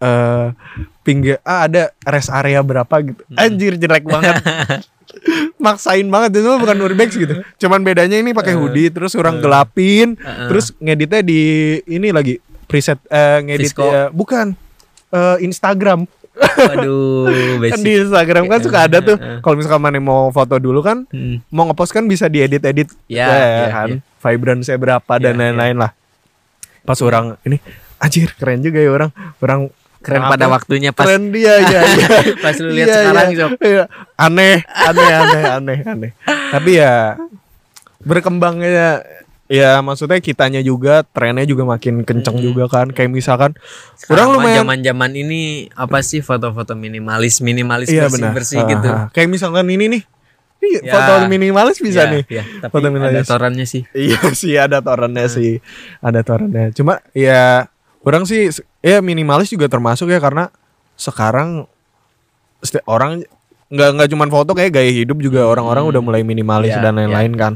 eh 0.02 0.46
pinggir 1.06 1.38
ah 1.46 1.66
ada 1.70 1.92
rest 2.04 2.28
area 2.32 2.60
berapa 2.60 2.94
gitu. 3.04 3.20
Hmm. 3.32 3.36
Anjir 3.40 3.76
jelek 3.76 4.04
banget. 4.04 4.40
Maksain 5.56 6.06
banget 6.06 6.42
itu 6.42 6.50
bukan 6.58 6.76
urbex 6.80 7.14
gitu. 7.14 7.34
Cuman 7.58 7.80
bedanya 7.80 8.16
ini 8.16 8.32
pakai 8.32 8.52
hoodie 8.52 8.88
terus 8.88 9.14
orang 9.14 9.38
gelapin, 9.38 10.16
Heeh. 10.16 10.48
terus 10.48 10.74
ngeditnya 10.76 11.20
di 11.20 11.40
ini 11.84 12.10
lagi 12.10 12.38
preset 12.66 12.98
eh 13.06 13.38
ngedit 13.40 13.72
ya, 13.72 14.08
bukan 14.08 14.56
eh, 15.10 15.36
Instagram. 15.40 16.04
Waduh, 16.32 17.60
Kan 17.68 17.80
di 17.84 17.92
Instagram 18.00 18.48
kan 18.48 18.64
suka 18.64 18.88
ada 18.88 19.04
tuh. 19.04 19.20
Kalau 19.44 19.52
misalkan 19.52 19.84
mana 19.84 20.00
mau 20.00 20.32
foto 20.32 20.56
dulu 20.56 20.80
kan 20.80 21.04
Hmm. 21.12 21.44
mau 21.52 21.68
ngepost 21.68 21.92
kan 21.92 22.08
bisa 22.08 22.24
diedit-edit 22.24 22.88
Ya, 23.04 23.28
ya, 23.28 23.36
ya, 23.36 23.66
kan 23.68 23.88
ya. 23.92 23.98
vibrance 24.24 24.72
berapa 24.72 25.12
dan 25.20 25.36
Ya, 25.36 25.40
lain-lain 25.52 25.76
lah 25.76 25.92
pas 26.82 26.98
orang 26.98 27.36
ini 27.44 27.60
anjir 28.00 28.32
keren 28.34 28.58
juga 28.58 28.82
ya 28.82 28.90
orang 28.90 29.10
orang 29.38 29.60
Keren 30.02 30.20
apa? 30.20 30.34
pada 30.34 30.46
waktunya 30.48 30.90
pas 30.90 31.06
keren 31.06 31.30
dia 31.30 31.54
ya, 31.56 31.80
ya. 31.80 32.08
pas 32.44 32.54
lu 32.58 32.68
lihat 32.68 32.86
Iya, 32.86 32.96
sekarang. 33.00 33.28
Sob. 33.32 33.50
Iya. 33.56 33.84
aneh 34.16 34.56
aneh 34.66 35.10
aneh 35.14 35.42
aneh 35.48 35.78
aneh 35.84 36.10
tapi 36.50 36.70
ya 36.76 37.16
berkembangnya 38.00 39.02
ya 39.46 39.78
maksudnya 39.78 40.18
kitanya 40.18 40.58
juga 40.58 41.04
trennya 41.04 41.44
juga 41.44 41.62
makin 41.64 42.02
kenceng 42.02 42.34
Hmm. 42.34 42.44
juga 42.44 42.64
kan 42.66 42.88
kayak 42.88 43.10
misalkan 43.10 43.52
orang 44.08 44.32
lumayan 44.32 44.64
zaman-zaman 44.64 45.12
ini 45.14 45.40
apa 45.70 46.00
sih 46.00 46.18
foto-foto 46.18 46.72
minimalis 46.72 47.38
minimalis 47.38 47.86
iya 47.86 48.06
bersih 48.06 48.16
benar 48.18 48.32
bersih 48.32 48.58
Ah, 48.58 48.66
gitu. 48.66 48.88
ah. 48.88 49.06
kayak 49.10 49.28
misalkan 49.28 49.68
ini 49.68 49.86
nih 49.88 50.02
Ini 50.58 50.78
Ya. 50.80 50.94
foto 50.94 51.26
minimalis 51.26 51.78
bisa 51.78 52.06
Ya, 52.06 52.12
nih 52.12 52.22
ya, 52.28 52.44
tapi 52.60 52.70
Foto 52.70 52.86
ada 52.86 52.88
minimalis. 52.88 53.26
torannya 53.26 53.66
sih. 53.66 53.82
Iya 53.90 54.30
sih 54.32 54.54
ada 54.54 54.78
torennya 54.78 55.26
Hmm. 55.26 55.34
sih, 55.34 55.58
ada 55.98 56.22
torennya. 56.22 56.70
Cuma 56.70 57.02
ya 57.10 57.66
orang 58.02 58.22
sih 58.22 58.50
ya 58.78 58.98
minimalis 58.98 59.48
juga 59.48 59.66
termasuk 59.66 60.08
ya 60.08 60.18
karena 60.18 60.50
sekarang 60.94 61.66
orang 62.84 63.22
nggak 63.72 63.88
nggak 63.96 64.08
cuman 64.12 64.28
foto 64.28 64.52
kayak 64.52 64.76
gaya 64.76 64.92
hidup 64.92 65.18
juga 65.18 65.48
orang-orang 65.48 65.88
udah 65.88 66.00
mulai 66.04 66.22
minimalis 66.22 66.76
Ya, 66.76 66.82
dan 66.82 67.00
lain-lain 67.00 67.32
kan. 67.34 67.52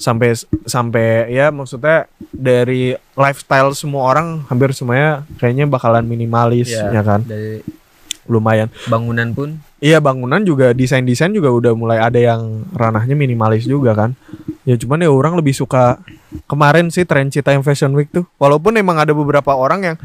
Sampai 0.00 0.32
sampai 0.64 1.28
ya 1.28 1.52
maksudnya 1.52 2.08
dari 2.32 2.96
lifestyle 3.12 3.74
semua 3.76 4.08
orang 4.08 4.46
hampir 4.48 4.72
semuanya 4.72 5.28
kayaknya 5.36 5.68
bakalan 5.68 6.06
minimalis 6.06 6.72
Ya, 6.72 6.88
ya 6.88 7.02
kan. 7.04 7.20
Dari 7.26 7.60
Lumayan. 8.30 8.70
bangunan 8.86 9.34
pun 9.34 9.58
Iya 9.78 9.98
bangunan 9.98 10.38
juga 10.40 10.70
desain-desain 10.70 11.30
juga 11.30 11.48
udah 11.48 11.72
mulai 11.72 11.98
ada 11.98 12.16
yang 12.16 12.62
ranahnya 12.70 13.12
minimalis 13.12 13.64
juga 13.64 13.90
kan. 13.92 14.12
Ya 14.62 14.76
cuman 14.76 15.00
ya 15.00 15.08
orang 15.08 15.34
lebih 15.34 15.50
suka 15.50 15.98
kemarin 16.44 16.88
sih 16.88 17.02
tren 17.02 17.28
Cita 17.28 17.50
yang 17.50 17.60
Fashion 17.60 17.90
Week 17.92 18.06
tuh. 18.06 18.28
Walaupun 18.36 18.76
emang 18.76 18.96
ada 18.96 19.10
beberapa 19.10 19.50
orang 19.50 19.80
yang 19.82 19.96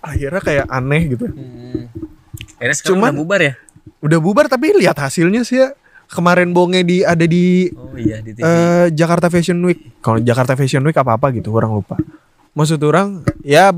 akhirnya 0.00 0.40
kayak 0.40 0.66
aneh 0.66 1.02
gitu. 1.08 1.28
hmm. 1.28 1.84
Akhirnya 2.56 2.74
sekarang 2.74 2.90
Cuman- 2.96 3.12
udah 3.12 3.20
bubar 3.20 3.40
ya? 3.40 3.54
udah 4.00 4.18
bubar 4.18 4.46
tapi 4.46 4.74
lihat 4.74 4.98
hasilnya 4.98 5.44
sih 5.44 5.58
ya. 5.58 5.70
Kemarin 6.08 6.52
bonge 6.52 6.80
di 6.82 7.00
ada 7.00 7.24
di 7.24 7.72
Oh 7.72 7.96
iya 7.96 8.20
di 8.20 8.32
TV. 8.32 8.40
eh, 8.40 8.86
Jakarta 8.92 9.28
Fashion 9.28 9.56
Week. 9.60 9.80
Kalau 10.00 10.16
Jakarta 10.18 10.52
Fashion 10.54 10.82
Week 10.82 10.92
apa-apa 10.92 11.32
gitu, 11.32 11.48
orang 11.50 11.72
lupa. 11.72 11.96
Maksud 12.52 12.76
orang 12.82 13.24
ya 13.40 13.72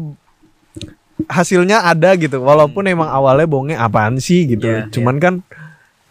hasilnya 1.30 1.86
ada 1.86 2.14
gitu. 2.18 2.42
Walaupun 2.42 2.86
emang 2.90 3.08
awalnya 3.08 3.46
bonge 3.46 3.74
apaan 3.78 4.18
sih 4.18 4.46
gitu. 4.50 4.66
Iya, 4.66 4.90
Cuman 4.90 5.16
kan 5.22 5.34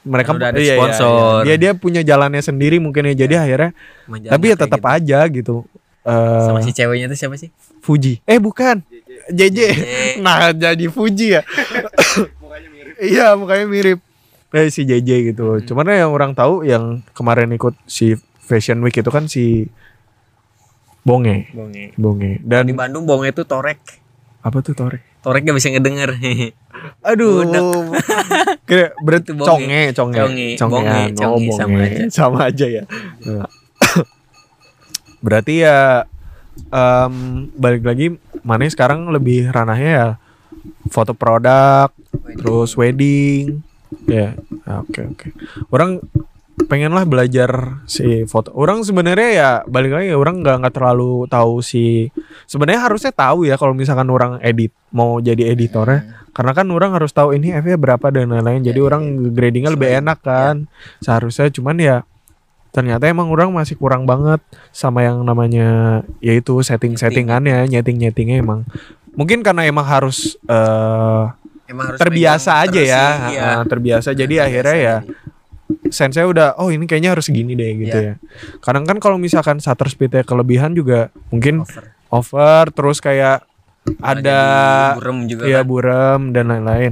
mereka 0.04 0.36
udah 0.36 0.51
ada 0.51 0.60
iya, 0.60 0.76
iya, 0.76 0.76
sponsor. 0.80 1.47
iya. 1.47 1.56
Dia 1.56 1.56
dia 1.60 1.72
punya 1.80 2.01
jalannya 2.04 2.43
sendiri 2.43 2.80
mungkin 2.80 3.08
ya. 3.12 3.26
Jadi 3.28 3.36
akhirnya 3.39 3.72
Menjalankan 4.08 4.34
tapi 4.36 4.45
ya 4.51 4.56
tetap 4.60 4.82
gitu. 4.84 4.95
aja 4.95 5.20
gitu. 5.32 5.56
Eh 6.04 6.43
Sama 6.43 6.60
si 6.60 6.72
ceweknya 6.76 7.08
tuh 7.08 7.18
siapa 7.20 7.36
sih? 7.39 7.49
Fuji. 7.80 8.20
Eh 8.28 8.39
bukan. 8.39 8.84
JJ. 9.32 9.60
Nah, 10.24 10.51
jadi 10.54 10.86
Fuji 10.91 11.39
ya. 11.39 11.41
Iya, 13.04 13.34
mukanya 13.36 13.66
mirip. 13.68 13.99
Eh 14.54 14.70
si 14.70 14.86
JJ 14.86 15.34
gitu. 15.34 15.58
Hmm. 15.58 15.66
Cuman 15.66 15.91
yang 15.91 16.14
orang 16.14 16.32
tahu 16.38 16.62
yang 16.64 17.01
kemarin 17.18 17.49
ikut 17.51 17.74
si 17.89 18.16
Fashion 18.43 18.80
Week 18.86 18.93
itu 18.95 19.10
kan 19.10 19.26
si 19.26 19.68
Bonge. 21.04 21.51
Bonge. 21.51 21.91
Bonge. 21.99 22.32
Di 22.39 22.47
Dan 22.47 22.72
Bandung 22.78 23.04
bonge 23.04 23.36
itu 23.36 23.43
torek. 23.43 23.80
Apa 24.44 24.60
tuh 24.60 24.76
Torek? 24.76 25.24
Torek 25.24 25.48
gak 25.48 25.56
bisa 25.56 25.72
ngedenger. 25.72 26.20
Aduh. 27.10 27.44
Kira 28.68 28.91
berarti 29.00 29.32
conge, 29.32 29.96
conge. 29.96 30.20
Conge, 30.20 30.48
conge, 30.60 31.00
oh, 31.24 31.39
sama 31.56 31.80
bonge. 31.80 31.88
aja. 31.88 32.04
Sama 32.20 32.39
aja 32.52 32.66
ya. 32.68 32.84
Berarti 35.24 35.64
ya 35.64 36.04
em, 36.68 37.48
balik 37.56 37.88
lagi 37.88 38.20
mana 38.44 38.68
sekarang 38.68 39.08
lebih 39.08 39.48
ranahnya 39.56 39.91
ya 39.96 40.08
foto 40.91 41.16
produk, 41.16 41.88
terus 42.36 42.76
wedding. 42.76 43.64
Ya, 44.04 44.36
oke 44.68 45.16
oke. 45.16 45.28
Orang 45.72 46.04
pengen 46.68 46.91
lah 46.91 47.05
belajar 47.07 47.82
si 47.89 48.26
foto. 48.28 48.51
Orang 48.55 48.84
sebenarnya 48.84 49.30
ya 49.34 49.49
balik 49.66 49.93
lagi 49.95 50.11
orang 50.16 50.43
nggak 50.43 50.55
nggak 50.64 50.76
terlalu 50.76 51.28
tahu 51.28 51.61
si 51.64 52.09
sebenarnya 52.45 52.88
harusnya 52.88 53.11
tahu 53.16 53.45
ya 53.47 53.55
kalau 53.55 53.74
misalkan 53.78 54.07
orang 54.11 54.39
edit 54.43 54.74
mau 54.93 55.18
jadi 55.24 55.53
editornya 55.53 56.30
karena 56.34 56.51
kan 56.57 56.68
orang 56.74 56.97
harus 56.97 57.14
tahu 57.14 57.38
ini 57.38 57.53
F-nya 57.53 57.78
berapa 57.78 58.09
dan 58.09 58.34
lain-lain. 58.34 58.66
Jadi 58.66 58.80
Ya, 58.82 58.86
orang 58.89 59.03
gradingnya 59.32 59.72
lebih 59.72 59.89
enak 60.01 60.20
kan. 60.26 60.66
Seharusnya 60.99 61.47
cuman 61.53 61.78
ya 61.78 61.97
ternyata 62.74 63.05
emang 63.05 63.30
orang 63.30 63.53
masih 63.53 63.78
kurang 63.78 64.09
banget 64.09 64.41
sama 64.74 65.05
yang 65.05 65.22
namanya 65.22 66.01
yaitu 66.26 66.57
setting-settingannya, 66.66 67.70
nyeting-nyetingnya 67.70 68.41
emang 68.41 68.66
mungkin 69.14 69.45
karena 69.45 69.70
emang 69.70 69.86
harus 69.86 70.41
eh 70.49 71.24
Emang 71.64 71.95
harus 71.95 71.99
terbiasa 71.99 72.59
aja 72.59 72.76
terus 72.76 72.91
ya, 72.91 73.05
sih, 73.07 73.34
iya. 73.39 73.49
Terbiasa. 73.64 74.09
Jadi 74.11 74.36
Terbiasa 74.36 74.45
akhirnya 74.45 74.78
ya. 74.78 74.97
Sense 75.89 76.20
saya 76.20 76.28
udah 76.28 76.59
oh 76.59 76.70
ini 76.70 76.86
kayaknya 76.86 77.16
harus 77.16 77.32
gini 77.32 77.55
deh 77.55 77.72
gitu 77.80 77.97
ya. 77.97 78.14
Kadang 78.59 78.84
kan 78.84 78.99
kalau 78.99 79.16
misalkan 79.18 79.59
shutter 79.64 79.88
speednya 79.88 80.22
kelebihan 80.28 80.76
juga 80.76 81.09
mungkin 81.32 81.64
over. 81.64 81.84
over 82.11 82.64
terus 82.76 82.99
kayak 82.99 83.47
ada 83.99 84.39
burem 84.95 85.28
juga 85.28 85.43
ya 85.47 85.59
kan. 85.64 85.68
burem 85.68 86.22
dan 86.32 86.45
lain-lain. 86.51 86.91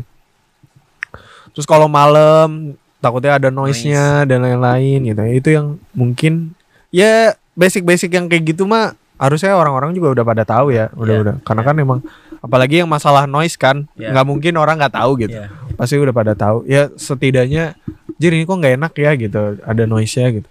Terus 1.51 1.67
kalau 1.67 1.91
malam 1.91 2.76
takutnya 3.03 3.36
ada 3.39 3.49
noise-nya 3.51 4.24
dan 4.24 4.43
lain-lain 4.43 5.03
gitu. 5.03 5.22
Itu 5.28 5.49
yang 5.51 5.67
mungkin 5.91 6.55
ya 6.91 7.36
basic-basic 7.55 8.11
yang 8.11 8.32
kayak 8.32 8.55
gitu 8.55 8.63
mah 8.63 8.95
harusnya 9.22 9.53
orang-orang 9.53 9.93
juga 9.93 10.17
udah 10.17 10.26
pada 10.26 10.43
tahu 10.47 10.74
ya, 10.74 10.89
udah 10.97 11.13
Iya, 11.13 11.22
udah. 11.22 11.36
Karena 11.45 11.61
kan 11.61 11.76
emang 11.78 11.99
apalagi 12.41 12.82
yang 12.82 12.89
masalah 12.89 13.30
noise 13.30 13.53
kan 13.53 13.86
Iya. 13.93 14.15
nggak 14.15 14.26
mungkin 14.26 14.53
orang 14.57 14.82
nggak 14.82 14.95
tahu 14.97 15.11
gitu. 15.22 15.38
Iya. 15.38 15.47
Pasti 15.78 15.99
udah 15.99 16.15
pada 16.15 16.34
tahu. 16.34 16.65
Ya 16.65 16.89
setidaknya 16.97 17.78
jir 18.22 18.32
ini 18.32 18.45
kok 18.45 18.53
nggak 18.55 18.76
enak 18.78 18.93
ya 18.95 19.11
gitu, 19.15 19.39
ada 19.59 19.84
noise-nya 19.84 20.28
gitu. 20.32 20.49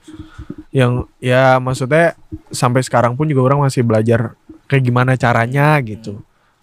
Yang 0.70 0.92
ya 1.18 1.56
maksudnya 1.56 2.18
sampai 2.48 2.82
sekarang 2.82 3.14
pun 3.14 3.24
juga 3.24 3.46
orang 3.46 3.62
masih 3.62 3.80
belajar 3.80 4.34
kayak 4.66 4.82
gimana 4.82 5.14
caranya 5.14 5.78
gitu. 5.80 6.18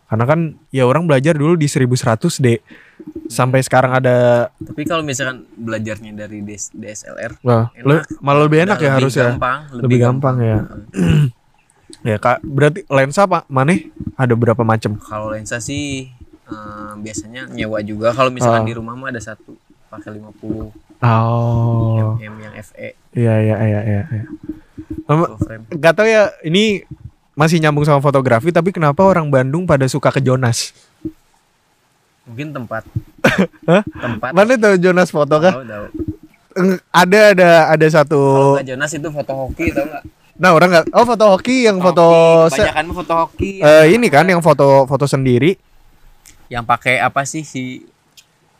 Karena 0.05 0.24
kan 0.24 0.39
ya 0.70 0.84
orang 0.84 1.03
belajar 1.03 1.32
dulu 1.32 1.55
di 1.55 1.66
1100 1.66 1.95
D. 2.38 2.60
Sampai 3.28 3.60
sekarang 3.60 3.91
ada 3.93 4.47
Tapi 4.55 4.84
kalau 4.84 5.03
misalkan 5.03 5.43
belajarnya 5.53 6.16
dari 6.18 6.39
DS 6.41 6.72
DSLR 6.72 7.36
wah, 7.41 7.68
Enak. 7.74 7.84
le- 7.84 8.08
malah 8.18 8.41
lebih 8.43 8.64
enak 8.64 8.78
ya 8.78 8.88
lebih 8.89 8.95
harusnya. 8.97 9.28
gampang, 9.34 9.60
Lebih 9.74 9.97
gampang 9.97 10.36
ya. 10.39 10.58
Ya 12.03 12.16
Kak, 12.18 12.39
berarti 12.41 12.84
lensa 12.86 13.24
Pak 13.26 13.47
maneh 13.47 13.91
ada 14.14 14.32
berapa 14.34 14.60
macam? 14.62 14.95
Kalau 14.97 15.28
lensa 15.30 15.58
sih 15.58 16.08
eh, 16.45 16.91
biasanya 16.95 17.47
nyewa 17.49 17.80
juga. 17.82 18.12
Kalau 18.12 18.28
misalkan 18.30 18.64
Ah. 18.64 18.68
di 18.68 18.74
rumah 18.74 18.93
mah 18.93 19.10
ada 19.10 19.20
satu 19.20 19.55
pakai 19.88 20.12
50 20.14 20.72
Oh. 20.98 22.18
mm 22.18 22.36
yang 22.42 22.56
FE 22.58 22.90
Iya 23.14 23.34
iya 23.38 23.56
iya 23.60 23.80
iya. 23.82 24.02
iya. 24.08 24.24
Em- 25.06 25.24
full 25.24 25.38
frame. 25.40 25.64
Gak 25.72 25.94
tau 25.94 26.06
ya 26.06 26.34
ini 26.42 26.82
masih 27.34 27.58
nyambung 27.58 27.86
sama 27.86 27.98
fotografi 28.00 28.50
tapi 28.50 28.70
kenapa 28.72 29.02
orang 29.02 29.30
Bandung 29.30 29.64
pada 29.64 29.86
suka 29.86 30.10
ke 30.10 30.20
Jonas? 30.20 30.74
Mungkin 32.26 32.52
tempat. 32.52 32.84
Hah? 33.70 33.84
tempat. 33.86 34.32
Mana 34.34 34.58
tahu 34.58 34.76
Jonas 34.78 35.08
foto? 35.08 35.38
Tahu, 35.38 35.64
tahu. 35.64 35.86
Eng- 36.58 36.82
Ada 36.90 37.20
ada 37.32 37.50
ada 37.72 37.88
satu. 37.88 38.58
Nggak 38.58 38.68
Jonas 38.68 38.92
itu 38.92 39.08
foto 39.08 39.32
hoki 39.38 39.70
tau 39.70 39.86
nggak? 39.86 40.04
Nah 40.38 40.50
orang 40.52 40.70
nggak. 40.70 40.86
Oh 40.92 41.06
foto 41.06 41.24
hoki 41.30 41.66
yang 41.66 41.78
foto. 41.78 42.06
Hoki, 42.46 42.62
mah 42.62 42.96
foto 42.96 43.14
hoki. 43.16 43.52
eh, 43.62 43.86
ini 43.94 44.10
kan 44.10 44.26
yang 44.26 44.42
foto 44.42 44.86
foto 44.86 45.06
sendiri. 45.06 45.54
Yang 46.50 46.64
pakai 46.66 46.96
apa 46.98 47.22
sih 47.24 47.46
si 47.46 47.86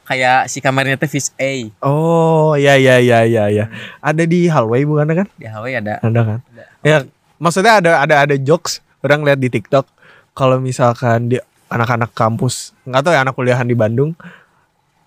kayak 0.08 0.48
si 0.48 0.58
kameranya 0.58 0.96
tuh 0.96 1.06
Fish 1.06 1.36
A 1.36 1.68
Oh 1.80 2.56
ya 2.56 2.74
ya 2.74 2.98
ya 2.98 3.22
ya 3.22 3.46
ya. 3.48 3.68
Ada 4.00 4.24
di 4.24 4.48
hallway 4.48 4.82
bukan 4.82 5.04
kan? 5.14 5.28
di 5.34 5.46
Hawaii 5.46 5.76
ada. 5.76 6.00
Ada 6.00 6.22
kan? 6.26 6.40
Ada. 6.48 6.64
Ya 6.82 6.98
maksudnya 7.38 7.74
ada 7.78 7.92
ada 8.00 8.16
ada 8.24 8.36
jokes 8.36 8.80
orang 9.00 9.22
lihat 9.22 9.38
di 9.38 9.50
TikTok 9.50 9.84
kalau 10.32 10.58
misalkan 10.58 11.28
di 11.28 11.38
anak-anak 11.68 12.10
kampus 12.12 12.72
nggak 12.84 13.02
tahu 13.02 13.12
ya 13.12 13.22
anak 13.22 13.34
kuliahan 13.34 13.64
di 13.64 13.76
Bandung 13.76 14.16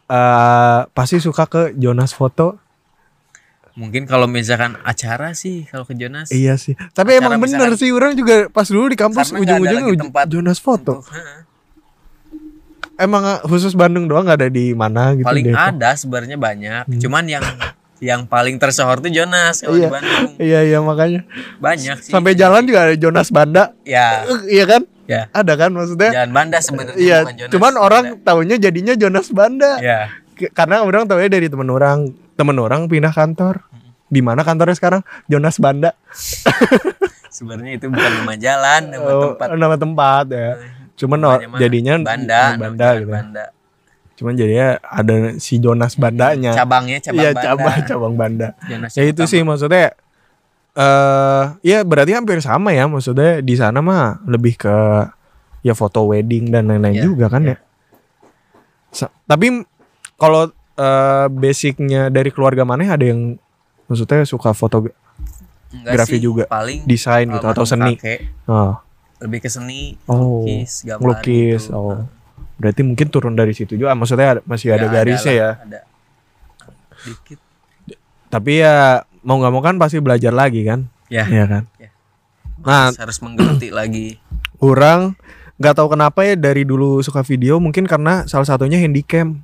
eh 0.07 0.81
pasti 0.89 1.17
suka 1.19 1.45
ke 1.45 1.63
Jonas 1.75 2.11
foto 2.11 2.61
Mungkin 3.71 4.05
kalau 4.05 4.27
misalkan 4.27 4.77
acara 4.83 5.33
sih 5.33 5.65
kalau 5.65 5.87
ke 5.87 5.95
Jonas. 5.95 6.29
Iya 6.29 6.59
sih. 6.59 6.75
Tapi 6.91 7.17
Acara 7.17 7.33
emang 7.33 7.41
bener 7.41 7.71
misalkan- 7.71 7.79
sih 7.79 7.89
orang 7.89 8.13
juga 8.13 8.51
pas 8.51 8.67
dulu 8.67 8.91
di 8.91 8.99
kampus 8.99 9.31
ujung-ujungnya 9.33 9.87
uj- 9.89 10.29
Jonas 10.29 10.59
foto. 10.59 11.01
Untuk-. 11.01 11.49
Emang 13.01 13.23
ah, 13.25 13.41
khusus 13.41 13.73
Bandung 13.73 14.05
doang 14.05 14.23
nggak 14.23 14.39
ada 14.39 14.49
di 14.49 14.71
mana 14.71 15.17
gitu 15.17 15.25
paling 15.25 15.45
Depok? 15.47 15.65
ada 15.73 15.91
sebenarnya 15.95 16.37
banyak. 16.37 16.85
Hmm. 16.85 17.01
Cuman 17.01 17.25
yang 17.27 17.45
yang 17.99 18.25
paling 18.25 18.57
tersohor 18.57 18.97
tuh 18.99 19.09
Jonas 19.09 19.61
kalau 19.61 19.75
Iya. 19.75 19.83
di 19.83 19.93
Bandung. 19.93 20.31
Iya 20.39 20.61
iya 20.63 20.79
makanya. 20.79 21.21
Banyak 21.59 21.97
sih. 21.99 22.11
Sampai 22.11 22.33
jalan 22.35 22.61
juga 22.63 22.85
ada 22.85 22.95
Jonas 22.95 23.29
Banda. 23.29 23.73
Ya, 23.83 24.25
Eh, 24.25 24.41
iya 24.53 24.65
kan? 24.65 24.83
ya. 25.05 25.29
Ada 25.31 25.53
kan 25.55 25.71
maksudnya? 25.71 26.11
Jalan 26.11 26.31
Banda 26.31 26.59
sebenarnya 26.59 26.97
Iya, 26.97 27.19
cuman 27.49 27.73
orang 27.75 28.05
Banda. 28.15 28.25
taunya 28.27 28.57
jadinya 28.59 28.95
Jonas 28.95 29.29
Banda. 29.31 29.77
ya 29.79 30.13
Karena 30.51 30.81
orang 30.81 31.05
taunya 31.05 31.29
dari 31.29 31.49
temen 31.49 31.69
orang, 31.69 32.09
temen 32.33 32.57
orang 32.57 32.85
pindah 32.85 33.13
kantor. 33.13 33.61
Di 34.07 34.21
mana 34.21 34.41
kantornya 34.41 34.73
sekarang? 34.73 35.01
Jonas 35.27 35.57
Banda. 35.57 35.93
sebenarnya 37.31 37.73
itu 37.75 37.87
bukan 37.87 38.11
nama 38.17 38.35
jalan, 38.35 38.81
nama 38.89 39.05
Oh, 39.07 39.23
tempat. 39.33 39.47
nama 39.55 39.77
tempat 39.77 40.25
ya. 40.29 40.51
Cuman 41.01 41.19
mah 41.19 41.39
jadinya 41.57 41.95
Banda, 41.99 42.41
nama 42.53 42.61
Banda 42.61 42.89
gitu. 42.95 43.11
Banda. 43.11 43.45
Cuman 44.15 44.33
jadinya 44.35 44.69
ada 44.83 45.15
si 45.37 45.57
Jonas 45.57 45.97
Bandanya. 45.97 46.53
Cabangnya 46.53 47.01
cabang 47.01 47.17
Iya, 47.17 47.31
Banda. 47.31 47.43
cabang 47.43 47.77
cabang 47.85 48.15
Banda. 48.15 48.49
Jonas 48.63 48.93
Ya 48.93 49.03
itu 49.03 49.17
utama. 49.19 49.33
sih 49.33 49.41
maksudnya 49.41 49.87
eh 50.73 51.45
ya 51.63 51.83
berarti 51.83 52.13
hampir 52.13 52.39
sama 52.39 52.71
ya 52.71 52.87
maksudnya 52.87 53.41
di 53.41 53.55
sana 53.55 53.81
mah 53.81 54.23
lebih 54.25 54.55
ke 54.55 54.77
ya 55.61 55.75
foto 55.75 56.07
wedding 56.07 56.49
dan 56.49 56.69
lain-lain 56.69 56.95
Iya, 56.95 57.05
juga 57.05 57.27
kan 57.27 57.43
iya. 57.43 57.51
ya. 57.51 57.59
Sa- 58.91 59.13
tapi 59.25 59.67
kalau 60.15 60.49
eh, 60.77 61.27
basicnya 61.29 62.09
dari 62.09 62.29
keluarga 62.29 62.63
mana 62.63 62.87
ada 62.87 63.03
yang 63.03 63.35
maksudnya 63.85 64.23
suka 64.23 64.53
foto 64.53 64.87
Enggak 65.71 65.93
grafi 65.97 66.17
sih, 66.17 66.23
juga. 66.23 66.45
paling 66.47 66.83
desain 66.83 67.27
gitu 67.27 67.47
atau 67.47 67.63
seni. 67.63 67.95
kakek 67.95 68.31
Oh, 68.45 68.75
lebih 69.21 69.39
ke 69.39 69.49
seni, 69.49 70.01
Oh, 70.05 70.43
lukis, 70.43 70.83
gambar 70.83 71.21
melukis. 71.21 71.67
gitu. 71.67 71.77
Oh. 71.77 72.01
Berarti 72.57 72.81
mungkin 72.83 73.07
turun 73.09 73.33
dari 73.33 73.53
situ 73.53 73.73
juga. 73.75 73.93
Maksudnya 73.93 74.29
ada- 74.35 74.45
masih 74.45 74.69
ada 74.71 74.85
Ya, 74.85 74.93
garisnya 74.93 75.33
ya. 75.33 75.45
lah, 75.47 75.57
Ada. 75.63 75.81
Dikit. 77.01 77.39
Tapi 78.29 78.53
ya 78.59 78.77
mau 79.21 79.37
nggak 79.37 79.51
mau 79.51 79.61
kan 79.61 79.77
pasti 79.77 79.99
belajar 79.99 80.31
lagi 80.31 80.63
kan? 80.63 80.89
Ya. 81.09 81.25
Iya 81.25 81.45
kan? 81.47 81.63
Nah, 82.61 82.93
Harus, 82.93 83.19
menggeluti 83.19 83.73
lagi. 83.75 84.21
orang 84.59 85.17
nggak 85.57 85.73
tahu 85.75 85.89
kenapa 85.91 86.21
ya 86.23 86.35
dari 86.35 86.63
dulu 86.63 87.01
suka 87.01 87.21
video 87.21 87.57
mungkin 87.57 87.85
karena 87.85 88.25
salah 88.25 88.45
satunya 88.45 88.77
handycam 88.77 89.41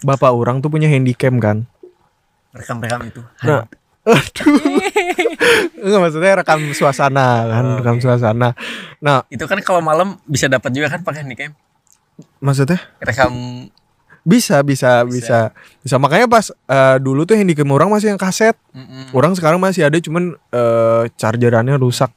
bapak 0.00 0.28
orang 0.28 0.60
tuh 0.60 0.68
punya 0.68 0.84
handycam 0.86 1.36
kan 1.36 1.64
Rekam-rekam 2.50 3.00
itu. 3.04 3.20
Nah, 3.42 3.64
aduh. 4.04 4.54
Nggak 5.84 6.00
maksudnya 6.00 6.32
rekam 6.40 6.60
suasana 6.72 7.28
kan 7.48 7.64
Oh, 7.64 7.76
rekam 7.80 7.98
suasana. 8.00 8.56
Nah. 9.00 9.24
Itu 9.28 9.44
kan 9.48 9.60
kalau 9.60 9.80
malam 9.80 10.20
bisa 10.28 10.48
dapat 10.48 10.72
juga 10.72 10.92
kan 10.92 11.00
pakai 11.04 11.24
handycam. 11.24 11.52
maksudnya? 12.38 12.78
Rekam 13.02 13.32
bisa 14.24 14.64
bisa 14.64 15.04
bisa. 15.04 15.52
bisa. 15.84 15.96
Makanya 16.00 16.28
pas 16.28 16.48
eh, 16.48 16.96
dulu 17.00 17.28
tuh 17.28 17.36
handycam 17.36 17.68
orang 17.72 17.92
masih 17.92 18.12
yang 18.16 18.20
kaset. 18.20 18.56
Mm-mm. 18.72 19.12
orang 19.12 19.36
sekarang 19.36 19.60
masih 19.60 19.84
ada 19.84 20.00
cuman 20.00 20.36
eh, 20.52 21.02
chargerannya 21.20 21.76
rusak. 21.76 22.12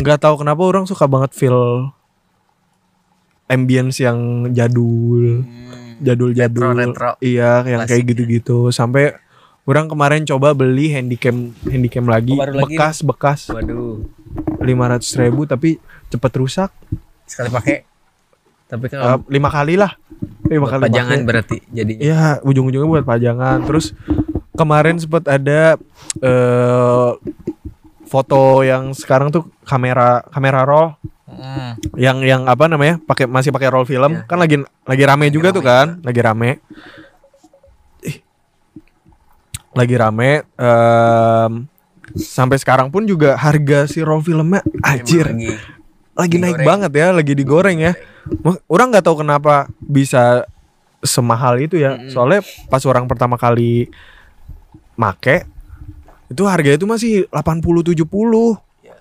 Nggak 0.00 0.24
tahu 0.24 0.40
kenapa 0.40 0.62
orang 0.64 0.84
suka 0.88 1.04
banget 1.04 1.36
feel 1.36 1.92
ambience 3.52 4.00
yang 4.00 4.48
jadul. 4.56 5.44
Hmm. 5.44 6.00
jadul-jadul. 6.02 6.74
Retro, 6.74 6.82
retro. 6.82 7.10
iya 7.22 7.62
yang 7.62 7.86
kayak 7.86 8.02
Klasik 8.02 8.10
gitu-gitu. 8.10 8.58
Sampai 8.74 9.14
orang 9.64 9.86
kemarin 9.86 10.22
coba 10.24 10.52
beli 10.52 10.90
handycam 10.90 11.50
handycam 11.62 12.04
lagi 12.04 12.34
Oh, 12.34 12.42
lagi 12.42 12.74
bekas 12.74 12.96
bekas 13.00 13.40
Waduh. 13.48 14.02
lima 14.58 14.88
ratus 14.88 15.14
ribu 15.14 15.44
tapi 15.44 15.78
cepet 16.08 16.32
rusak 16.34 16.70
Sekali 17.24 17.48
pakai. 17.48 17.76
Tapi 18.66 18.84
Eh, 18.86 18.90
kalau 18.90 19.24
lima 19.26 19.48
kali 19.48 19.74
lah 19.74 19.92
lima 20.44 20.64
buat 20.64 20.72
kali 20.74 20.82
pajangan 20.86 21.12
pakai. 21.14 21.26
berarti 21.26 21.56
jadi 21.68 21.92
Iya, 21.94 22.24
ujung-ujungnya 22.42 22.88
buat 22.90 23.06
pajangan. 23.06 23.64
Terus 23.64 23.96
kemarin 24.52 24.96
sempat 24.96 25.24
ada 25.26 25.76
eh 26.18 27.10
foto 28.04 28.40
yang 28.60 28.92
sekarang 28.92 29.28
tuh 29.28 29.48
kamera 29.62 30.20
kamera 30.28 30.62
roll 30.62 30.92
Hmm. 31.32 31.80
yang 31.96 32.20
yang 32.20 32.44
apa 32.44 32.68
namanya? 32.68 33.00
pakai 33.00 33.24
masih 33.24 33.48
pakai 33.48 33.68
roll 33.68 33.84
film. 33.84 34.12
Iya. 34.14 34.24
Kan 34.26 34.36
lagi 34.36 34.56
lagi 34.84 35.02
rame 35.02 35.24
Lagi 35.24 35.32
juga 35.32 35.48
rame 35.48 35.56
tuh 35.56 35.64
kan, 35.64 35.86
lagi 36.02 36.20
rame. 36.20 36.50
Lagi 39.72 39.94
rame 39.96 40.44
em, 40.56 41.52
sampai 42.12 42.60
sekarang 42.60 42.92
pun 42.92 43.08
juga 43.08 43.40
harga 43.40 43.88
si 43.88 44.04
roll 44.04 44.20
filmnya 44.20 44.60
anjir 44.84 45.32
lagi 45.32 45.56
lagi 46.12 46.36
naik 46.36 46.60
digoreng. 46.60 46.68
banget 46.68 46.92
ya, 46.92 47.08
lagi 47.08 47.32
digoreng 47.32 47.78
ya. 47.80 47.92
Orang 48.68 48.92
nggak 48.92 49.04
tahu 49.04 49.24
kenapa 49.24 49.68
bisa 49.80 50.44
semahal 51.00 51.56
itu 51.58 51.80
ya. 51.80 51.96
Mm-mm. 51.96 52.12
Soalnya 52.12 52.44
pas 52.68 52.84
orang 52.84 53.08
pertama 53.08 53.40
kali 53.40 53.88
make 54.94 55.48
itu 56.28 56.42
harga 56.48 56.70
itu 56.76 56.84
masih 56.88 57.12
80 57.28 57.96
70. 57.96 58.04
Ya. 58.84 58.96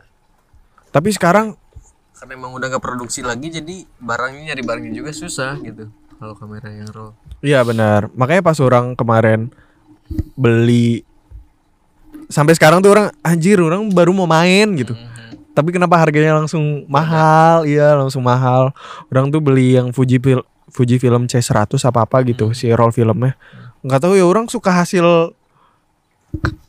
Tapi 0.92 1.10
sekarang 1.16 1.56
karena 2.16 2.38
emang 2.38 2.54
udah 2.54 2.70
gak 2.70 2.86
produksi 2.86 3.26
lagi 3.26 3.50
jadi 3.50 3.82
barangnya 3.98 4.54
nyari 4.54 4.62
barangnya 4.62 4.94
juga 4.94 5.10
susah 5.10 5.58
gitu 5.66 5.90
kalau 6.22 6.38
kamera 6.38 6.70
yang 6.70 6.86
raw 6.94 7.10
iya 7.42 7.66
benar. 7.66 8.14
Makanya 8.14 8.46
pas 8.46 8.62
orang 8.62 8.94
kemarin 8.94 9.50
beli 10.36 11.04
sampai 12.32 12.56
sekarang 12.56 12.80
tuh 12.80 12.96
orang 12.96 13.08
anjir 13.22 13.60
orang 13.60 13.92
baru 13.92 14.16
mau 14.16 14.28
main 14.28 14.72
gitu. 14.76 14.96
Mhm. 14.96 15.52
Tapi 15.52 15.70
kenapa 15.76 16.00
harganya 16.00 16.40
langsung 16.40 16.88
mahal? 16.88 17.68
Iya, 17.68 18.00
langsung 18.00 18.24
mahal. 18.24 18.72
Orang 19.12 19.28
tuh 19.36 19.44
beli 19.44 19.76
yang 19.76 19.92
Fuji 19.92 20.16
Fil- 20.24 20.48
Fuji 20.72 20.96
Film 20.96 21.28
C100 21.28 21.76
apa-apa 21.92 22.24
gitu, 22.24 22.56
si 22.56 22.72
roll 22.72 22.96
filmnya. 22.96 23.36
Nggak 23.84 24.00
tahu 24.08 24.14
ya 24.16 24.24
orang 24.24 24.48
suka 24.48 24.72
hasil 24.72 25.36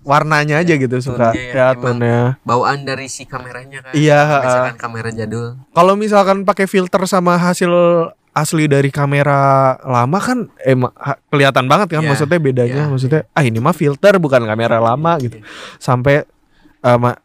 warnanya 0.02 0.58
aja 0.58 0.74
gitu, 0.74 0.98
suka 0.98 1.30
ya, 1.38 1.70
ya 1.78 2.34
bawaan 2.42 2.82
dari 2.82 3.06
si 3.06 3.22
kameranya 3.22 3.86
kan 3.86 3.94
Iya, 3.94 4.42
misalkan 4.42 4.74
kamera 4.74 5.10
jadul 5.14 5.54
Kalau 5.70 5.94
misalkan 5.94 6.42
pakai 6.42 6.66
filter 6.66 6.98
sama 7.06 7.38
hasil 7.38 7.70
asli 8.32 8.64
dari 8.64 8.88
kamera 8.88 9.38
lama 9.78 10.16
kan 10.16 10.48
emang 10.58 10.88
ha- 10.94 11.20
kelihatan 11.26 11.64
banget 11.66 11.88
kan 11.90 12.00
Iya, 12.00 12.08
maksudnya 12.08 12.38
bedanya 12.38 12.74
iya, 12.78 12.84
maksudnya 12.86 13.20
ah 13.28 13.42
ini 13.42 13.58
mah 13.58 13.72
filter 13.72 14.16
bukan 14.16 14.40
kamera 14.42 14.78
lama 14.78 15.12
gitu. 15.18 15.36
Sampai 15.76 16.24
eh, 16.78 16.98
ma- 16.98 17.20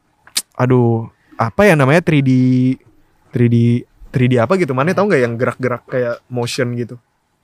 aduh 0.54 1.08
apa 1.34 1.64
ya 1.64 1.74
namanya 1.74 2.02
3D 2.02 2.32
3D 3.30 3.56
3D 4.10 4.34
apa 4.38 4.56
gitu 4.56 4.72
mana 4.72 4.92
tahu 4.92 5.08
nggak 5.08 5.22
yang 5.22 5.34
gerak-gerak 5.34 5.84
kayak 5.86 6.20
motion 6.28 6.74
gitu. 6.74 7.00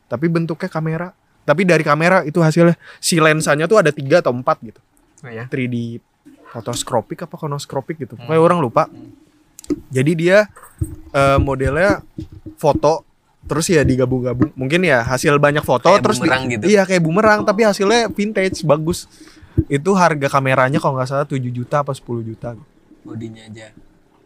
Tapi 0.06 0.28
bentuknya 0.28 0.68
kamera 0.68 1.08
tapi 1.42 1.64
dari 1.64 1.82
kamera 1.82 2.22
itu 2.22 2.40
hasilnya 2.40 2.76
si 2.98 3.16
lensanya 3.18 3.64
tuh 3.64 3.78
ada 3.78 3.92
tiga 3.92 4.20
atau 4.20 4.32
empat 4.32 4.60
gitu. 4.62 4.80
Oh, 5.22 5.30
ya 5.30 5.44
3D 5.46 6.04
fotoskopik 6.50 7.24
apa 7.24 7.36
konoskopik 7.38 7.96
gitu 7.98 8.14
pokoknya 8.14 8.36
Hmm. 8.36 8.48
orang 8.48 8.60
lupa. 8.60 8.84
Jadi 9.90 10.12
dia 10.18 10.52
eh, 11.10 11.38
modelnya 11.38 12.04
foto 12.56 13.08
terus 13.44 13.68
ya 13.68 13.82
digabung-gabung 13.82 14.52
mungkin 14.54 14.82
ya 14.82 15.02
hasil 15.02 15.36
banyak 15.36 15.62
foto 15.62 15.90
Kayak 15.90 16.02
terus 16.02 16.18
di- 16.18 16.24
bumerang 16.24 16.44
gitu. 16.48 16.64
iya 16.66 16.82
kayak 16.84 17.02
bumerang 17.02 17.40
tapi 17.42 17.62
hasilnya 17.62 18.08
vintage 18.08 18.64
bagus 18.64 19.06
itu 19.68 19.92
harga 19.94 20.28
kameranya 20.30 20.78
kalau 20.78 20.96
nggak 20.96 21.08
salah 21.08 21.26
7 21.26 21.38
juta 21.46 21.82
apa 21.82 21.92
10 21.92 22.02
juta 22.24 22.56
bodinya 23.02 23.44
aja 23.44 23.70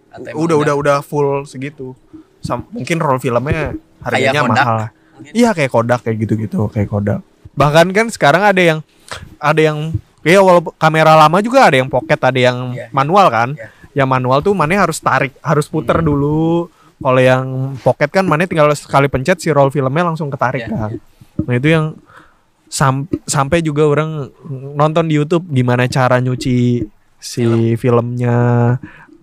Atau 0.07 0.37
udah 0.39 0.55
udah 0.57 0.73
udah 0.75 0.97
full 1.01 1.43
segitu 1.43 1.97
Sam- 2.39 2.69
mungkin 2.69 2.97
roll 2.97 3.17
filmnya 3.17 3.73
harganya 3.99 4.41
Kodak 4.41 4.53
mahal 4.55 4.75
lah. 4.77 4.89
mungkin. 5.11 5.31
Iya 5.33 5.49
kayak 5.51 5.71
Kodak 5.71 5.99
kayak 6.01 6.17
gitu-gitu 6.21 6.57
kayak 6.69 6.87
Kodak. 6.87 7.19
Bahkan 7.53 7.89
kan 7.89 8.07
sekarang 8.07 8.45
ada 8.45 8.61
yang 8.61 8.79
ada 9.37 9.57
yang 9.59 9.97
kayak 10.21 10.39
walaupun 10.39 10.71
kamera 10.75 11.17
lama 11.17 11.41
juga 11.41 11.65
ada 11.65 11.75
yang 11.75 11.89
pocket, 11.89 12.19
ada 12.19 12.37
yang 12.39 12.71
Iya. 12.71 12.87
manual 12.89 13.27
kan. 13.27 13.49
Iya. 13.51 13.67
Yang 13.97 14.07
manual 14.07 14.39
tuh 14.39 14.53
mana 14.53 14.77
harus 14.77 14.97
tarik, 14.97 15.33
harus 15.39 15.65
puter 15.65 15.97
Hmm. 15.97 16.05
dulu. 16.05 16.69
Kalau 16.97 17.19
yang 17.19 17.45
pocket 17.77 18.09
kan 18.09 18.23
mana 18.23 18.43
tinggal 18.43 18.73
sekali 18.73 19.05
pencet 19.05 19.37
si 19.37 19.49
roll 19.49 19.69
filmnya 19.69 20.01
langsung 20.03 20.27
ketarik 20.27 20.63
Iya, 20.63 20.69
kan. 20.69 20.91
Nah 21.45 21.53
itu 21.53 21.67
yang 21.67 21.85
sam- 22.67 23.05
sampai 23.23 23.61
juga 23.61 23.83
orang 23.83 24.27
nonton 24.73 25.05
di 25.05 25.15
YouTube 25.15 25.45
gimana 25.47 25.85
cara 25.85 26.17
nyuci 26.17 26.83
si 27.17 27.43
filmnya. 27.75 28.37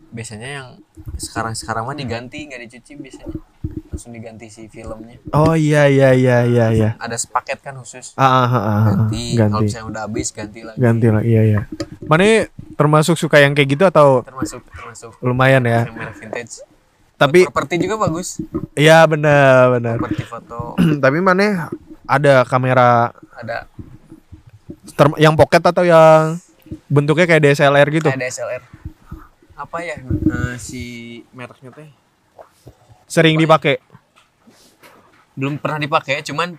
biasanya 0.09 0.47
yang 0.53 0.69
sekarang 1.17 1.53
sekarang 1.53 1.83
mah 1.83 1.93
diganti 1.93 2.47
nggak 2.47 2.63
dicuci 2.65 2.95
biasanya 2.95 3.35
langsung 3.91 4.15
diganti 4.15 4.47
si 4.47 4.67
filmnya 4.67 5.19
Oh 5.29 5.53
iya 5.53 5.91
iya 5.91 6.15
iya 6.15 6.37
iya 6.43 6.67
iya. 6.71 6.91
ada 6.97 7.15
sepaket 7.15 7.59
kan 7.59 7.75
khusus 7.75 8.15
Ah, 8.15 8.23
ah, 8.23 8.47
ah, 8.47 8.55
ah, 8.55 8.63
ah. 8.63 8.83
ganti, 8.87 9.35
kalau 9.35 9.59
ganti. 9.59 9.65
misalnya 9.67 9.87
udah 9.91 10.03
habis 10.07 10.29
ganti 10.31 10.61
lagi 10.63 10.79
ganti 10.79 11.07
lah 11.09 11.19
iya 11.21 11.43
iya 11.45 11.61
mana 12.05 12.47
termasuk 12.73 13.15
suka 13.17 13.39
yang 13.39 13.53
kayak 13.53 13.75
gitu 13.75 13.85
atau 13.85 14.23
termasuk 14.23 14.63
termasuk 14.65 15.11
lumayan 15.19 15.67
ya 15.67 15.83
vintage 16.15 16.63
tapi 17.25 17.49
properti 17.49 17.75
juga 17.81 17.97
bagus. 17.97 18.39
Iya 18.77 19.09
benar 19.09 19.81
benar. 19.81 19.97
Properti 19.99 20.25
foto. 20.25 20.77
Tapi 21.05 21.19
mana 21.25 21.73
ada 22.05 22.45
kamera 22.45 23.11
ada. 23.35 23.65
term- 24.95 25.17
yang 25.17 25.33
pocket 25.35 25.65
atau 25.65 25.81
yang 25.83 26.37
bentuknya 26.93 27.25
kayak 27.25 27.43
DSLR 27.43 27.89
gitu? 27.89 28.09
Kayak 28.13 28.29
DSLR 28.29 28.63
apa 29.55 29.79
ya? 29.81 29.97
Eh, 30.03 30.55
si 30.59 30.83
mereknya 31.31 31.71
teh? 31.71 31.89
Sering 33.07 33.39
dipakai? 33.39 33.79
Belum 35.39 35.59
pernah 35.59 35.79
dipakai 35.79 36.23
cuman 36.23 36.59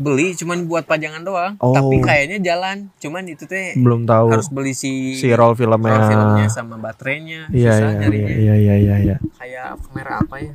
beli 0.00 0.32
cuman 0.32 0.64
buat 0.64 0.88
pajangan 0.88 1.20
doang. 1.20 1.52
Oh. 1.60 1.76
tapi 1.76 2.00
kayaknya 2.00 2.40
jalan. 2.40 2.88
Cuman 2.96 3.28
itu 3.28 3.44
teh 3.44 3.76
belum 3.76 4.08
tahu 4.08 4.32
harus 4.32 4.48
beli 4.48 4.72
si, 4.72 5.14
si 5.14 5.28
roll 5.30 5.52
filmnya. 5.52 5.92
roll 5.92 6.08
filmnya 6.08 6.46
sama 6.48 6.80
baterainya. 6.80 7.52
Iya 7.52 7.70
susah 7.70 7.76
iya 7.76 7.92
iya 7.92 8.00
nyarinya 8.00 8.32
iya 8.32 8.54
iya 8.56 8.74
iya 8.74 8.96
iya. 8.98 9.16
Kayak 9.36 9.76
kamera 9.84 10.12
apa 10.18 10.36
ya? 10.40 10.54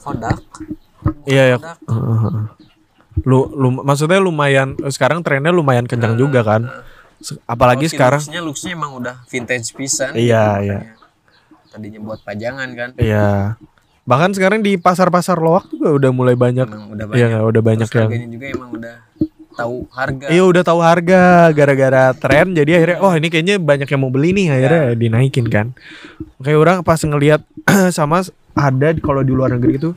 Kodak. 0.00 0.38
Iya 1.28 1.42
iya. 1.46 1.56
Kodak. 1.60 1.76
Heeh, 1.84 2.18
heeh. 2.24 2.44
lu, 3.20 3.38
lu 3.52 3.68
maksudnya 3.84 4.16
lumayan 4.16 4.80
sekarang 4.88 5.20
trennya 5.20 5.52
lumayan 5.52 5.84
kencang 5.84 6.16
juga 6.16 6.40
kan? 6.40 6.64
apalagi 7.44 7.84
Oh, 7.84 7.90
si 7.92 7.96
sekarang. 8.00 8.20
looks-nya 8.24 8.40
looks-nya 8.40 8.72
emang 8.72 8.96
udah 8.96 9.14
vintage 9.28 9.76
pisan 9.76 10.16
Iya, 10.16 10.56
gitu 10.56 10.64
iya. 10.64 10.78
makanya. 10.80 10.94
tadinya 11.68 12.00
buat 12.00 12.20
pajangan 12.24 12.68
kan. 12.72 12.88
Iya 12.96 13.60
bahkan 14.10 14.34
sekarang 14.34 14.66
di 14.66 14.74
pasar-pasar 14.74 15.38
loak 15.38 15.70
juga 15.70 15.94
udah 15.94 16.10
mulai 16.10 16.34
banyak. 16.34 16.66
Emang 16.66 16.90
udah 16.90 17.06
iya 17.14 17.30
banyak. 17.30 17.46
udah 17.46 17.62
banyak 17.62 17.86
Terus 17.86 18.10
yang 18.10 18.32
juga 18.34 18.46
emang 18.50 18.70
udah 18.74 18.94
tahu 19.54 19.74
harga. 19.94 20.26
Iya 20.26 20.42
udah 20.50 20.62
tahu 20.66 20.80
harga. 20.82 21.22
Gara-gara 21.54 22.04
tren 22.18 22.46
jadi 22.50 22.70
akhirnya 22.82 22.98
oh 22.98 23.12
ini 23.14 23.28
kayaknya 23.30 23.56
banyak 23.62 23.86
yang 23.86 24.00
mau 24.02 24.10
beli 24.10 24.34
nih 24.34 24.46
akhirnya 24.50 24.82
dinaikin 24.98 25.46
kan. 25.46 25.66
Kayak 26.42 26.58
orang 26.58 26.76
pas 26.82 26.98
ngelihat 26.98 27.46
sama 27.96 28.26
ada 28.58 28.88
kalau 28.98 29.22
di 29.22 29.30
luar 29.30 29.54
negeri 29.54 29.78
itu 29.78 29.94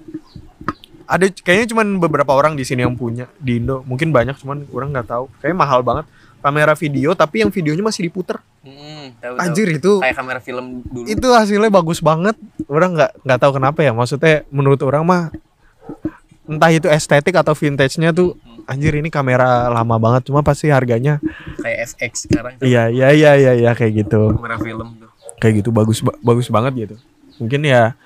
ada 1.10 1.26
kayaknya 1.28 1.74
cuman 1.74 1.98
beberapa 1.98 2.32
orang 2.38 2.54
di 2.54 2.64
sini 2.64 2.86
yang 2.86 2.94
punya 2.94 3.26
di 3.42 3.58
Indo. 3.58 3.82
Mungkin 3.90 4.14
banyak 4.14 4.38
cuman 4.38 4.70
orang 4.70 4.94
nggak 4.94 5.10
tahu. 5.10 5.26
Kayak 5.42 5.58
mahal 5.58 5.82
banget 5.82 6.06
kamera 6.44 6.74
video 6.74 7.10
tapi 7.14 7.40
yang 7.40 7.50
videonya 7.50 7.80
masih 7.82 8.04
diputer 8.04 8.38
Hmm, 8.60 9.16
tahu, 9.18 9.34
tahu. 9.34 9.42
anjir 9.42 9.68
itu 9.70 9.92
kayak 9.98 10.16
kamera 10.16 10.40
film 10.40 10.84
dulu 10.84 11.06
itu 11.06 11.28
hasilnya 11.30 11.68
bagus 11.70 12.00
banget 12.00 12.36
orang 12.66 12.94
nggak 12.94 13.12
nggak 13.22 13.40
tahu 13.40 13.52
kenapa 13.54 13.80
ya 13.80 13.92
maksudnya 13.92 14.44
menurut 14.50 14.80
orang 14.82 15.02
mah 15.02 15.24
entah 16.44 16.70
itu 16.70 16.88
estetik 16.88 17.34
atau 17.34 17.54
vintage-nya 17.54 18.12
tuh 18.12 18.36
anjir 18.66 18.92
ini 18.94 19.08
kamera 19.08 19.68
lama 19.70 19.96
banget 19.98 20.28
cuma 20.28 20.40
pasti 20.42 20.68
harganya 20.68 21.20
kayak 21.58 21.88
FX 21.90 22.28
sekarang 22.28 22.60
Iya 22.60 22.88
iya 22.88 23.08
iya 23.12 23.32
iya 23.34 23.52
iya 23.58 23.72
kayak 23.72 24.04
gitu. 24.04 24.32
kamera 24.34 24.56
film 24.58 24.88
tuh 24.98 25.10
Kayak 25.36 25.54
gitu 25.60 25.70
bagus 25.72 26.00
ba- 26.00 26.16
bagus 26.22 26.48
banget 26.48 26.74
gitu. 26.78 26.96
Mungkin 27.38 27.64
ya 27.64 28.00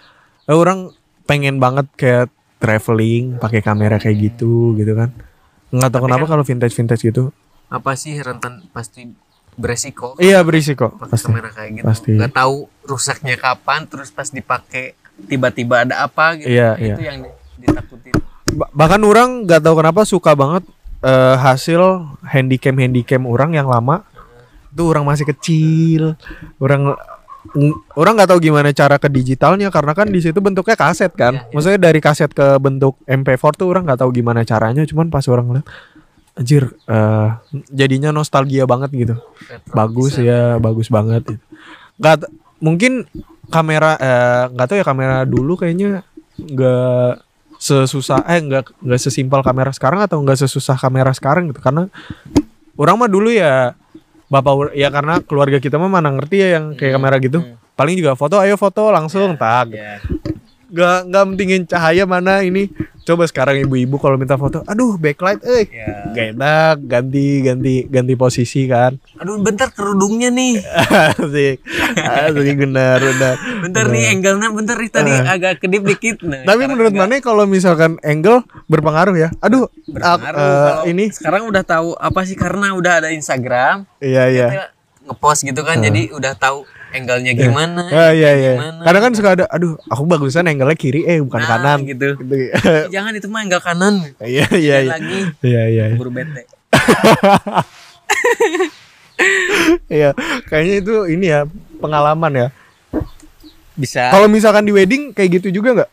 eh, 0.44 0.54
orang 0.56 0.90
pengen 1.24 1.58
banget 1.58 1.86
kayak 1.94 2.28
traveling 2.58 3.38
pakai 3.38 3.62
kamera 3.62 3.98
kayak 3.98 4.18
gitu 4.24 4.74
gitu 4.74 4.94
kan. 4.94 5.14
Nggak 5.70 5.90
tahu 5.92 6.00
Tapi 6.00 6.06
kenapa 6.08 6.24
kan- 6.24 6.32
kalau 6.32 6.44
vintage-vintage 6.44 7.04
gitu. 7.04 7.24
Apa 7.68 7.92
sih 7.94 8.16
rentan 8.18 8.64
pasti 8.72 9.12
beresiko? 9.54 10.16
Iya 10.18 10.40
berisiko 10.42 10.94
pakai 10.94 11.12
pasti. 11.12 11.26
kamera 11.28 11.50
kayak 11.52 11.72
gitu. 11.74 11.86
Pasti. 11.86 12.12
nggak 12.14 12.32
tahu 12.32 12.56
rusaknya 12.86 13.36
kapan 13.36 13.84
terus 13.86 14.10
pas 14.10 14.30
dipakai 14.30 14.94
tiba-tiba 15.26 15.84
ada 15.84 16.06
apa 16.06 16.38
gitu. 16.38 16.48
Iya, 16.48 16.78
itu 16.78 17.02
yang 17.02 17.26
di- 17.26 17.36
ditakutin. 17.60 18.14
Ba- 18.54 18.72
bahkan 18.72 19.02
orang 19.02 19.44
nggak 19.44 19.60
tahu 19.60 19.76
kenapa 19.76 20.02
suka 20.04 20.32
banget 20.32 20.64
eh, 21.02 21.36
hasil 21.36 21.82
handycam 22.24 22.78
handycam 22.78 23.26
orang 23.26 23.54
yang 23.54 23.68
lama. 23.68 24.06
Itu 24.70 24.88
orang 24.88 25.04
masih 25.04 25.26
kecil 25.26 26.14
orang 26.62 26.94
ng- 27.52 27.78
orang 27.98 28.14
nggak 28.14 28.30
tahu 28.30 28.40
gimana 28.40 28.70
cara 28.72 29.02
ke 29.02 29.10
digitalnya 29.10 29.74
karena 29.74 29.92
kan 29.92 30.06
di 30.06 30.22
situ 30.22 30.38
bentuknya 30.38 30.78
kaset 30.78 31.10
kan. 31.12 31.34
Iya, 31.34 31.44
iya. 31.44 31.52
maksudnya 31.52 31.80
dari 31.82 32.00
kaset 32.00 32.30
ke 32.30 32.62
bentuk 32.62 32.96
MP4 33.04 33.44
tuh 33.58 33.68
orang 33.68 33.90
nggak 33.90 34.00
tahu 34.00 34.14
gimana 34.14 34.46
caranya 34.46 34.86
cuman 34.86 35.10
pas 35.10 35.26
orang 35.26 35.50
lihat 35.50 35.68
anjir 36.38 36.70
eh, 36.86 37.30
jadinya 37.68 38.10
nostalgia 38.12 38.64
banget 38.64 38.90
gitu 38.94 39.16
Retro 39.44 39.74
bagus 39.74 40.14
bisa. 40.14 40.24
ya 40.24 40.42
bagus 40.58 40.88
banget 40.88 41.26
nggak 41.98 42.16
t- 42.20 42.32
mungkin 42.60 43.10
kamera 43.48 43.98
eh, 43.98 44.44
nggak 44.52 44.68
tahu 44.68 44.78
ya 44.78 44.86
kamera 44.86 45.18
dulu 45.24 45.58
kayaknya 45.58 46.06
nggak 46.38 47.26
sesusah 47.58 48.22
eh 48.24 48.38
nggak 48.40 48.78
nggak 48.80 49.02
sesimpel 49.02 49.42
kamera 49.42 49.74
sekarang 49.74 50.00
atau 50.00 50.22
nggak 50.22 50.38
sesusah 50.40 50.78
kamera 50.78 51.10
sekarang 51.10 51.50
gitu 51.50 51.58
karena 51.58 51.90
orang 52.76 52.96
mah 52.96 53.10
dulu 53.10 53.28
ya 53.28 53.74
bapak 54.28 54.72
ya 54.72 54.88
karena 54.88 55.18
keluarga 55.20 55.58
kita 55.58 55.76
mah 55.76 55.90
mana 55.90 56.12
ngerti 56.12 56.38
ya 56.38 56.48
yang 56.56 56.66
kayak 56.72 56.92
Hmm, 56.92 56.98
kamera 57.00 57.16
gitu 57.18 57.40
hmm. 57.42 57.58
paling 57.74 57.96
juga 57.96 58.14
foto 58.14 58.38
ayo 58.38 58.54
foto 58.56 58.90
langsung 58.90 59.34
tak 59.36 59.74
Ya. 59.74 59.98
Nggak 60.70 61.00
nggak 61.08 61.24
mentingin 61.26 61.64
cahaya 61.64 62.04
mana 62.04 62.42
ini. 62.42 62.70
Coba 63.02 63.24
sekarang 63.24 63.64
ibu-ibu 63.64 63.96
kalau 63.96 64.20
minta 64.20 64.36
foto 64.36 64.68
aduh 64.68 65.00
backlight 65.00 65.40
eh. 65.48 65.64
Ya. 65.72 66.12
gak 66.12 66.28
enak 66.36 66.76
ganti 66.84 67.40
ganti 67.40 67.74
ganti 67.88 68.20
posisi 68.20 68.68
kan. 68.68 69.00
Aduh, 69.16 69.40
bentar 69.40 69.72
kerudungnya 69.72 70.28
nih. 70.28 70.60
asik. 71.16 71.64
Asik 71.96 72.56
benar 72.60 73.00
benar. 73.00 73.40
Bentar 73.64 73.88
nih 73.88 74.12
angle-nya 74.12 74.52
bentar 74.52 74.76
nih 74.76 74.92
tadi 74.92 75.12
Eh. 75.16 75.24
agak 75.24 75.64
kedip 75.64 75.88
dikit. 75.88 76.20
Nah, 76.28 76.44
tapi 76.44 76.68
menurut 76.68 76.92
mana 76.92 77.24
kalau 77.24 77.48
misalkan 77.48 77.96
angle 78.04 78.44
berpengaruh 78.68 79.16
ya. 79.16 79.30
Aduh 79.40 79.72
berpengaruh 79.88 80.36
kalau 80.36 80.84
ini. 80.84 81.08
sekarang 81.08 81.48
udah 81.48 81.64
tahu 81.64 81.96
apa 81.96 82.28
sih 82.28 82.36
karena 82.36 82.76
udah 82.76 83.00
ada 83.00 83.10
Instagram 83.10 83.88
iya 83.98 84.28
iya. 84.28 84.48
ngepost 85.08 85.48
gitu 85.48 85.64
kan 85.64 85.80
jadi 85.80 86.12
udah 86.12 86.36
tahu 86.36 86.68
angle-nya 86.90 87.32
gimana? 87.34 87.82
Ah, 87.88 88.12
iya 88.12 88.32
iya 88.34 88.54
gimana. 88.56 88.82
kadang 88.82 89.02
kan 89.02 89.12
suka 89.14 89.30
ada 89.34 89.46
aduh 89.48 89.76
aku 89.86 90.04
bagusan 90.04 90.46
angle 90.46 90.72
kiri 90.74 91.04
eh 91.04 91.20
bukan 91.20 91.40
Nah, 91.40 91.50
kanan. 91.50 91.80
gitu. 91.84 92.16
Gitu. 92.16 92.36
Eh, 92.68 92.88
jangan 92.90 93.12
itu 93.12 93.28
mah 93.28 93.42
angle 93.42 93.60
kanan. 93.60 93.94
Iya 94.20 94.46
iya 94.54 94.76
iya. 94.80 94.92
lagi 94.92 95.20
iya 95.42 95.62
iya 95.68 95.84
buru 95.94 96.10
bete. 96.10 96.44
Iya 99.90 100.14
kayaknya 100.46 100.76
itu 100.78 100.96
ini 101.10 101.26
ya 101.28 101.50
pengalaman 101.80 102.32
ya. 102.36 102.48
Bisa. 103.74 104.10
Kalau 104.10 104.30
misalkan 104.30 104.62
di 104.62 104.74
wedding 104.74 105.10
kayak 105.10 105.42
gitu 105.42 105.50
juga 105.52 105.70
nggak? 105.74 105.90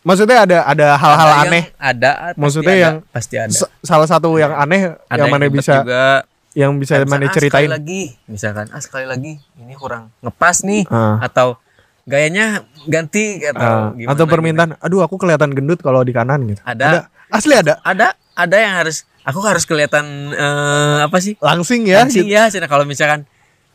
Maksudnya 0.00 0.38
ada 0.40 0.58
ada 0.62 0.86
hal-hal 0.94 1.28
yang 1.28 1.42
aneh? 1.44 1.64
ada 1.76 2.10
Maksudnya 2.38 2.72
ada, 2.72 2.80
yang 2.80 2.94
pasti 3.10 3.36
ada. 3.36 3.52
salah 3.82 4.06
satu 4.06 4.38
yang 4.38 4.54
aneh 4.54 4.94
ada 5.04 5.18
yang 5.20 5.28
mana 5.28 5.44
ribet 5.44 5.60
bisa? 5.60 5.82
juga 5.82 6.22
yang 6.56 6.72
bisa 6.74 6.96
Misalkan, 6.96 7.12
mana 7.12 7.22
ah, 7.22 7.30
ceritain 7.30 7.52
sekali 7.62 7.68
lagi 7.70 8.02
misalkan 8.26 8.66
ah 8.72 8.80
sekali 8.80 9.04
lagi 9.04 9.32
ini 9.54 9.74
kurang 9.74 10.08
ngepas 10.18 10.64
nih 10.64 10.88
Ah. 10.88 11.20
atau 11.20 11.60
gayanya 12.02 12.64
ganti 12.84 13.44
atau 13.44 13.60
Ah, 13.60 13.92
gimana 13.92 14.10
atau 14.10 14.24
gitu. 14.24 14.32
permintaan 14.32 14.70
aduh 14.78 15.00
aku 15.00 15.16
kelihatan 15.16 15.52
gendut 15.52 15.78
kalau 15.78 16.00
di 16.00 16.10
kanan 16.10 16.48
gitu 16.48 16.62
Ada. 16.62 17.12
asli 17.28 17.52
ada 17.52 17.76
ada 17.82 18.08
ada 18.32 18.56
yang 18.56 18.72
harus 18.74 19.04
aku 19.20 19.42
harus 19.42 19.62
kelihatan 19.62 20.06
eh, 20.32 20.98
apa 21.02 21.18
sih 21.18 21.36
langsing 21.38 21.84
ya 21.84 22.00
langsing 22.00 22.24
gitu. 22.24 22.34
ya 22.34 22.48
Cina. 22.48 22.64
kalau 22.64 22.82
misalkan 22.82 23.28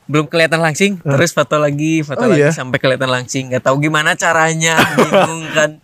belum 0.08 0.26
kelihatan 0.26 0.58
langsing 0.58 0.98
terus 1.00 1.32
foto 1.32 1.56
lagi 1.56 2.02
foto 2.02 2.20
Oh, 2.20 2.28
lagi 2.28 2.42
iya? 2.42 2.52
sampai 2.52 2.80
kelihatan 2.80 3.08
langsing 3.08 3.48
nggak 3.48 3.62
tahu 3.62 3.78
gimana 3.80 4.12
caranya 4.14 4.76
bingung 4.98 5.46
kan 5.52 5.78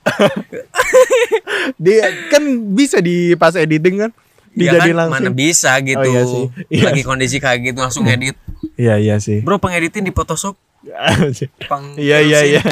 dia 1.77 2.01
kan 2.27 2.43
bisa 2.73 2.97
di 2.99 3.35
pas 3.35 3.53
editing 3.53 4.01
kan 4.01 4.11
ya 4.59 4.73
kan? 4.73 4.83
dijadiin 4.83 4.97
mana 5.07 5.29
bisa 5.29 5.71
gitu. 5.79 5.99
Oh, 5.99 6.05
iya 6.05 6.21
sih. 6.23 6.43
Iya. 6.69 6.83
Lagi 6.89 7.01
kondisi 7.01 7.37
kayak 7.37 7.59
gitu 7.63 7.79
langsung 7.79 8.03
edit 8.05 8.33
iya 8.73 8.97
iya 8.97 9.15
sih. 9.17 9.39
Bro 9.39 9.57
pengeditin 9.57 10.01
di 10.01 10.11
Photoshop. 10.11 10.57
Pang 11.69 11.93
iya 11.95 12.17
iya 12.19 12.39
iya. 12.43 12.63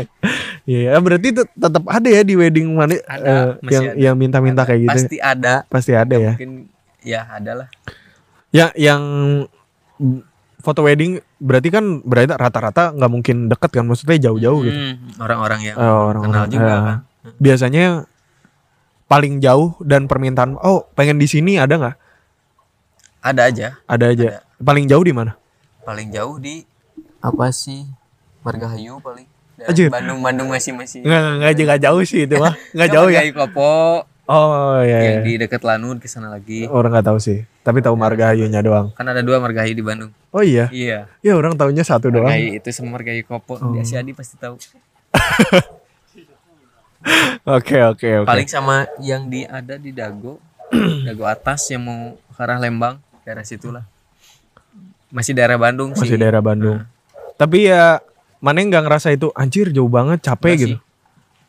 Iya 0.64 0.98
berarti 0.98 1.30
tet- 1.32 1.52
tetap 1.52 1.84
ada 1.86 2.06
ya 2.06 2.22
di 2.22 2.34
wedding 2.34 2.72
mana 2.72 2.96
Ada, 3.00 3.22
eh, 3.22 3.46
masih 3.60 3.70
yang 3.72 3.86
ada. 3.86 4.00
yang 4.00 4.16
minta-minta 4.16 4.62
kayak 4.64 4.82
gitu? 4.82 4.92
Pasti 4.92 5.18
ada. 5.20 5.54
Pasti 5.68 5.92
ada 5.92 6.16
ya 6.16 6.34
mungkin 6.34 6.52
ya 7.02 7.22
ada 7.28 7.52
lah. 7.56 7.68
Ya 8.50 8.72
yang 8.74 9.02
foto 10.58 10.82
wedding 10.82 11.22
berarti 11.38 11.70
kan 11.70 12.02
berarti 12.02 12.34
rata-rata 12.34 12.90
nggak 12.92 13.12
mungkin 13.12 13.36
deket 13.46 13.70
kan? 13.72 13.86
Maksudnya 13.86 14.18
jauh-jauh 14.24 14.60
gitu? 14.64 14.74
Hmm, 14.76 14.96
orang-orang 15.20 15.60
yang 15.64 15.76
Oh, 15.76 16.10
orang-orang, 16.10 16.24
kenal 16.24 16.46
juga 16.48 16.66
ya. 16.66 16.78
kan. 16.80 16.98
biasanya 17.36 17.86
paling 19.06 19.38
jauh 19.38 19.78
dan 19.86 20.10
permintaan 20.10 20.58
oh 20.62 20.90
pengen 20.98 21.22
di 21.22 21.28
sini 21.30 21.62
ada 21.62 21.78
nggak? 21.78 21.98
Ada 23.26 23.42
aja. 23.50 23.68
Ada 23.90 24.06
aja. 24.14 24.28
Paling 24.62 24.86
jauh 24.86 25.02
di 25.02 25.14
mana? 25.14 25.34
Paling 25.82 26.14
jauh 26.14 26.38
di 26.38 26.62
apa 27.22 27.50
sih? 27.50 27.86
Margahayu 28.46 29.02
paling. 29.02 29.26
Anjir. 29.66 29.90
Bandung 29.90 30.20
Bandung 30.22 30.50
masih 30.52 30.76
masih 30.76 31.02
nggak 31.02 31.20
nggak 31.22 31.36
nggak 31.42 31.66
nggak 31.66 31.82
jauh 31.82 32.02
sih 32.06 32.30
itu 32.30 32.36
mah. 32.38 32.54
Nggak 32.76 32.90
jauh 32.92 33.10
ya? 33.10 33.22
Klopo. 33.34 34.06
Oh 34.26 34.82
ya, 34.82 35.06
yang 35.06 35.22
ya. 35.22 35.26
di 35.26 35.34
dekat 35.38 35.62
Lanun 35.62 36.02
ke 36.02 36.10
sana 36.10 36.34
lagi. 36.34 36.66
Orang 36.66 36.90
nggak 36.90 37.06
tahu 37.06 37.22
sih. 37.22 37.46
Tapi 37.62 37.78
tahu 37.86 37.94
Margahayunya 37.94 38.58
doang. 38.66 38.90
Kan 38.98 39.06
ada 39.06 39.22
dua 39.22 39.38
Margahayu 39.38 39.78
di 39.78 39.86
Bandung. 39.86 40.10
Oh 40.34 40.42
iya? 40.42 40.66
Iya. 40.74 41.06
Ya 41.22 41.34
orang 41.38 41.54
tahunya 41.54 41.86
satu 41.86 42.10
doang. 42.10 42.26
Margahayu 42.26 42.58
itu 42.58 42.70
sama 42.74 42.98
Margahayu 42.98 43.22
Klopo. 43.22 43.62
Oh. 43.62 43.78
di 43.78 43.86
Asia 43.86 44.02
Adi 44.02 44.18
pasti 44.18 44.36
tahu 44.42 44.58
oke 47.46 47.78
oke 47.94 48.10
oke. 48.22 48.28
Paling 48.28 48.50
sama 48.50 48.86
yang 49.00 49.26
di 49.26 49.44
ada 49.44 49.78
di 49.78 49.92
Dago. 49.92 50.42
Dago 51.08 51.24
atas 51.24 51.70
yang 51.70 51.86
mau 51.86 52.02
ke 52.30 52.42
arah 52.42 52.58
Lembang 52.58 52.98
daerah 53.22 53.46
situlah. 53.46 53.86
Masih 55.10 55.32
daerah 55.32 55.56
Bandung 55.56 55.94
sih. 55.94 56.02
masih 56.04 56.18
daerah 56.18 56.42
Bandung. 56.42 56.82
Tapi 57.36 57.70
ya 57.70 58.02
mana 58.38 58.62
nggak 58.62 58.84
ngerasa 58.84 59.10
itu 59.12 59.32
anjir 59.34 59.72
jauh 59.72 59.90
banget 59.90 60.22
capek 60.22 60.54
Nggak 60.54 60.62
gitu. 60.62 60.78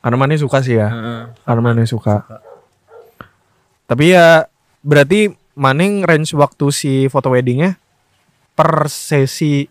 karena 0.00 0.16
mana 0.16 0.32
suka 0.36 0.58
sih 0.62 0.76
ya. 0.78 0.88
Heeh. 0.88 1.22
karena 1.42 1.60
mana 1.60 1.82
suka. 1.84 2.16
tapi 3.86 4.12
ya 4.12 4.46
berarti 4.82 5.30
Maneng 5.56 6.04
range 6.04 6.36
waktu 6.36 6.68
si 6.68 6.92
foto 7.08 7.32
weddingnya 7.32 7.80
per 8.52 8.92
sesi 8.92 9.64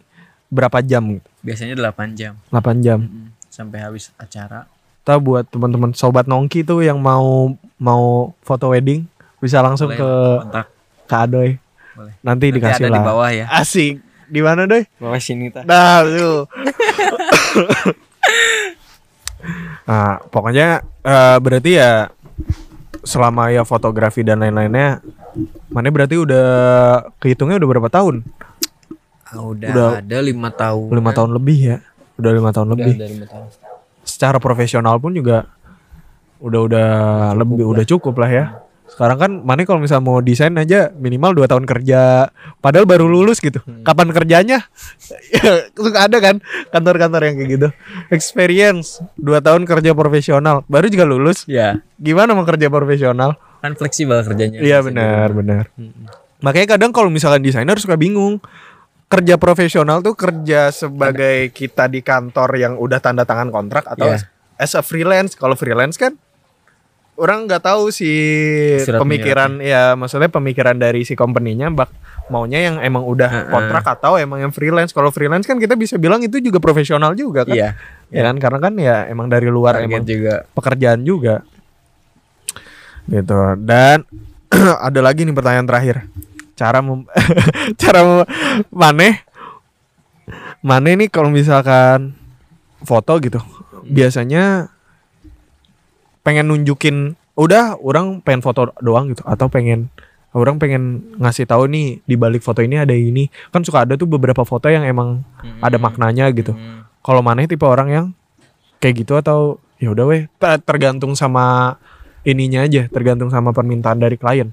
berapa 0.50 0.82
jam? 0.82 1.22
biasanya 1.46 1.78
8 1.78 2.18
jam. 2.18 2.34
8 2.50 2.82
jam. 2.82 3.00
Mm-mm. 3.06 3.30
sampai 3.48 3.86
habis 3.86 4.10
acara 4.18 4.66
Kita 5.06 5.22
buat 5.22 5.46
teman-teman 5.46 5.94
sobat 5.94 6.26
nongki 6.26 6.66
tuh 6.66 6.82
yang 6.82 6.98
mau 6.98 7.54
mau 7.78 8.34
foto 8.42 8.74
wedding 8.74 9.06
bisa 9.38 9.62
langsung 9.62 9.86
boleh 9.88 10.02
ke 10.02 10.10
kontak 10.42 10.66
ke 11.06 11.14
Adoy. 11.16 11.50
boleh 11.94 12.14
Nanti, 12.20 12.50
Nanti 12.50 12.56
dikasih 12.58 12.84
ada 12.84 12.90
lah. 12.90 12.98
di 12.98 13.06
bawah 13.06 13.30
ya 13.30 13.46
Asik. 13.48 14.02
Di 14.26 14.42
mana, 14.42 14.66
Doy? 14.66 14.82
bawah 14.98 15.22
sini 15.22 15.54
ta 15.54 15.62
Nah, 15.62 16.02
tuh. 16.02 16.50
nah, 19.86 20.18
pokoknya 20.26 20.68
eh, 21.00 21.38
berarti 21.38 21.72
ya 21.76 22.10
selama 23.06 23.54
ya 23.54 23.62
fotografi 23.62 24.26
dan 24.26 24.42
lain-lainnya 24.42 25.06
mana 25.70 25.94
berarti 25.94 26.18
udah 26.18 26.48
kehitungnya 27.22 27.62
udah 27.62 27.70
berapa 27.70 27.90
tahun? 27.92 28.26
Ah, 29.24 29.38
udah, 29.40 29.70
Udah. 29.70 29.90
ada 30.02 30.18
lima 30.20 30.50
tahun 30.50 30.90
lima 30.90 31.12
tahun 31.12 31.30
lebih 31.32 31.58
ya 31.60 31.78
udah 32.16 32.32
lima 32.32 32.50
tahun 32.50 32.68
udah 32.68 32.78
lebih 32.80 32.94
ada 32.96 33.06
lima 33.08 33.28
tahun 33.28 33.48
secara 34.16 34.40
profesional 34.40 34.96
pun 35.04 35.12
juga 35.12 35.52
udah 36.40 36.60
udah 36.72 36.90
lebih 37.36 37.68
udah 37.68 37.84
cukup 37.84 38.16
lah 38.16 38.32
ya. 38.32 38.46
Sekarang 38.86 39.18
kan 39.18 39.32
mana 39.44 39.66
kalau 39.68 39.82
misal 39.82 40.00
mau 40.00 40.22
desain 40.24 40.54
aja 40.56 40.94
minimal 40.94 41.36
dua 41.36 41.50
tahun 41.52 41.68
kerja 41.68 42.32
padahal 42.64 42.88
baru 42.88 43.12
lulus 43.12 43.44
gitu. 43.44 43.60
Kapan 43.84 44.16
kerjanya? 44.16 44.64
Ya, 45.36 45.52
suka 45.76 46.08
ada 46.08 46.22
kan 46.24 46.40
kantor-kantor 46.72 47.28
yang 47.28 47.36
kayak 47.36 47.50
gitu. 47.60 47.68
Experience 48.14 49.04
dua 49.20 49.44
tahun 49.44 49.68
kerja 49.68 49.92
profesional 49.92 50.64
baru 50.72 50.88
juga 50.88 51.04
lulus. 51.04 51.44
Ya 51.50 51.84
gimana 52.00 52.32
mau 52.32 52.48
kerja 52.48 52.72
profesional? 52.72 53.36
Kan 53.60 53.76
fleksibel 53.76 54.22
kerjanya. 54.24 54.64
Iya 54.64 54.80
benar 54.86 55.34
benar. 55.36 55.64
Mm-mm. 55.76 56.08
Makanya 56.46 56.78
kadang 56.78 56.94
kalau 56.94 57.12
misalkan 57.12 57.44
desainer 57.44 57.76
suka 57.82 58.00
bingung. 58.00 58.40
Kerja 59.16 59.36
profesional 59.40 60.04
tuh 60.04 60.12
kerja 60.12 60.76
sebagai 60.76 61.48
kita 61.56 61.88
di 61.88 62.04
kantor 62.04 62.50
yang 62.60 62.74
udah 62.76 63.00
tanda 63.00 63.24
tangan 63.24 63.48
kontrak 63.48 63.88
atau 63.88 64.12
Iya. 64.12 64.28
as 64.60 64.76
a 64.76 64.84
freelance. 64.84 65.40
Kalau 65.40 65.56
freelance 65.56 65.96
kan 65.96 66.20
orang 67.16 67.48
nggak 67.48 67.64
tahu 67.64 67.96
si 67.96 68.12
Surat 68.84 69.00
pemikiran 69.00 69.64
ya 69.64 69.96
maksudnya 69.96 70.28
pemikiran 70.28 70.76
dari 70.76 71.08
si 71.08 71.16
company-nya 71.16 71.72
bak 71.72 71.88
maunya 72.28 72.60
yang 72.68 72.84
emang 72.84 73.08
udah 73.08 73.48
kontrak 73.48 73.88
atau 73.88 74.20
emang 74.20 74.44
yang 74.44 74.52
freelance. 74.52 74.92
Kalau 74.92 75.16
freelance 75.16 75.48
kan 75.48 75.56
kita 75.64 75.80
bisa 75.80 75.96
bilang 75.96 76.20
itu 76.20 76.44
juga 76.44 76.60
profesional 76.60 77.16
juga 77.16 77.48
kan. 77.48 77.56
iya. 77.56 77.72
Ya 78.12 78.22
kan? 78.28 78.36
Karena 78.36 78.60
kan 78.60 78.74
ya 78.76 79.08
emang 79.08 79.32
dari 79.32 79.48
luar 79.48 79.80
target 79.80 79.88
emang 79.88 80.04
juga. 80.04 80.36
pekerjaan 80.52 81.02
juga. 81.08 81.36
Gitu. 83.08 83.40
Dan 83.64 84.04
ada 84.92 85.00
lagi 85.00 85.24
nih 85.24 85.32
pertanyaan 85.32 85.68
terakhir 85.72 85.96
cara 86.56 86.80
mem 86.80 87.04
cara 87.82 88.00
mem- 88.02 88.28
maneh. 88.72 89.22
Maneh 90.60 90.98
nih 90.98 91.10
kalau 91.12 91.30
misalkan 91.30 92.18
foto 92.82 93.20
gitu. 93.20 93.38
Biasanya 93.86 94.74
pengen 96.24 96.50
nunjukin 96.50 97.14
udah 97.38 97.78
orang 97.78 98.24
pengen 98.24 98.42
foto 98.42 98.74
doang 98.82 99.14
gitu. 99.14 99.22
Atau 99.24 99.46
pengen 99.48 99.94
orang 100.34 100.58
pengen 100.58 101.06
ngasih 101.16 101.46
tahu 101.46 101.70
nih 101.70 102.02
di 102.02 102.16
balik 102.18 102.42
foto 102.42 102.60
ini 102.60 102.82
ada 102.82 102.92
ini. 102.92 103.30
Kan 103.54 103.62
suka 103.62 103.86
ada 103.86 103.94
tuh 103.94 104.10
beberapa 104.10 104.42
foto 104.42 104.68
yang 104.68 104.84
emang 104.84 105.22
ada 105.62 105.78
maknanya 105.78 106.32
gitu. 106.32 106.52
Hmm. 106.52 106.84
kalau 107.06 107.22
mana 107.22 107.46
tipe 107.46 107.62
orang 107.62 107.90
yang 107.94 108.06
kayak 108.82 109.06
gitu 109.06 109.14
atau 109.14 109.62
ya 109.78 109.94
udah 109.94 110.10
weh 110.10 110.26
ter- 110.42 110.58
tergantung 110.66 111.14
sama 111.14 111.78
ininya 112.26 112.66
aja 112.66 112.90
tergantung 112.90 113.30
sama 113.30 113.54
permintaan 113.54 114.02
dari 114.02 114.18
klien 114.18 114.50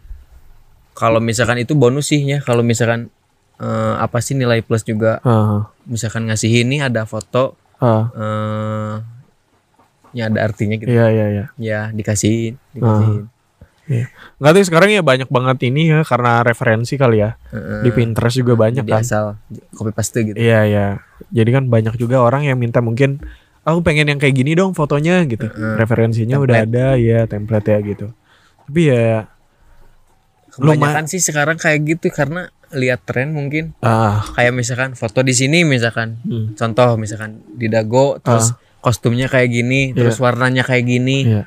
Kalau 0.92 1.18
misalkan 1.18 1.56
itu 1.56 1.72
bonus 1.72 2.08
sih 2.08 2.20
ya. 2.20 2.38
Kalau 2.40 2.60
misalkan 2.60 3.08
eh, 3.58 3.94
apa 3.96 4.18
sih 4.18 4.34
nilai 4.34 4.60
plus 4.60 4.82
juga 4.82 5.22
Heeh. 5.22 5.58
misalkan 5.86 6.26
ngasih 6.26 6.66
ini 6.66 6.82
ada 6.82 7.06
foto 7.06 7.54
Heeh. 7.78 8.04
eh 8.12 8.94
ya 10.12 10.28
ada 10.28 10.44
artinya 10.44 10.76
gitu. 10.76 10.90
iya 10.90 11.08
iya 11.08 11.26
iya 11.30 11.44
Ya 11.56 11.80
dikasihin, 11.88 12.60
dikasihin. 12.70 13.32
nggak 14.38 14.52
tahu 14.52 14.64
sekarang 14.64 14.88
ya 14.92 15.02
banyak 15.02 15.26
banget 15.28 15.58
ini 15.68 15.90
ya 15.90 16.00
karena 16.04 16.40
referensi 16.40 16.94
kali 16.96 17.20
ya 17.20 17.34
Heeh. 17.50 17.82
di 17.82 17.90
Pinterest 17.90 18.36
juga 18.36 18.54
banyak 18.54 18.84
kan 18.84 19.00
asal 19.00 19.24
copy 19.72 19.90
paste 19.90 20.20
gitu. 20.22 20.36
Iya 20.36 20.60
iya. 20.64 20.86
Jadi 21.28 21.50
kan 21.50 21.64
banyak 21.66 21.96
juga 21.96 22.20
orang 22.20 22.44
yang 22.44 22.56
minta 22.56 22.78
mungkin 22.78 23.20
aku 23.62 23.80
pengen 23.80 24.08
yang 24.08 24.18
kayak 24.18 24.34
gini 24.34 24.52
dong 24.52 24.72
fotonya 24.72 25.22
gitu. 25.24 25.48
Heeh. 25.48 25.74
Referensinya 25.76 26.38
udah 26.38 26.62
ada 26.62 26.86
ya 26.96 27.24
template 27.26 27.68
ya 27.68 27.78
gitu. 27.80 28.06
Tapi 28.68 28.80
ya 28.86 29.26
Kebanyakan 30.52 31.04
sih 31.06 31.18
sekarang 31.18 31.56
kayak 31.56 31.80
gitu 31.86 32.12
karena 32.12 32.52
lihat 32.70 33.04
tren 33.04 33.32
mungkin. 33.32 33.72
Ah. 33.80 34.20
Kayak 34.32 34.52
misalkan 34.52 34.90
foto 34.92 35.20
di 35.20 35.32
sini 35.32 35.64
misalkan. 35.64 36.20
Hmm, 36.22 36.52
contoh 36.52 36.96
misalkan 36.96 37.40
di 37.52 37.68
dago 37.68 38.16
terus 38.18 38.52
kostumnya 38.78 39.26
kayak 39.26 39.48
gini 39.48 39.92
terus 39.92 40.16
warnanya 40.18 40.62
kayak 40.62 40.84
gini. 40.84 41.18
Iya. 41.26 41.44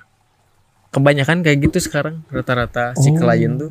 kebanyakan 0.90 1.44
kayak 1.44 1.60
gitu 1.60 1.84
sekarang 1.84 2.24
rata-rata 2.32 2.96
si 2.96 3.12
Oh, 3.12 3.20
klien 3.20 3.60
tuh. 3.60 3.68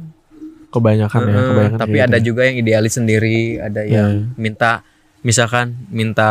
Kebanyakan 0.68 1.20
ya, 1.24 1.32
Heeh, 1.32 1.47
kebanyakan 1.49 1.78
tapi 1.80 1.97
ada 1.97 2.18
gitu. 2.20 2.26
juga 2.28 2.43
yang 2.45 2.57
idealis 2.61 2.95
sendiri 2.95 3.57
ada 3.57 3.80
Iya. 3.80 3.97
yang 3.97 4.37
minta 4.37 4.85
misalkan 5.24 5.72
minta 5.89 6.30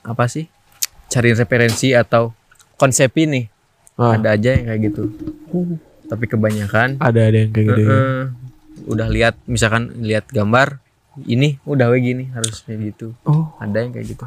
apa 0.00 0.24
sih? 0.24 0.48
Cari 1.12 1.36
referensi 1.36 1.92
atau 1.92 2.32
konsep 2.80 3.12
ini. 3.20 3.44
Ah, 4.00 4.16
ada 4.16 4.32
aja 4.32 4.56
yang 4.56 4.72
kayak 4.72 4.80
gitu 4.88 5.12
tapi 6.10 6.26
kebanyakan 6.26 6.98
ada 6.98 7.20
ada 7.22 7.38
yang 7.38 7.52
kayak 7.54 7.66
gitu. 7.70 7.80
ya. 7.80 7.88
heeh, 7.88 8.22
udah 8.84 9.06
lihat 9.06 9.34
misalkan 9.46 9.94
lihat 10.02 10.26
gambar 10.28 10.82
ini 11.22 11.62
udah 11.62 11.86
we 11.88 12.02
gini 12.02 12.24
harus 12.34 12.66
kayak 12.66 12.92
gitu 12.92 13.14
Oh, 13.22 13.54
ada 13.56 13.78
yang 13.78 13.94
kayak 13.94 14.10
gitu 14.10 14.26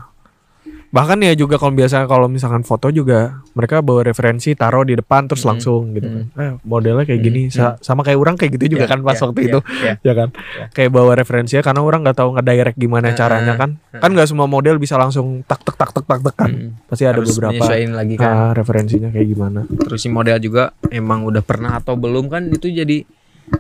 bahkan 0.94 1.18
ya 1.18 1.34
juga 1.34 1.58
kalau 1.58 1.74
biasa 1.74 2.06
kalau 2.06 2.30
misalkan 2.30 2.62
foto 2.62 2.94
juga 2.94 3.42
mereka 3.52 3.82
bawa 3.82 4.06
referensi 4.06 4.54
taruh 4.54 4.86
di 4.86 4.94
depan 4.94 5.26
terus 5.26 5.42
langsung 5.42 5.90
gitu 5.92 6.06
kan. 6.06 6.24
Eh, 6.38 6.52
modelnya 6.62 7.02
kayak 7.02 7.18
gini 7.20 7.50
Sa- 7.50 7.82
sama 7.82 8.06
kayak 8.06 8.22
orang 8.22 8.36
kayak 8.38 8.62
gitu 8.62 8.78
juga 8.78 8.86
Ya, 8.86 8.92
kan 8.94 9.02
pas 9.02 9.18
ya, 9.18 9.26
waktu 9.26 9.40
ya, 9.42 9.48
itu. 9.50 9.60
ya. 9.82 9.94
ya 10.06 10.14
kan? 10.14 10.30
Kayak 10.70 10.92
bawa 10.94 11.18
referensinya 11.18 11.66
karena 11.66 11.82
orang 11.82 12.06
nggak 12.06 12.18
tahu 12.22 12.30
ngedirect 12.38 12.78
gimana 12.78 13.10
Heeh, 13.10 13.18
caranya 13.18 13.54
kan. 13.58 13.82
kan 13.90 14.10
nggak 14.14 14.30
semua 14.30 14.46
model 14.46 14.78
bisa 14.78 14.94
langsung 14.94 15.42
tak 15.44 15.66
tak 15.66 15.82
tak 15.82 15.90
tak 15.98 16.06
tak 16.06 16.20
tak 16.22 16.36
kan. 16.38 16.52
Mm. 16.54 16.70
pasti 16.86 17.04
ada 17.10 17.18
harus 17.18 17.34
beberapa 17.34 17.64
lagi 17.74 18.14
kan. 18.14 18.30
ah, 18.30 18.52
referensinya 18.54 19.10
kayak 19.10 19.28
gimana. 19.28 19.66
Terus 19.66 19.98
si 19.98 20.14
model 20.14 20.38
juga 20.38 20.78
emang 20.94 21.26
udah 21.26 21.42
pernah 21.42 21.82
atau 21.82 21.98
belum 21.98 22.30
kan 22.30 22.54
itu 22.54 22.70
jadi 22.70 23.02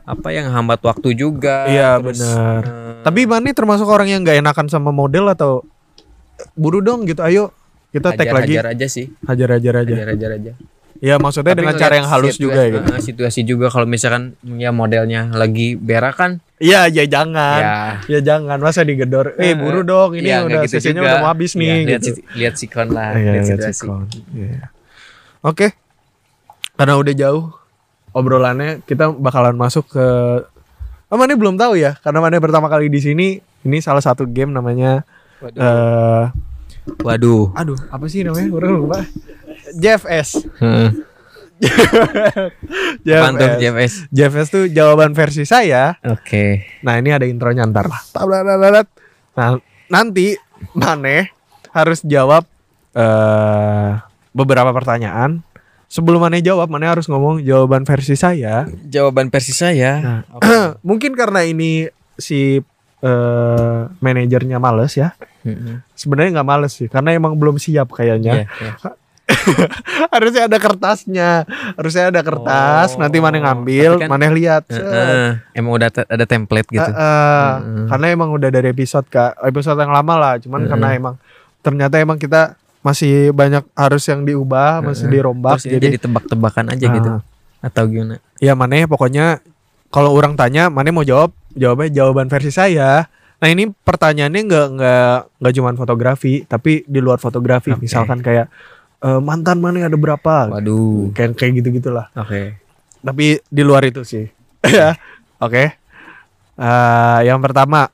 apa 0.05 0.29
yang 0.31 0.53
hambat 0.53 0.79
waktu 0.79 1.17
juga 1.17 1.65
Iya, 1.65 1.97
benar. 1.97 2.61
eh, 2.61 3.01
tapi 3.01 3.25
Mani 3.25 3.51
termasuk 3.51 3.89
orang 3.89 4.05
yang 4.07 4.21
nggak 4.21 4.37
enakan 4.39 4.69
sama 4.69 4.93
model 4.93 5.27
atau 5.27 5.65
buru 6.53 6.79
dong 6.79 7.03
gitu 7.03 7.21
ayo 7.21 7.53
kita 7.89 8.11
tag 8.11 8.25
lagi 8.27 8.53
hajar 8.53 8.71
aja 8.71 8.87
sih 8.87 9.05
hajar 9.23 9.49
hajar 9.51 9.73
aja 9.79 9.93
hajar 9.93 10.07
hajar 10.09 10.31
aja 10.33 10.51
ya 10.99 11.15
maksudnya 11.17 11.51
Tapi 11.51 11.61
dengan 11.61 11.75
cara 11.75 11.93
yang 11.95 12.07
halus 12.07 12.33
situa- 12.33 12.43
juga 12.49 12.61
ya 12.61 12.71
gitu 12.73 12.89
eh, 12.89 13.01
situasi 13.03 13.39
juga 13.43 13.67
kalau 13.67 13.83
misalkan 13.83 14.23
ya 14.55 14.71
modelnya 14.71 15.29
lagi 15.29 15.75
berak 15.75 16.15
kan 16.15 16.31
iya 16.57 16.87
ya 16.87 17.03
jangan 17.05 17.59
ya 17.59 17.77
ya 18.07 18.19
jangan 18.23 18.57
masa 18.57 18.81
digedor 18.81 19.35
eh 19.35 19.51
Eh, 19.51 19.53
buru 19.53 19.81
dong 19.81 20.15
ini 20.15 20.27
nggak 20.27 20.47
udah 20.47 20.61
gitu 20.63 20.73
sesinya 20.73 20.99
juga. 20.99 21.09
udah 21.09 21.17
mau 21.19 21.29
habis 21.29 21.51
Iya, 21.51 21.59
nih 21.59 21.79
lihat 21.85 22.01
gitu. 22.01 22.11
si- 22.13 22.25
lihat 22.35 22.53
sikon 22.55 22.87
lah 22.89 23.11
Iya, 23.11 23.31
lihat 23.31 23.33
lihat 23.35 23.47
situasi 23.59 23.77
sikon. 23.77 24.05
Iya. 24.31 24.63
Oke. 25.41 25.67
Karena 26.73 26.95
udah 26.95 27.13
jauh 27.13 27.45
obrolannya, 28.09 28.81
kita 28.81 29.11
bakalan 29.11 29.53
masuk 29.53 29.85
ke 29.87 30.05
Oh, 31.05 31.17
Mane 31.19 31.35
belum 31.35 31.53
tahu 31.55 31.77
ya, 31.77 31.93
karena 31.99 32.17
Mane 32.19 32.39
pertama 32.39 32.65
kali 32.65 32.87
di 32.87 32.97
sini. 32.97 33.27
Ini 33.61 33.77
salah 33.79 34.01
satu 34.01 34.25
game 34.25 34.49
namanya 34.49 35.05
waduh, 35.43 35.59
eh 35.59 36.25
waduh. 37.03 37.43
aduh, 37.55 37.79
apa 37.91 38.05
sih 38.07 38.23
namanya? 38.23 38.47
Orang 38.55 38.71
lupa. 38.87 39.03
JFS. 39.75 40.47
Heeh. 40.63 40.89
Apaan 43.07 43.39
tuh 43.39 43.49
JFS. 43.59 43.93
JFS 44.11 44.47
JFS 44.47 44.47
tuh 44.51 44.63
jawaban 44.67 45.15
versi 45.15 45.47
saya. 45.47 45.95
oke 46.03 46.63
Nah, 46.83 46.99
ini 46.99 47.15
ada 47.15 47.23
intronya 47.27 47.63
ntar 47.67 47.87
lah. 47.87 48.01
Nah, 49.35 49.59
nanti 49.87 50.35
Mane 50.75 51.31
harus 51.71 51.99
jawab 52.03 52.47
eh 52.95 53.91
beberapa 54.33 54.73
pertanyaan. 54.73 55.45
Sebelum 55.93 56.25
Mane 56.25 56.41
jawab, 56.41 56.73
Mane 56.73 56.89
harus 56.89 57.05
ngomong 57.05 57.45
jawaban 57.45 57.85
versi 57.85 58.17
saya. 58.17 58.65
jawaban 58.89 59.29
versi 59.29 59.53
saya 59.53 59.91
Nah, 60.01 60.21
Oke. 60.41 60.49
Mungkin 60.89 61.13
karena 61.13 61.45
ini 61.45 61.85
si 62.17 62.59
eh 63.03 63.79
manajernya 63.99 64.57
males 64.57 64.95
ya. 64.95 65.11
Mm-mm. 65.43 65.83
Sebenarnya 65.91 66.39
nggak 66.39 66.47
males 66.47 66.71
sih, 66.71 66.87
karena 66.87 67.11
emang 67.11 67.35
belum 67.35 67.59
siap 67.59 67.91
kayaknya. 67.91 68.47
Iya, 68.47 68.47
iya. 68.49 68.73
Harusnya 70.13 70.47
ada 70.47 70.57
kertasnya. 70.57 71.29
Harusnya 71.73 72.03
ada 72.09 72.21
kertas, 72.21 72.95
Oh, 72.95 72.99
nanti 72.99 73.17
Mane 73.19 73.39
ngambil, 73.39 73.91
kan- 73.99 74.09
Mane 74.09 74.27
lihat. 74.31 74.63
Heeh. 74.67 75.39
emang 75.53 75.71
udah 75.73 75.87
ada 75.91 76.25
template 76.25 76.67
gitu 76.69 76.79
Eh, 76.81 76.91
eh, 76.91 77.51
Mm-mm. 77.57 77.87
karena 77.87 78.05
emang 78.09 78.29
udah 78.31 78.49
dari 78.49 78.67
episode 78.69 79.05
kak 79.05 79.35
episode 79.41 79.77
yang 79.77 79.91
lama 79.91 80.13
lah 80.15 80.33
cuman 80.37 80.59
Mm-mm. 80.59 80.71
karena 80.71 80.87
emang 80.93 81.15
ternyata 81.59 81.95
emang 81.97 82.17
kita 82.17 82.55
masih 82.79 83.31
banyak 83.31 83.63
harus 83.73 84.03
yang 84.03 84.23
diubah 84.23 84.81
masih 84.81 85.07
Heeh. 85.07 85.13
dirombak 85.13 85.55
terus 85.55 85.65
ini 85.65 85.73
jadi, 85.73 85.87
jadi 85.89 85.99
tebak-tebakan 86.01 86.65
aja 86.69 86.85
gitu 86.89 87.09
Ah, 87.09 87.21
atau 87.61 87.83
gimana 87.85 88.19
ya 88.37 88.53
mana 88.53 88.83
pokoknya 88.83 89.39
kalau 89.87 90.11
orang 90.11 90.35
tanya 90.35 90.67
mana 90.67 90.89
mau 90.89 91.01
jawab 91.01 91.31
jawabnya 91.53 91.89
jawaban 91.93 92.27
versi 92.27 92.49
saya. 92.49 93.05
Nah 93.39 93.47
ini 93.47 93.67
pertanyaannya 93.69 94.41
nggak 94.45 94.67
nggak 94.75 95.15
nggak 95.39 95.53
cuman 95.53 95.75
fotografi 95.75 96.43
tapi 96.43 96.83
di 96.85 96.99
luar 96.99 97.19
fotografi. 97.19 97.71
Oke. 97.71 97.83
misalkan 97.83 98.19
kayak 98.19 98.47
eh, 98.99 99.19
mantan 99.19 99.59
mana 99.59 99.83
ada 99.83 99.95
berapa? 99.95 100.47
Waduh. 100.49 101.11
Kayak 101.11 101.35
kayak 101.35 101.51
gitu 101.59 101.69
gitulah 101.77 102.07
oke. 102.15 102.55
Tapi 103.03 103.25
di 103.43 103.61
luar 103.61 103.83
itu 103.83 104.01
sih. 104.03 104.25
Ya. 104.63 104.95
Oke. 105.37 105.75
Eh, 106.55 107.19
yang 107.27 107.43
pertama 107.43 107.91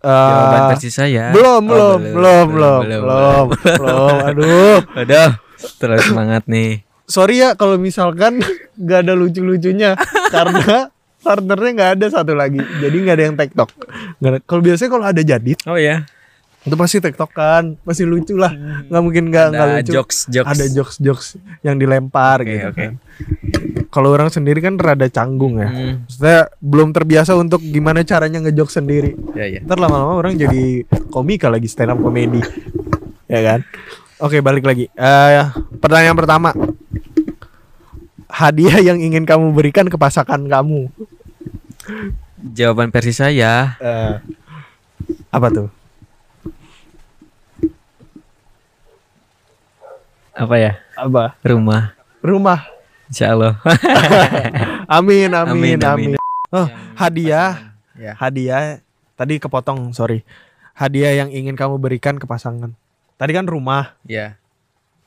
eh, 0.00 0.10
jawaban 0.10 0.62
versi 0.74 0.90
saya. 0.90 1.30
belum, 1.30 1.62
Oh, 1.62 1.70
belum, 1.70 1.98
belum, 2.18 2.46
belum, 2.50 2.82
belum, 2.98 3.44
belum, 3.78 4.16
Aduh, 4.34 4.78
Aduh, 4.98 5.30
terus 5.78 6.02
semangat 6.02 6.42
nih. 6.50 6.82
sorry 7.06 7.40
ya 7.40 7.54
kalau 7.54 7.78
misalkan 7.78 8.42
nggak 8.82 9.06
ada 9.06 9.14
lucu-lucunya 9.14 9.94
karena 10.28 10.90
partnernya 11.18 11.70
nggak 11.74 11.90
ada 11.98 12.06
satu 12.08 12.32
lagi, 12.32 12.60
jadi 12.78 12.96
nggak 12.96 13.14
ada 13.14 13.24
yang 13.24 13.34
ada- 13.34 14.42
Kalau 14.42 14.60
biasanya 14.60 14.90
kalau 14.90 15.04
ada 15.04 15.18
jadi 15.18 15.52
Oh 15.64 15.74
ya, 15.74 16.06
itu 16.60 16.74
pasti 16.74 16.98
tiktok 16.98 17.30
kan, 17.30 17.74
pasti 17.80 18.02
lucu 18.02 18.34
lah. 18.34 18.52
Nggak 18.86 19.02
mungkin 19.02 19.24
nggak 19.28 19.46
nggak 19.48 19.66
lucu. 19.78 19.92
jokes 19.94 20.26
jokes. 20.26 20.48
Ada 20.48 20.64
jokes-jokes 20.68 21.26
yang 21.60 21.76
dilempar 21.76 22.42
Oke, 22.42 22.50
gitu 22.50 22.68
oke. 22.68 22.78
kan. 22.78 22.92
Kalau 23.88 24.12
orang 24.12 24.28
sendiri 24.28 24.60
kan 24.60 24.76
rada 24.76 25.08
canggung 25.08 25.56
ya. 25.56 25.66
Hmm, 25.66 26.04
Maksudnya 26.04 26.38
belum 26.60 26.92
terbiasa 26.92 27.32
untuk 27.34 27.58
gimana 27.58 28.02
caranya 28.02 28.38
ngejok 28.38 28.68
sendiri. 28.68 29.16
ya 29.32 29.48
ya. 29.48 29.60
Ntar 29.60 29.78
lama-lama 29.78 30.12
orang 30.14 30.36
jadi 30.36 30.84
komika 31.08 31.48
lagi 31.48 31.66
stand 31.66 31.90
up 31.90 31.98
komedi. 31.98 32.38
ya 33.26 33.40
kan? 33.40 33.60
Oke, 34.18 34.38
balik 34.38 34.62
lagi. 34.62 34.90
Eh 34.90 35.44
pertanyaan 35.78 36.14
pertama. 36.14 36.50
Hadiah 38.28 38.78
yang 38.92 39.00
ingin 39.00 39.24
kamu 39.24 39.56
berikan 39.56 39.88
ke 39.88 39.96
pasangan 39.96 40.40
kamu. 40.44 40.92
Jawaban 42.38 42.92
versi 42.92 43.16
saya 43.16 43.74
Eh 43.80 44.20
apa 45.32 45.48
tuh? 45.52 45.68
apa 50.38 50.54
ya? 50.54 50.72
Apa? 50.94 51.34
Rumah. 51.42 51.98
Rumah. 52.22 52.60
Insya 53.10 53.34
Allah. 53.34 53.58
Amin, 54.96 55.34
amin, 55.34 55.34
Amin, 55.34 55.78
amin. 55.82 56.10
amin. 56.14 56.54
Oh, 56.54 56.70
hadiah. 56.94 57.74
Ya. 57.98 58.14
Hadiah. 58.14 58.78
Tadi 59.18 59.42
kepotong, 59.42 59.90
sorry. 59.90 60.22
Hadiah 60.78 61.18
yang 61.18 61.34
ingin 61.34 61.58
kamu 61.58 61.82
berikan 61.82 62.22
ke 62.22 62.24
pasangan. 62.30 62.70
Tadi 63.18 63.34
kan 63.34 63.50
rumah. 63.50 63.98
Ya. 64.06 64.38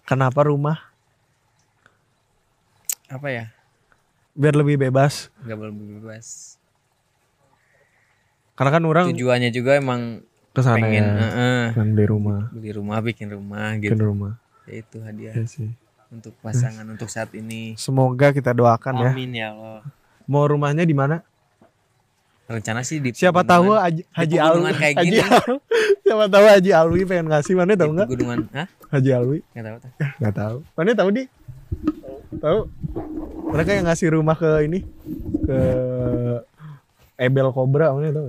Kenapa 0.04 0.44
rumah? 0.44 0.91
Apa 3.12 3.28
ya? 3.28 3.46
Biar 4.32 4.56
lebih 4.56 4.80
bebas. 4.80 5.28
Gak 5.44 5.54
boleh 5.54 5.74
bebas. 6.00 6.56
Karena 8.56 8.72
kan 8.72 8.84
orang 8.86 9.06
Tujuannya 9.12 9.50
juga 9.50 9.76
emang 9.76 10.22
ke 10.52 10.62
sana 10.62 10.80
pengen 10.80 11.04
ya. 11.04 11.16
heeh, 11.18 11.64
Kan 11.74 11.88
beli 11.92 12.06
rumah. 12.06 12.52
beli 12.52 12.72
rumah, 12.72 13.00
bikin 13.00 13.32
rumah 13.32 13.74
Bikin 13.74 13.96
gitu. 13.96 14.04
rumah. 14.06 14.34
Ya 14.64 14.74
itu 14.78 14.98
hadiah. 15.02 15.34
Iya 15.34 15.46
sih. 15.46 15.70
untuk 16.10 16.36
pasangan 16.40 16.84
untuk 16.86 17.08
saat 17.08 17.32
ini. 17.32 17.72
Semoga 17.76 18.32
kita 18.32 18.52
doakan 18.52 19.00
ya. 19.00 19.12
Amin 19.12 19.32
ya 19.32 19.56
Allah. 19.56 19.80
Mau 20.28 20.44
rumahnya 20.44 20.84
di 20.84 20.92
mana? 20.92 21.24
Rencana 22.46 22.84
sih 22.84 23.00
di 23.00 23.16
Siapa 23.16 23.48
tahu 23.48 23.72
Haji, 23.72 24.04
Haji 24.12 24.36
Alwi. 24.38 24.76
kayak 24.76 24.96
Haji 25.00 25.08
gini. 25.08 25.24
Siapa 26.04 26.26
tahu 26.28 26.46
Haji 26.46 26.72
Alwi 26.76 27.02
pengen 27.08 27.32
ngasih 27.32 27.56
mana 27.56 27.80
tahu 27.80 27.96
pegunungan. 27.96 28.44
Hah? 28.52 28.68
Haji 28.92 29.10
Alwi. 29.10 29.40
Enggak 29.56 29.64
tahu. 29.64 29.78
tahu. 29.80 29.92
Enggak 30.20 30.34
tahu. 30.36 30.58
Mana 30.76 30.92
tahu 30.94 31.10
di? 31.16 31.24
Tahu? 32.32 32.60
Mereka 33.52 33.72
yang 33.74 33.86
ngasih 33.86 34.08
rumah 34.12 34.34
ke 34.34 34.48
ini 34.64 34.80
ke 35.42 35.58
Ebel 37.18 37.52
Cobra 37.52 37.92
mana 37.92 38.10
tahu? 38.10 38.28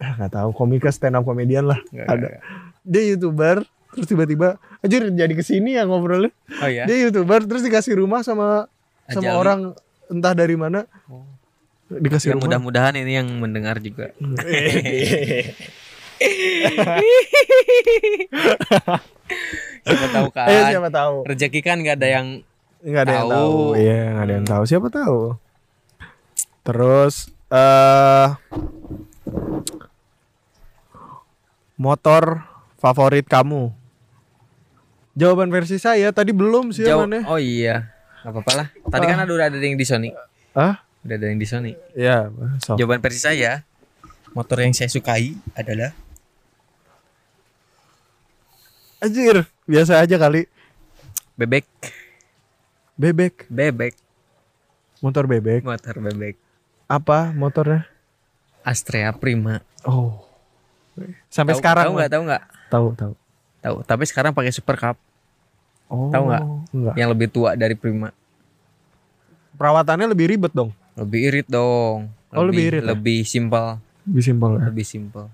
Ah, 0.00 0.16
Enggak 0.16 0.32
tahu. 0.32 0.48
Komika 0.50 0.90
stand 0.90 1.14
up 1.14 1.22
comedian 1.22 1.68
lah. 1.68 1.78
Nggak, 1.88 2.06
Ada. 2.06 2.16
nggak, 2.16 2.30
nggak. 2.32 2.42
Dia 2.82 3.02
YouTuber 3.14 3.56
terus 3.90 4.06
tiba-tiba 4.06 4.48
aja 4.80 4.96
jadi 5.02 5.30
ke 5.30 5.42
sini 5.42 5.76
ya 5.76 5.84
ngobrolnya. 5.84 6.32
Oh 6.58 6.66
ya. 6.66 6.84
Dia 6.84 6.96
YouTuber 7.06 7.44
terus 7.44 7.60
dikasih 7.60 7.94
rumah 7.96 8.22
sama 8.22 8.66
sama 9.06 9.20
Haji 9.20 9.26
Alwi. 9.26 9.38
orang 9.38 9.60
entah 10.08 10.32
dari 10.32 10.56
mana. 10.56 10.88
Oh. 11.06 11.22
Dikasih 11.90 12.30
Ya 12.30 12.34
rumah. 12.34 12.46
mudah-mudahan 12.48 12.94
ini 12.96 13.12
yang 13.14 13.28
mendengar 13.36 13.78
juga. 13.78 14.10
Siapa 19.80 20.06
tahu 20.12 20.28
kan. 20.30 20.46
Eh 20.48 20.62
siapa 20.70 20.90
tahu. 20.90 21.14
Rezeki 21.26 21.60
kan 21.62 21.76
nggak 21.80 21.96
ada 21.98 22.08
yang 22.10 22.26
Enggak 22.80 23.02
ada 23.04 23.12
yang 23.12 23.22
Tahu. 23.22 23.32
tahu. 23.34 23.58
Iya, 23.76 23.98
enggak 24.06 24.24
ada 24.24 24.32
yang 24.32 24.46
tahu. 24.48 24.62
Siapa 24.64 24.88
tahu. 24.88 25.18
Terus 26.60 27.14
eh 27.50 28.26
motor 31.74 32.44
favorit 32.76 33.26
kamu? 33.26 33.72
Jawaban 35.12 35.50
versi 35.50 35.76
saya 35.76 36.08
tadi 36.10 36.30
belum 36.30 36.70
sih 36.70 36.86
jauh. 36.86 37.04
mana? 37.04 37.26
Oh 37.26 37.36
iya. 37.36 37.92
Gak 38.20 38.30
apa-apa 38.30 38.52
lah. 38.54 38.66
Tadi 38.88 39.04
kan 39.04 39.18
ada 39.18 39.32
udah 39.32 39.46
ada 39.48 39.56
yang 39.58 39.76
di 39.76 39.84
Sony. 39.84 40.12
Ah? 40.52 40.80
Udah 41.00 41.16
ada 41.16 41.26
yang 41.28 41.40
di 41.40 41.48
Sony. 41.48 41.72
Iya, 41.92 42.28
so. 42.60 42.76
Jawaban 42.76 43.00
versi 43.00 43.20
saya, 43.20 43.64
motor 44.32 44.60
yang 44.60 44.72
saya 44.72 44.88
sukai 44.88 45.34
adalah 45.52 45.92
Anjir, 49.00 49.48
biasa 49.64 49.96
aja 49.98 50.20
kali. 50.20 50.44
bebek, 51.32 51.64
Bebek, 53.00 53.48
bebek, 53.48 53.96
motor 55.00 55.24
bebek. 55.24 55.64
motor 55.64 55.96
bebek. 55.98 56.36
Apa 56.84 57.32
motornya? 57.32 57.88
Astrea 58.60 59.08
Prima. 59.10 59.64
Oh. 59.82 60.20
Sampai 61.32 61.56
Tahu- 61.56 61.60
sekarang 61.64 61.84
tahu 61.86 61.94
nggak? 61.96 62.10
Tahu 62.10 62.22
nggak? 62.22 62.42
Tahu, 62.68 62.86
tahu. 62.92 63.12
Tahu. 63.58 63.76
Tapi 63.82 64.04
sekarang 64.04 64.32
pakai 64.32 64.52
Super 64.52 64.76
Cup 64.76 64.96
Oh. 65.88 66.06
Tahu 66.06 66.22
nggak? 66.22 66.44
Enggak. 66.70 66.94
yang 66.94 67.08
lebih 67.08 67.26
tua 67.26 67.56
dari 67.56 67.74
Prima. 67.74 68.12
Perawatannya 69.56 70.06
lebih 70.06 70.30
ribet 70.30 70.52
dong. 70.52 70.70
Lebih 70.94 71.20
irit 71.24 71.46
dong. 71.48 72.12
Oh, 72.30 72.44
lebih 72.44 72.70
irit 72.70 72.82
ya? 72.84 72.92
Lebih 72.92 73.24
simpel, 73.24 73.80
Lebih 74.04 74.22
simpel 74.22 74.50
ya. 74.54 74.64
lebih 74.68 74.84
simpel. 74.84 75.24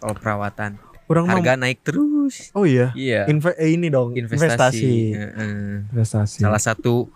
Kalau 0.00 0.14
perawatan, 0.16 0.70
Orang 1.10 1.26
mau 1.26 1.34
harga 1.36 1.58
naik 1.58 1.82
terus. 1.82 2.54
Oh 2.54 2.62
iya. 2.62 2.94
Iya. 2.94 3.26
Inve- 3.26 3.58
eh, 3.58 3.74
ini 3.74 3.90
dong, 3.90 4.14
investasi. 4.14 4.46
investasi. 4.46 4.92
Heeh. 5.10 5.90
Investasi. 5.90 6.38
Salah 6.38 6.62
satu 6.62 7.10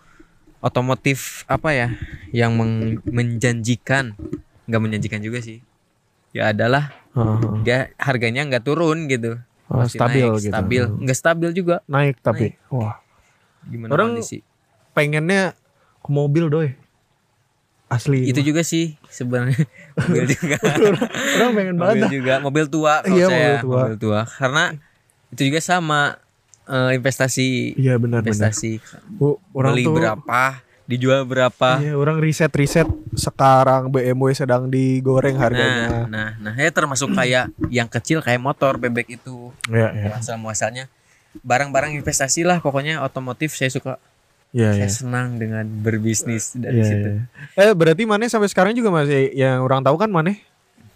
otomotif 0.59 1.47
apa 1.47 1.71
ya 1.71 1.89
yang 2.31 2.57
meng- 2.57 2.99
menjanjikan, 3.07 4.19
nggak 4.67 4.81
menjanjikan 4.83 5.21
juga 5.21 5.39
sih. 5.39 5.63
Ya 6.35 6.51
adalah 6.51 6.91
Heeh. 7.15 7.63
dia 7.63 7.79
harganya 7.95 8.43
nggak 8.45 8.65
turun 8.65 9.07
gitu. 9.07 9.39
Oh, 9.65 9.81
Masih 9.81 9.97
stabil 9.97 10.25
naik, 10.27 10.43
gitu. 10.43 10.53
Stabil, 10.53 10.83
nggak 11.01 11.17
stabil 11.17 11.51
juga. 11.55 11.77
Naik 11.87 12.19
tapi 12.21 12.59
wah, 12.69 12.99
Gimana 13.65 13.91
Orang- 13.91 14.13
kondisi? 14.13 14.45
pengennya 14.93 15.57
ke 15.99 16.11
mobil 16.11 16.51
doy. 16.51 16.69
Asli. 17.87 18.27
Itu 18.27 18.41
juga 18.41 18.63
sih 18.63 18.97
sebenarnya 19.07 19.61
mobil 20.01 20.25
juga. 20.27 20.57
Orang 21.37 21.51
pengen 21.53 21.77
banget. 21.77 21.95
mobil 22.01 22.11
juga, 22.11 22.35
mobil 22.39 22.65
tua 22.67 22.95
kalau 23.01 23.17
Iya, 23.17 23.27
saya, 23.29 23.51
mobil 23.61 23.97
tua. 23.97 24.21
Karena 24.27 24.65
itu 25.31 25.43
juga 25.47 25.61
sama 25.61 26.17
eh, 26.65 26.91
investasi 26.95 27.77
Iya 27.77 27.95
benar 27.97 28.21
benar. 28.21 28.33
investasi 28.33 28.81
Bu, 29.07 29.37
orang 29.53 29.73
beli 29.75 29.85
tuh 29.85 29.95
berapa, 29.95 30.43
dijual 30.85 31.21
berapa. 31.25 31.71
Iya, 31.79 31.93
orang 31.93 32.19
riset-riset 32.19 32.89
sekarang 33.15 33.89
BMW 33.89 34.33
sedang 34.33 34.67
digoreng 34.67 35.37
Nah, 35.37 35.43
harganya. 35.43 35.89
nah, 36.09 36.29
nah, 36.41 36.53
ya 36.55 36.69
termasuk 36.69 37.13
kayak 37.13 37.49
yang 37.69 37.87
kecil 37.87 38.21
kayak 38.21 38.41
motor 38.41 38.77
bebek 38.77 39.21
itu. 39.21 39.53
Iya, 39.69 39.93
iya. 39.93 40.09
Asal 40.17 40.41
muasalnya 40.41 40.89
barang-barang 41.43 41.99
investasi 41.99 42.47
lah 42.47 42.59
pokoknya 42.59 43.03
otomotif 43.03 43.53
saya 43.53 43.69
suka. 43.69 44.01
Iya, 44.55 44.71
iya. 44.73 44.87
Saya 44.87 44.91
senang 44.95 45.35
dengan 45.35 45.67
berbisnis 45.83 46.55
dari 46.55 46.79
Iya, 46.79 46.87
situ. 46.87 47.09
iya. 47.11 47.23
Eh, 47.61 47.73
berarti 47.75 48.07
Mane 48.07 48.31
sampai 48.31 48.47
sekarang 48.47 48.71
juga 48.71 48.89
masih 48.89 49.35
yang 49.35 49.61
orang 49.61 49.83
tahu 49.83 49.99
kan 49.99 50.07
Mane 50.07 50.39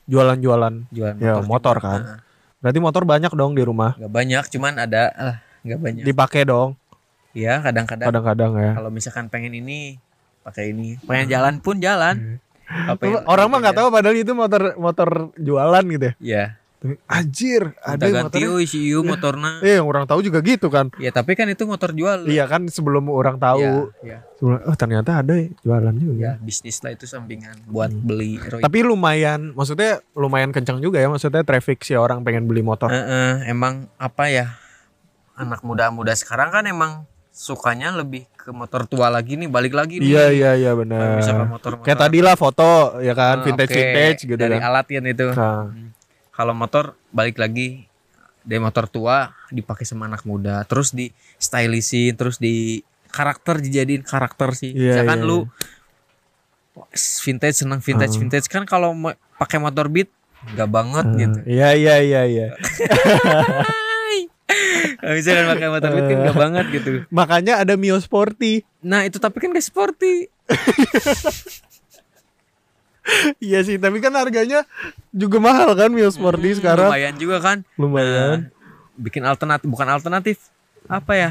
jualan-jualan. 0.06 0.74
Jual 0.88 1.12
Ya, 1.18 1.42
motor 1.42 1.76
juga. 1.76 1.84
kan. 1.84 2.00
Nah, 2.00 2.20
Berarti 2.58 2.78
motor 2.78 3.02
banyak 3.04 3.30
dong 3.32 3.54
di 3.54 3.62
rumah. 3.62 3.94
nggak 3.94 4.10
banyak, 4.12 4.44
cuman 4.48 4.72
ada 4.76 5.02
lah, 5.12 5.36
nggak 5.62 5.78
banyak. 5.80 6.02
Dipakai 6.02 6.42
dong 6.42 6.74
Iya, 7.30 7.58
kadang-kadang 7.60 8.06
kadang-kadang 8.08 8.50
ya. 8.56 8.72
kalau 8.74 8.90
misalkan 8.90 9.26
pengen 9.26 9.54
ini 9.54 9.94
pakai 10.40 10.72
ini, 10.72 10.98
pengen 11.00 11.26
jalan 11.28 11.54
pun 11.58 11.78
jalan. 11.78 12.38
Apa 12.66 12.98
yang- 13.00 13.22
Orang 13.24 13.46
mah 13.48 13.58
nggak 13.60 13.76
tahu 13.76 13.88
padahal 13.88 14.16
itu 14.16 14.32
motor 14.32 14.74
motor 14.74 15.08
jualan 15.34 15.84
gitu 15.88 16.04
ya. 16.04 16.14
Iya. 16.18 16.44
Anjir, 17.04 17.74
ada 17.76 18.06
yang 18.06 18.30
ganti 18.30 18.38
motornya. 18.38 18.70
si 18.70 18.78
ieu 18.86 19.02
motorna. 19.02 19.58
Eh, 19.60 19.76
yang 19.76 19.84
orang 19.84 20.06
tahu 20.06 20.22
juga 20.22 20.38
gitu 20.38 20.70
kan. 20.70 20.94
Ya 20.94 21.10
tapi 21.10 21.34
kan 21.34 21.50
itu 21.50 21.66
motor 21.66 21.90
jual. 21.90 22.22
Iya 22.22 22.46
kan 22.46 22.70
sebelum 22.70 23.10
orang 23.10 23.34
tahu, 23.34 23.90
Iya, 23.98 24.22
sebelum- 24.32 24.62
oh 24.62 24.76
ternyata 24.76 25.18
ada 25.18 25.34
ya 25.34 25.50
jualan 25.58 25.90
juga. 25.92 26.14
ya, 26.14 26.32
bisnis 26.38 26.78
lah 26.78 26.94
itu 26.94 27.02
sampingan 27.02 27.66
buat 27.66 27.90
Hmm. 27.90 28.06
beli 28.06 28.38
Roy. 28.38 28.62
Tapi 28.62 28.78
lumayan, 28.80 29.50
maksudnya 29.52 29.98
lumayan 30.14 30.54
kencang 30.54 30.78
juga 30.78 31.02
ya, 31.02 31.10
maksudnya 31.10 31.42
traffic 31.42 31.82
si 31.82 31.98
orang 31.98 32.22
pengen 32.22 32.46
beli 32.46 32.62
motor. 32.62 32.86
Heeh, 32.86 33.42
emang 33.44 33.90
apa 33.96 34.30
ya? 34.30 34.54
Anak 35.34 35.62
muda-muda 35.62 36.14
sekarang 36.14 36.50
kan 36.52 36.62
emang 36.64 37.02
sukanya 37.28 37.90
lebih 37.90 38.26
ke 38.32 38.50
motor 38.50 38.86
tua 38.86 39.06
lagi 39.08 39.34
nih, 39.34 39.46
balik 39.46 39.74
lagi 39.74 39.98
nih. 39.98 40.06
Iya 40.08 40.24
iya 40.30 40.50
iya 40.56 40.72
benar. 40.72 41.18
misalkan 41.18 41.46
motor 41.48 41.74
Kayak 41.80 42.06
tadi 42.06 42.18
lah 42.22 42.34
foto 42.34 42.98
ya 42.98 43.14
kan, 43.14 43.42
Eh, 43.42 43.44
vintage 43.44 43.66
oke, 43.68 43.78
vintage 43.80 44.20
gitu 44.24 44.38
dari 44.38 44.58
kan. 44.58 44.62
alat 44.64 44.86
kan 44.86 45.04
itu. 45.04 45.26
Nah, 45.28 45.62
Kalau 46.38 46.54
motor 46.54 46.94
balik 47.10 47.34
lagi 47.34 47.90
dari 48.46 48.62
motor 48.62 48.86
tua 48.86 49.34
dipakai 49.50 49.82
sama 49.82 50.06
anak 50.06 50.22
muda, 50.22 50.62
terus 50.70 50.94
di 50.94 51.10
stylishin, 51.34 52.14
terus 52.14 52.38
di 52.38 52.78
karakter 53.10 53.58
dijadiin 53.58 54.06
karakter 54.06 54.54
sih. 54.54 54.70
Iya, 54.70 55.02
Misalkan 55.02 55.18
iya, 55.18 55.26
lu 55.26 55.38
vintage 57.26 57.66
senang 57.66 57.82
vintage 57.82 58.14
Hmm. 58.14 58.22
vintage 58.22 58.46
kan 58.46 58.62
kalau 58.62 58.94
pakai 59.34 59.58
motor 59.58 59.90
beat 59.90 60.06
nggak 60.54 60.70
banget 60.70 61.06
gitu. 61.18 61.38
Iya 61.50 61.74
iya 61.74 61.94
iya 61.98 62.22
iya. 62.22 62.46
Misalkan 65.02 65.46
pakai 65.58 65.68
motor 65.68 65.90
beat 65.90 66.06
kan 66.06 66.16
nggak 66.22 66.38
banget 66.38 66.64
gitu. 66.70 66.90
Makanya 67.10 67.66
ada 67.66 67.74
Mio 67.74 67.98
Sporty. 67.98 68.62
Nah 68.86 69.02
itu 69.02 69.18
tapi 69.18 69.42
kan 69.42 69.50
gak 69.50 69.66
sporty. 69.66 70.30
Iya 73.38 73.60
sih, 73.62 73.76
tapi 73.76 73.98
kan 73.98 74.12
harganya 74.12 74.62
juga 75.10 75.38
mahal 75.38 75.72
kan 75.72 75.88
Mio 75.88 76.08
Sporty 76.08 76.52
Hmm, 76.52 76.58
sekarang. 76.60 76.90
Lumayan 76.92 77.14
juga 77.16 77.36
kan. 77.40 77.58
Lumayan. 77.74 78.38
Nah, 78.46 78.52
bikin 78.96 79.24
alternatif 79.24 79.66
bukan 79.66 79.88
alternatif 79.88 80.36
apa 80.84 81.12
ya? 81.14 81.30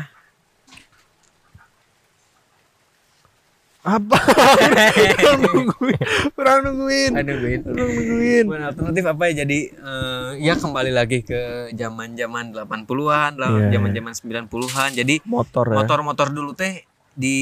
Apa? 3.82 4.20
Orang 4.20 5.40
nungguin. 5.48 6.00
Orang 6.36 6.60
nungguin. 6.68 7.12
Orang 7.16 7.88
nungguin. 7.88 8.44
Bukan 8.44 8.64
alternatif 8.66 9.04
apa 9.08 9.22
ya? 9.32 9.48
Jadi 9.48 9.60
eh, 9.72 10.30
ya 10.44 10.54
kembali 10.60 10.92
lagi 10.92 11.24
ke 11.24 11.72
zaman-zaman 11.72 12.52
80-an, 12.52 13.32
lah, 13.40 13.50
Iya, 13.64 13.80
zaman-zaman 13.80 14.12
90-an. 14.12 14.90
Jadi 14.92 15.16
Motor 15.24 15.72
ya. 15.72 15.76
motor-motor 15.80 16.28
dulu 16.36 16.52
teh 16.52 16.84
di 17.16 17.38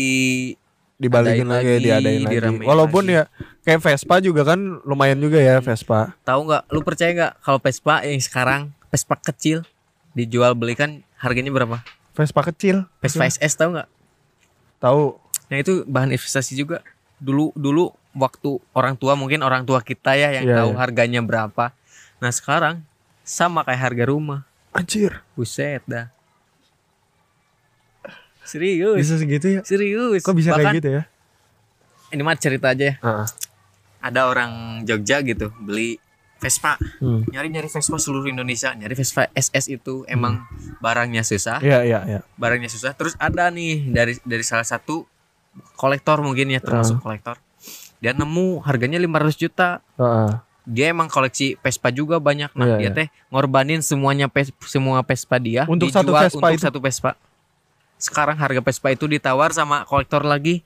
Dibalikin 0.96 1.44
lagi, 1.46 1.76
lagi, 1.76 1.84
diadain 1.84 2.24
lagi. 2.24 2.64
Walaupun 2.64 3.04
lagi. 3.04 3.16
ya 3.20 3.24
kayak 3.62 3.84
Vespa 3.84 4.16
juga 4.20 4.48
kan 4.48 4.60
lumayan 4.82 5.20
juga 5.20 5.38
ya 5.38 5.60
Vespa. 5.60 6.16
tahu 6.24 6.48
nggak? 6.48 6.64
Lu 6.72 6.80
percaya 6.82 7.12
nggak 7.12 7.34
kalau 7.44 7.60
Vespa 7.60 8.00
yang 8.02 8.20
sekarang 8.20 8.62
Vespa 8.88 9.20
kecil 9.20 9.68
dijual 10.12 10.56
belikan 10.56 11.04
harganya 11.20 11.52
berapa? 11.52 11.84
Vespa 12.12 12.42
kecil. 12.46 12.88
Vespa 13.04 13.28
SS 13.28 13.60
tahu 13.60 13.76
nggak? 13.76 13.90
Tahu. 14.80 15.20
Nah 15.46 15.58
itu 15.60 15.84
bahan 15.84 16.10
investasi 16.10 16.56
juga. 16.56 16.80
Dulu 17.20 17.52
dulu 17.52 17.92
waktu 18.16 18.64
orang 18.72 18.96
tua 18.96 19.20
mungkin 19.20 19.44
orang 19.44 19.68
tua 19.68 19.84
kita 19.84 20.16
ya 20.16 20.32
yang 20.32 20.48
Iya, 20.48 20.56
tahu 20.64 20.72
iya. 20.72 20.80
harganya 20.80 21.20
berapa. 21.20 21.76
Nah 22.24 22.32
sekarang 22.32 22.88
sama 23.20 23.68
kayak 23.68 23.92
harga 23.92 24.04
rumah. 24.08 24.48
Anjir. 24.72 25.20
Buset 25.36 25.84
dah. 25.84 26.15
Serius. 28.46 28.96
Bisa 28.96 29.16
segitu 29.18 29.48
ya? 29.50 29.62
Serius. 29.62 30.22
Kok 30.22 30.34
bisa 30.34 30.50
Bahkan, 30.50 30.64
kayak 30.64 30.78
gitu 30.78 30.90
ya? 30.92 31.04
Ini 32.08 32.22
mah 32.22 32.36
cerita 32.36 32.70
aja 32.70 32.86
ya. 32.86 32.96
Heeh. 32.96 33.28
Ada 34.00 34.22
orang 34.26 34.52
Jogja 34.84 35.20
gitu 35.20 35.50
beli 35.58 35.98
Vespa 36.36 36.78
Hmm. 37.00 37.26
nyari 37.26 37.48
nyari 37.48 37.66
Vespa 37.66 37.96
seluruh 37.96 38.28
Indonesia 38.28 38.70
nyari 38.70 38.94
Vespa 38.94 39.26
SS 39.32 39.66
itu 39.72 40.06
emang 40.06 40.46
barangnya 40.78 41.24
susah 41.24 41.58
Iya 41.58 41.82
iya 41.82 42.00
iya. 42.06 42.20
barangnya 42.34 42.68
susah 42.68 42.92
terus 42.92 43.16
ada 43.18 43.48
nih 43.48 43.88
dari 43.88 44.14
dari 44.22 44.44
salah 44.44 44.62
satu 44.62 45.08
kolektor 45.74 46.20
mungkin 46.20 46.48
ya 46.48 46.60
termasuk 46.60 47.00
kolektor 47.00 47.40
dia 47.98 48.12
nemu 48.12 48.62
harganya 48.62 49.00
500 49.00 49.10
juta 49.40 49.70
Heeh. 49.96 50.32
dia 50.66 50.86
emang 50.88 51.08
koleksi 51.08 51.56
Vespa 51.58 51.90
juga 51.90 52.20
banyak 52.20 52.52
nah 52.52 52.68
Iya, 52.68 52.78
dia 52.78 52.84
iya. 52.84 52.92
teh 52.94 53.08
ngorbanin 53.28 53.80
semuanya 53.80 54.28
Ves- 54.28 54.54
semua 54.62 55.02
Vespa 55.02 55.40
dia 55.40 55.64
Untuk 55.66 55.90
satu 55.90 56.12
Vespa 56.12 56.38
untuk 56.44 56.52
itu? 56.52 56.62
satu 56.62 56.80
Vespa 56.80 57.16
sekarang 57.98 58.36
harga 58.36 58.60
Vespa 58.60 58.90
itu 58.90 59.06
ditawar 59.06 59.50
sama 59.50 59.84
kolektor 59.84 60.22
lagi 60.22 60.62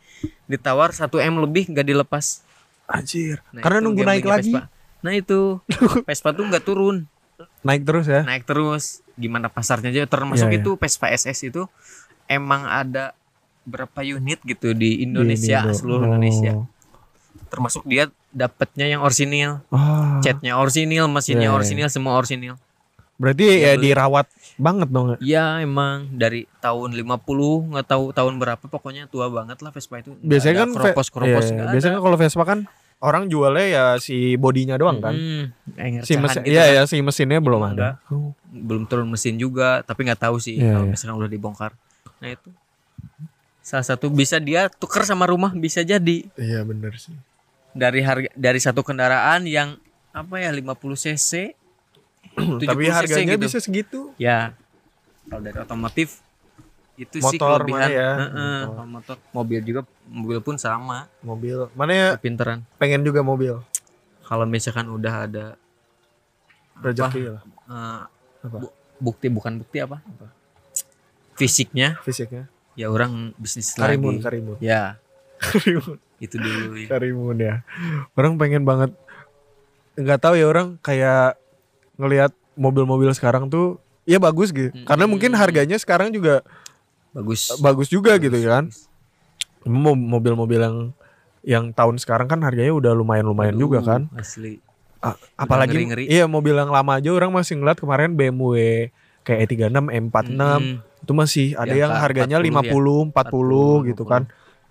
ditawar 0.46 0.90
1 0.90 1.06
m 1.24 1.40
lebih 1.40 1.70
nggak 1.70 1.86
dilepas 1.86 2.42
Anjir. 2.86 3.46
Nah, 3.52 3.62
Karena 3.62 3.80
nunggu 3.80 4.02
naik 4.02 4.26
gamblingnya 4.26 4.34
lagi. 4.34 4.52
Vespa. 4.52 4.62
nah 5.00 5.14
itu 5.14 5.40
Vespa 6.08 6.30
tuh 6.32 6.44
nggak 6.44 6.64
turun 6.64 7.06
Naik 7.62 7.84
terus 7.84 8.06
ya. 8.06 8.20
naik 8.22 8.44
terus 8.44 9.00
gimana 9.14 9.48
pasarnya 9.48 9.90
aja 9.90 10.04
termasuk 10.06 10.48
Iya, 10.48 10.54
iya. 10.54 10.62
itu 10.62 10.72
Vespa 10.76 11.08
SS 11.08 11.40
itu 11.46 11.64
emang 12.26 12.64
ada 12.64 13.14
berapa 13.62 14.02
unit 14.02 14.42
gitu 14.42 14.74
di 14.74 15.00
Indonesia 15.00 15.62
Di 15.62 15.66
Indo. 15.66 15.76
seluruh 15.76 16.04
Oh. 16.04 16.10
Indonesia 16.10 16.52
termasuk 17.48 17.84
dia 17.84 18.10
dapatnya 18.30 18.86
yang 18.88 19.02
orisinil 19.02 19.62
Ah. 19.70 20.18
catnya 20.20 20.54
orisinil 20.54 21.06
mesinnya 21.08 21.46
Iya, 21.46 21.50
iya. 21.50 21.56
orisinil 21.56 21.88
semua 21.88 22.14
orisinil 22.16 22.58
Berarti 23.20 23.44
ya 23.60 23.76
dirawat 23.76 24.32
banget 24.56 24.88
dong. 24.88 25.20
ya 25.20 25.60
emang 25.60 26.08
dari 26.10 26.48
tahun 26.58 26.92
50 26.94 27.20
nggak 27.70 27.86
tahu 27.86 28.04
tahun 28.12 28.34
berapa 28.36 28.60
pokoknya 28.62 29.06
tua 29.06 29.28
banget 29.28 29.60
lah 29.60 29.70
Vespa 29.70 30.00
itu 30.00 30.16
Biasanya 30.18 30.56
kan 30.58 30.70
keropos 30.72 31.08
keropos 31.10 31.46
iya, 31.48 31.68
biasanya 31.70 32.00
kalau 32.00 32.16
Vespa 32.16 32.44
kan 32.44 32.60
orang 33.00 33.28
jualnya 33.28 33.66
ya 33.66 33.84
si 33.98 34.36
bodinya 34.36 34.76
doang 34.76 35.00
kan. 35.00 35.12
Hmm, 35.12 35.44
kayak 35.70 36.04
Si 36.04 36.16
mesin 36.16 36.42
gitu 36.42 36.52
iya 36.54 36.64
kan. 36.66 36.76
ya 36.76 36.82
si 36.86 37.00
mesinnya 37.00 37.40
belum 37.40 37.60
Enggak. 37.62 38.00
ada. 38.00 38.08
Oh. 38.10 38.32
belum 38.50 38.84
turun 38.84 39.08
mesin 39.08 39.36
juga 39.36 39.80
tapi 39.82 40.04
nggak 40.04 40.20
tahu 40.22 40.36
sih 40.38 40.56
Iya, 40.56 40.74
kalau 40.74 40.86
iya. 40.86 40.92
misalkan 40.92 41.16
udah 41.18 41.30
dibongkar 41.30 41.72
nah 42.18 42.28
itu 42.28 42.50
salah 43.62 43.86
satu 43.86 44.10
bisa 44.10 44.36
dia 44.38 44.68
tuker 44.68 45.04
sama 45.04 45.24
rumah 45.24 45.52
bisa 45.52 45.80
jadi 45.82 46.24
Iya 46.34 46.64
bener 46.64 46.96
sih. 46.96 47.14
dari 47.72 48.00
harga 48.02 48.32
dari 48.34 48.58
satu 48.58 48.82
kendaraan 48.82 49.44
yang 49.44 49.76
apa 50.10 50.36
ya 50.38 50.50
50 50.50 50.66
cc 50.98 51.54
70 51.54 51.59
Tapi 52.38 52.84
harganya 52.88 53.36
gitu. 53.36 53.44
bisa 53.44 53.58
segitu. 53.58 54.14
ya 54.16 54.56
kalau 55.26 55.42
dari 55.42 55.58
otomotif 55.58 56.24
itu 56.96 57.16
sih 57.16 57.38
Motor 57.38 57.64
kelebihan 57.64 57.80
mana 57.80 57.88
ya? 57.90 58.10
Heeh, 58.14 58.34
Motor. 58.34 58.68
kalau 58.70 58.88
motor 58.90 59.16
mobil 59.32 59.60
juga 59.62 59.82
mobil 60.06 60.40
pun 60.40 60.56
sama 60.56 61.08
Mobil. 61.20 61.70
Mana 61.72 61.92
ya 61.92 62.08
kepinteran 62.16 62.64
pengen 62.76 63.02
juga 63.02 63.22
mobil. 63.22 63.60
kalau 64.22 64.44
misalkan 64.44 64.88
udah 64.88 65.26
ada 65.26 65.46
Rezeki 66.78 67.22
lah. 67.30 67.42
Apa? 68.40 68.58
bu- 68.58 68.76
bukti 68.98 69.28
bukan 69.28 69.58
bukti 69.58 69.80
apa, 69.80 70.00
fisiknya 71.34 72.00
Fisiknya. 72.02 72.48
ya 72.74 72.88
orang 72.88 73.32
bisnis 73.36 73.72
Karimun, 73.74 74.16
lagi 74.16 74.24
karimun. 74.24 74.58
ya 74.60 74.96
Karimun. 75.44 75.98
itu 76.20 76.36
dulu 76.36 76.76
ya. 76.78 76.88
Karimun 76.90 77.38
ya. 77.38 77.56
Orang 78.14 78.36
pengen 78.36 78.64
banget 78.64 78.92
nggak 79.96 80.20
tahu 80.20 80.36
ya 80.36 80.46
orang 80.46 80.80
kayak 80.80 81.36
ngelihat 82.00 82.32
mobil-mobil 82.56 83.12
sekarang 83.12 83.48
tuh 83.48 83.78
ya 84.04 84.18
bagus 84.18 84.50
gitu. 84.50 84.72
Karena 84.84 85.06
mungkin 85.06 85.36
harganya 85.36 85.76
sekarang 85.76 86.10
juga 86.10 86.42
bagus 87.12 87.52
bagus 87.60 87.88
juga 87.88 88.16
gitu 88.16 88.40
kan. 88.42 88.72
Mo- 89.62 89.94
Mobil-mobil 89.94 90.60
yang 90.60 90.78
yang 91.40 91.66
tahun 91.72 92.00
sekarang 92.00 92.26
kan 92.26 92.40
harganya 92.40 92.72
udah 92.72 92.92
lumayan-lumayan 92.94 93.56
juga 93.56 93.80
kan. 93.80 94.08
asli 94.12 94.60
A- 95.00 95.16
apalagi 95.38 95.80
ngeri-ngeri. 95.80 96.06
iya 96.08 96.28
mobil 96.28 96.52
yang 96.52 96.68
lama 96.68 97.00
aja 97.00 97.08
orang 97.10 97.32
masih 97.32 97.56
ngeliat 97.56 97.80
kemarin 97.80 98.12
BMW 98.12 98.92
kayak 99.22 99.48
E 99.48 99.56
E36, 99.56 99.72
M46 99.88 100.36
Mm, 100.36 100.76
itu 101.00 101.12
masih 101.14 101.48
ada 101.56 101.72
Yang 101.72 101.80
yang 101.80 101.92
harganya 101.94 102.38
40 102.38 102.48
50, 102.50 103.08
40, 103.08 103.80
40, 103.80 103.88
gitu 103.88 104.04
kan. 104.04 104.22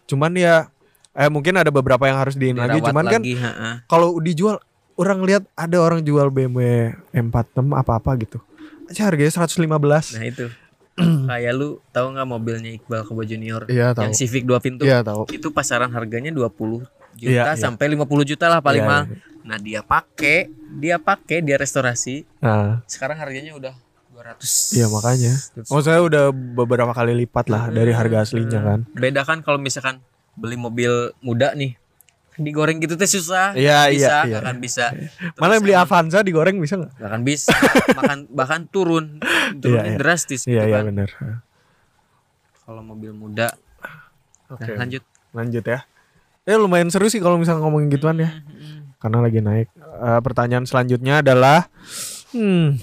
Cuman 0.05 0.33
ya 0.35 0.69
eh 1.15 1.27
mungkin 1.27 1.57
ada 1.57 1.69
beberapa 1.69 2.05
yang 2.05 2.19
harus 2.19 2.37
diin 2.37 2.55
lagi 2.55 2.79
cuman 2.79 3.05
kan 3.07 3.19
lagi, 3.19 3.35
ha-ha. 3.35 3.71
kalau 3.89 4.21
dijual 4.21 4.61
orang 4.99 5.23
lihat 5.23 5.43
ada 5.55 5.79
orang 5.79 6.03
jual 6.03 6.29
BMW 6.29 6.91
M46 7.13 7.63
apa-apa 7.73 8.11
gitu. 8.19 8.39
Aja 8.85 9.07
harganya 9.07 9.31
115. 9.31 9.63
nah 10.13 10.25
itu 10.25 10.47
kayak 10.99 11.53
lu 11.55 11.69
tahu 11.89 12.11
nggak 12.11 12.27
mobilnya 12.27 12.75
Iqbal 12.75 13.05
Kobo 13.05 13.23
Junior 13.23 13.63
Iya 13.65 13.95
tahu. 13.95 14.03
yang 14.03 14.13
Civic 14.13 14.43
dua 14.43 14.59
pintu 14.59 14.83
Iya 14.83 15.01
tahu. 15.01 15.31
itu 15.31 15.49
pasaran 15.49 15.89
harganya 15.89 16.29
20 16.29 16.83
juta 17.15 17.23
Iya, 17.23 17.45
iya. 17.45 17.55
sampai 17.55 17.87
50 17.89 18.03
juta 18.27 18.47
lah 18.47 18.59
paling 18.59 18.81
Iya, 18.81 18.89
mahal 18.89 19.05
iya. 19.07 19.17
nah 19.41 19.57
dia 19.57 19.81
pakai 19.81 20.51
dia 20.75 20.97
pakai 20.97 21.39
dia 21.41 21.55
restorasi 21.55 22.27
Nah, 22.39 22.83
sekarang 22.85 23.15
harganya 23.15 23.55
udah 23.55 23.75
200 24.11 24.75
iya 24.75 24.87
makanya. 24.89 25.33
Oh 25.69 25.79
saya 25.79 26.03
udah 26.03 26.33
beberapa 26.33 26.91
kali 26.91 27.15
lipat 27.17 27.47
lah 27.47 27.71
dari 27.71 27.93
harga 27.93 28.25
aslinya 28.25 28.59
kan. 28.59 28.81
beda 28.91 29.23
kan 29.23 29.39
kalau 29.41 29.57
misalkan 29.57 30.03
beli 30.35 30.57
mobil 30.57 30.91
muda 31.21 31.55
nih 31.55 31.79
digoreng 32.39 32.79
gitu 32.79 32.95
teh 32.95 33.05
susah 33.05 33.53
Iya, 33.53 33.91
bisa 33.91 34.15
iya, 34.25 34.31
iya. 34.31 34.37
akan 34.41 34.57
bisa 34.59 34.85
Mana 35.37 35.59
beli 35.59 35.75
Avanza 35.75 36.23
digoreng 36.23 36.57
bisa 36.57 36.79
nggak? 36.79 36.93
nggak 36.97 37.09
akan 37.11 37.23
bisa 37.23 37.53
bahkan 37.93 38.19
bahkan 38.31 38.61
turun 38.67 39.19
turunnya 39.63 39.95
iya. 39.95 39.99
drastis 39.99 40.47
gitu 40.47 40.55
Iya 40.55 40.63
iya 40.71 40.77
kan 40.81 40.85
benar. 40.89 41.09
kalau 42.63 42.83
mobil 42.83 43.13
muda 43.13 43.51
Oke. 44.49 44.65
nah, 44.65 44.87
lanjut 44.87 45.03
Lanjut 45.29 45.61
ya. 45.61 45.85
Ya 46.43 46.57
lumayan 46.57 46.89
seru 46.89 47.05
sih 47.07 47.21
kalau 47.21 47.37
misalnya 47.37 47.61
ngomongin 47.61 47.93
gituan 47.93 48.17
ya. 48.17 48.33
Mm-mm. 48.33 48.97
Karena 48.97 49.21
lagi 49.21 49.45
naik. 49.45 49.69
Eh, 49.77 50.21
pertanyaan 50.25 50.65
selanjutnya 50.65 51.21
adalah 51.21 51.69
hmm, 52.33 52.81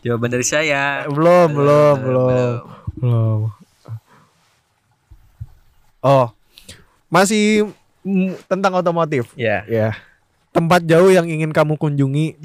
jawaban 0.00 0.32
dari 0.32 0.42
saya 0.42 1.04
belum 1.06 1.52
belum 1.52 1.52
belum, 1.52 1.96
belum 2.00 2.52
belum. 2.96 3.40
Oh. 6.02 6.32
Masih 7.12 7.68
tentang 8.48 8.72
otomotif. 8.74 9.28
ya 9.36 9.62
Ya. 9.64 9.92
Tempat 10.50 10.82
jauh 10.82 11.08
yang 11.08 11.24
ingin 11.24 11.48
kamu 11.48 11.76
kunjungi 11.76 12.36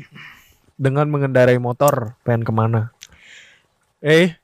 dengan 0.75 1.07
mengendarai 1.07 1.57
motor, 1.57 2.15
pengen 2.21 2.43
ke 2.43 2.51
mana? 2.51 2.91
Eh, 3.97 4.37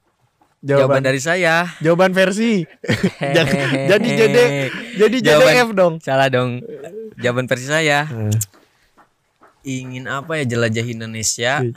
jawaban, 0.60 1.00
jawaban 1.00 1.04
dari 1.04 1.20
saya 1.20 1.70
jawaban 1.78 2.12
versi. 2.12 2.64
jadi 3.38 3.52
jadi 3.88 4.10
JD, 4.10 4.38
jadi 4.98 5.18
JDF 5.22 5.70
dong. 5.72 5.94
salah 6.00 6.28
dong 6.28 6.64
jawaban 7.16 7.46
versi 7.46 7.68
saya 7.68 8.08
Eh, 8.10 8.34
ingin 9.64 10.08
apa 10.08 10.36
ya 10.36 10.48
jelajah 10.50 10.84
Indonesia 10.84 11.62
Iya. 11.62 11.76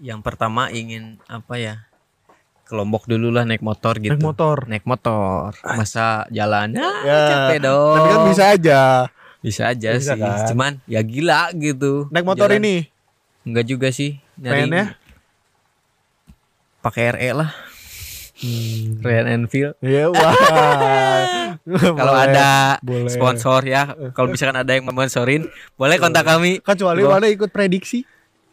yang 0.00 0.20
pertama 0.20 0.70
ingin 0.70 1.20
apa 1.26 1.58
ya 1.58 1.74
ke 2.70 2.78
Lombok 2.78 3.04
dulu 3.04 3.28
lah 3.28 3.42
naik 3.42 3.60
motor 3.60 3.98
gitu 3.98 4.14
Naik 4.14 4.22
motor. 4.22 4.56
naik 4.64 4.84
motor 4.84 5.50
masa 5.68 6.22
jalan 6.28 6.70
ah, 6.72 7.02
Ya, 7.02 7.18
capek 7.28 7.58
dong 7.60 7.94
Tapi 7.96 8.08
kan 8.08 8.20
bisa 8.24 8.44
aja. 8.48 8.80
bisa 9.40 9.62
aja 9.66 9.88
Bisa 9.92 10.14
sih 10.14 10.20
kan? 10.20 10.46
cuman 10.46 10.72
ya 10.84 11.02
gila 11.02 11.50
gitu 11.52 12.06
Naik 12.08 12.22
motor 12.22 12.46
Jalan. 12.48 12.62
ini. 12.62 12.76
enggak 13.42 13.66
juga 13.66 13.90
sih 13.90 14.22
nyari 14.36 14.64
Pengennya? 14.64 14.86
pakai 16.78 17.12
RE 17.12 17.30
lah 17.34 17.50
Royal 19.00 19.26
Enfield 19.28 19.76
Iya, 19.80 20.08
wah. 20.08 20.32
kalau 21.98 22.14
ada 22.14 22.80
boleh. 22.80 23.04
sponsor 23.06 23.60
ya 23.62 23.84
kalau 24.10 24.28
misalkan 24.28 24.56
ada 24.56 24.72
yang 24.72 24.86
sponsorin 24.86 25.44
boleh 25.74 25.96
kontak 25.96 26.24
kami 26.24 26.56
Kecuali 26.58 27.02
mana 27.02 27.26
ikut 27.26 27.48
prediksi? 27.48 28.00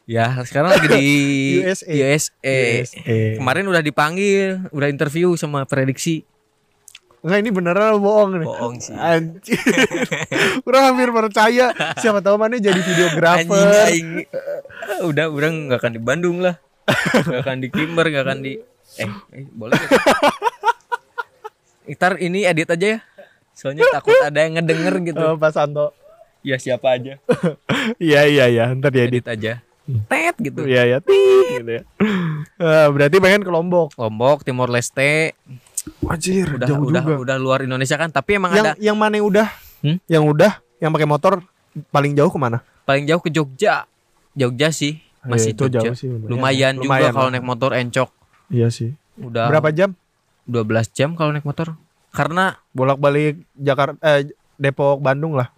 Ya 0.08 0.40
sekarang 0.42 0.72
lagi 0.72 0.88
di 0.88 1.06
USA. 1.62 1.84
USA. 1.86 2.56
USA. 2.80 3.38
kemarin 3.38 3.68
udah 3.68 3.80
dipanggil 3.80 4.66
udah 4.72 4.88
interview 4.88 5.36
sama 5.36 5.64
prediksi 5.64 6.24
Enggak 7.18 7.40
ini 7.40 7.50
beneran 7.52 7.98
bohong 7.98 8.30
nih? 8.36 8.46
bohong 8.46 8.76
sih 8.78 8.94
Anjir. 8.94 9.58
Kurang 10.64 10.84
hampir 10.86 11.10
percaya. 11.10 11.74
Siapa 11.98 12.22
tahu 12.22 12.38
mana 12.38 12.56
jadi 12.56 12.78
videografer. 12.78 13.58
Ah, 13.58 15.02
udah 15.02 15.26
orang 15.28 15.68
nggak 15.68 15.82
akan 15.82 15.92
di 15.92 16.00
Bandung 16.00 16.40
lah 16.40 16.56
nggak 16.88 17.42
akan 17.42 17.58
di 17.58 17.68
Kimber 17.68 18.06
nggak 18.08 18.24
akan 18.24 18.40
di 18.40 18.62
eh, 18.96 19.10
eh 19.34 19.44
boleh? 19.50 19.76
Ntar 21.90 22.20
ini 22.20 22.44
edit 22.44 22.70
aja 22.70 22.88
ya 22.88 23.00
soalnya 23.52 23.90
takut 23.90 24.14
ada 24.14 24.38
yang 24.38 24.54
ngedenger 24.56 24.96
gitu 25.04 25.18
Oh, 25.20 25.36
Pak 25.36 25.52
Santo. 25.52 25.92
ya 26.42 26.56
siapa 26.56 26.96
aja 26.96 27.18
Iya 28.00 28.22
iya 28.24 28.46
iya, 28.46 28.64
ntar 28.72 28.94
dia 28.94 29.04
edit. 29.04 29.26
edit 29.26 29.28
aja 29.28 29.54
tet 30.06 30.36
gitu 30.38 30.62
Iya 30.64 30.84
ya, 30.86 30.98
tit 31.00 31.46
gitu 31.58 31.72
ya. 31.74 31.84
Eh, 32.58 32.88
berarti 32.90 33.18
pengen 33.18 33.42
ke 33.42 33.50
Lombok. 33.50 33.96
Lombok 33.96 34.42
Timor 34.42 34.68
Leste 34.68 35.32
Wajir, 36.00 36.52
udah 36.54 36.68
jauh 36.68 36.84
udah 36.86 37.00
juga. 37.02 37.16
udah 37.24 37.38
luar 37.38 37.60
Indonesia 37.62 37.96
kan 37.96 38.10
tapi 38.10 38.36
emang 38.36 38.52
yang 38.52 38.66
ada 38.66 38.74
yang 38.78 38.94
mana 38.94 39.16
yang 39.16 39.24
udah? 39.26 39.48
Hmm? 39.80 39.98
Yang 40.06 40.24
udah, 40.28 40.52
yang 40.78 40.92
pakai 40.92 41.06
motor 41.06 41.34
paling 41.90 42.12
jauh 42.12 42.28
ke 42.28 42.38
mana? 42.38 42.60
paling 42.84 43.04
jauh 43.04 43.20
ke 43.20 43.28
Jogja 43.30 43.84
Jogja 44.32 44.68
sih 44.70 45.00
masih 45.22 45.52
Iya, 45.52 45.54
itu 45.54 45.64
Jogja 45.66 45.80
jauh 45.82 45.96
sih, 45.96 46.08
lumayan. 46.08 46.28
lumayan, 46.30 46.74
juga 46.74 46.86
Lumayan 46.88 47.12
kalau 47.12 47.24
lah. 47.26 47.34
naik 47.34 47.46
motor 47.46 47.72
encok 47.74 48.10
Iya 48.48 48.68
sih. 48.68 48.90
udah 49.18 49.48
Berapa 49.48 49.70
jam? 49.70 49.92
12 50.46 50.64
jam 50.90 51.10
kalau 51.14 51.32
naik 51.32 51.44
motor 51.44 51.76
karena 52.10 52.56
Bolak-balik 52.70 53.44
Jakarta 53.54 54.00
eh 54.02 54.28
Depok 54.56 54.98
Bandung 54.98 55.34
lah. 55.34 55.52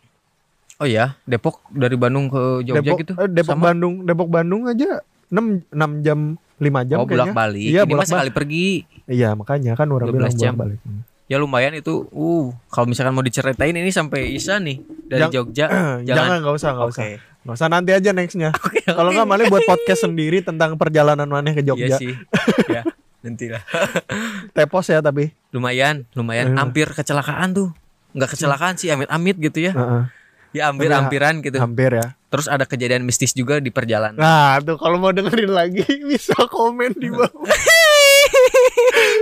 Oh 0.80 0.88
ya, 0.88 1.20
Depok 1.24 1.60
dari 1.70 1.94
Bandung 1.94 2.32
ke 2.32 2.64
Jogja 2.64 2.80
Depok, 2.80 2.98
gitu. 3.04 3.14
eh, 3.16 3.28
Depok 3.28 3.56
Sama? 3.60 3.64
Bandung, 3.70 3.94
Depok 4.02 4.30
Bandung 4.32 4.64
aja 4.64 5.04
6 5.28 5.68
6 5.70 6.06
jam 6.06 6.20
5 6.56 6.90
jam 6.90 6.98
oh, 6.98 7.06
bolak 7.06 7.36
balik. 7.36 7.60
Iya, 7.62 7.84
Ini 7.84 7.84
mah 7.84 7.88
bolak-balik. 7.90 8.08
sekali 8.10 8.32
pergi. 8.32 8.68
Iya, 9.06 9.30
makanya 9.34 9.76
kan 9.76 9.88
orang 9.88 10.08
12 10.08 10.16
bilang 10.16 10.32
jam. 10.34 10.54
bolak-balik. 10.56 10.80
Ya 11.28 11.36
lumayan 11.38 11.74
itu. 11.74 12.08
Uh, 12.10 12.50
kalau 12.68 12.88
misalkan 12.88 13.12
mau 13.12 13.22
diceritain 13.22 13.72
ini 13.72 13.92
sampai 13.92 14.34
Isa 14.34 14.58
nih 14.58 14.80
dari 15.06 15.20
Jang- 15.22 15.34
Jogja. 15.36 15.68
Jangan 16.08 16.42
nggak 16.42 16.56
usah, 16.56 16.70
nggak 16.74 16.88
Oke. 16.88 16.96
usah. 16.96 17.06
Nggak 17.40 17.56
usah 17.56 17.68
nanti 17.68 17.92
aja 17.92 18.10
nextnya. 18.12 18.50
Oke, 18.66 18.80
Kalau 18.82 19.12
nggak 19.12 19.28
malah 19.28 19.46
buat 19.48 19.64
podcast 19.64 20.04
sendiri 20.04 20.40
tentang 20.42 20.74
perjalanan 20.76 21.28
maneh 21.28 21.54
ke 21.54 21.62
Iya 21.62 21.68
Jogja. 21.70 21.96
sih. 22.00 22.16
ya, 22.76 22.82
nanti 23.20 23.52
lah. 23.52 23.62
Tepos 24.56 24.88
ya 24.88 25.00
tapi. 25.00 25.36
Lumayan, 25.52 26.08
lumayan. 26.16 26.52
Iya. 26.52 26.56
Hampir 26.56 26.88
kecelakaan 26.90 27.52
tuh. 27.52 27.70
Nggak 28.16 28.34
kecelakaan 28.34 28.76
sih, 28.76 28.90
amit-amit 28.90 29.38
gitu 29.38 29.60
ya. 29.60 29.76
Heeh. 29.76 30.04
Ya 30.52 30.68
hampir-hampiran 30.68 31.42
gitu. 31.42 31.58
Hampir 31.58 31.94
ya. 31.94 32.18
Terus 32.30 32.46
ada 32.46 32.64
kejadian 32.64 33.04
mistis 33.04 33.34
juga 33.34 33.58
di 33.58 33.70
perjalanan. 33.70 34.18
Nah, 34.18 34.58
tuh 34.60 34.78
kalau 34.78 34.98
mau 34.98 35.10
dengerin 35.10 35.50
lagi 35.50 35.82
bisa 36.10 36.34
komen 36.46 36.94
di 36.94 37.10
bawah. 37.10 37.30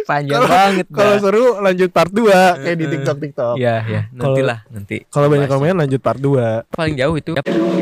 Panjang 0.05 0.39
Kalau- 0.39 0.49
banget. 0.49 0.85
Kalau 0.87 1.15
seru 1.19 1.45
lanjut 1.59 1.89
part 1.89 2.09
2 2.09 2.63
kayak 2.63 2.77
di. 2.77 2.85
TikTok 2.89 3.17
TikTok. 3.19 3.53
Iya, 3.55 3.75
ya. 3.83 4.01
Nantilah, 4.09 4.59
nanti. 4.67 5.03
Kalau 5.05 5.27
banyak 5.27 5.47
komen 5.47 5.75
lanjut 5.77 5.99
part 5.99 6.17
2. 6.17 6.71
paling 6.71 6.95
jauh 6.95 7.15
itu 7.15 7.31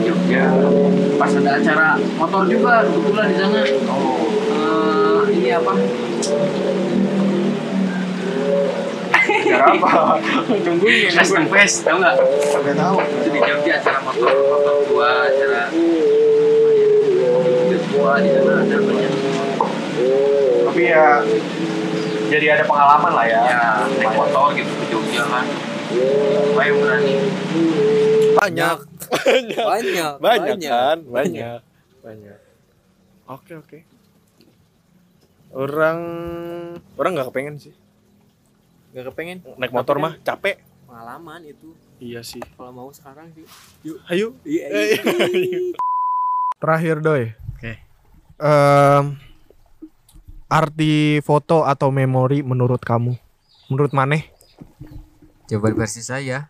Jogja 0.02 0.46
pas 1.16 1.32
ada 1.32 1.52
acara 1.56 1.88
motor 2.18 2.44
juga 2.44 2.84
kebetulan 2.84 3.26
di 3.26 3.36
sana 3.36 3.60
oh 3.88 5.24
ini 5.28 5.50
apa 5.50 5.74
Cara 9.46 9.66
apa? 9.70 10.18
Tungguin. 10.50 11.10
Custom 11.12 11.46
Fest 11.48 11.86
tau 11.86 11.96
nggak 11.96 12.16
Sampai 12.44 12.74
tahu. 12.74 12.96
itu 13.00 13.30
di 13.30 13.40
Jogja 13.40 13.74
acara 13.78 14.00
motor 14.02 14.34
motor 14.34 14.76
tua 14.86 15.10
acara 15.24 15.62
mobil 17.46 17.80
tua 17.86 18.14
di 18.18 18.30
sana 18.32 18.54
ada 18.60 18.78
banyak 18.78 19.12
Tapi 20.66 20.82
ya 20.84 21.08
jadi 22.26 22.46
ada 22.52 22.64
pengalaman 22.66 23.12
lah 23.14 23.26
ya. 23.26 23.40
ya 23.46 23.62
naik 23.96 24.14
motor 24.14 24.46
gitu 24.54 24.72
ke 24.72 24.86
Jogja 24.90 25.24
kan 25.24 25.46
lumayan 25.96 26.76
berani 26.82 27.14
Banyak. 28.36 28.78
banyak 29.56 30.14
Banyak 30.20 30.58
kan? 30.60 30.98
Banyak. 31.08 31.60
Banyak. 32.04 32.38
Oke, 33.26 33.54
oke. 33.56 33.80
Orang 35.50 36.00
orang 36.94 37.12
nggak 37.16 37.28
kepengen 37.32 37.56
sih. 37.58 37.74
Gak 38.96 39.12
kepengen 39.12 39.44
Naik 39.56 39.70
motor 39.70 40.00
mah 40.00 40.16
capek. 40.18 40.64
pengalaman 40.86 41.44
itu 41.44 41.76
Iya 41.98 42.22
sih. 42.22 42.40
kalau 42.56 42.72
mau 42.72 42.90
sekarang 42.90 43.28
sih 43.32 43.44
Ayo. 44.08 44.32
iya 44.42 44.96
Terakhir 46.56 47.00
doi. 47.00 47.36
Oke. 47.52 47.78
Em, 48.38 49.04
arti 50.48 50.96
foto 51.20 51.62
atau 51.62 51.88
memori 51.90 52.40
menurut 52.42 52.80
kamu? 52.80 53.14
Menurut 53.68 53.92
Maneh? 53.92 54.32
coba 55.46 55.70
versi 55.76 56.00
saya 56.00 56.48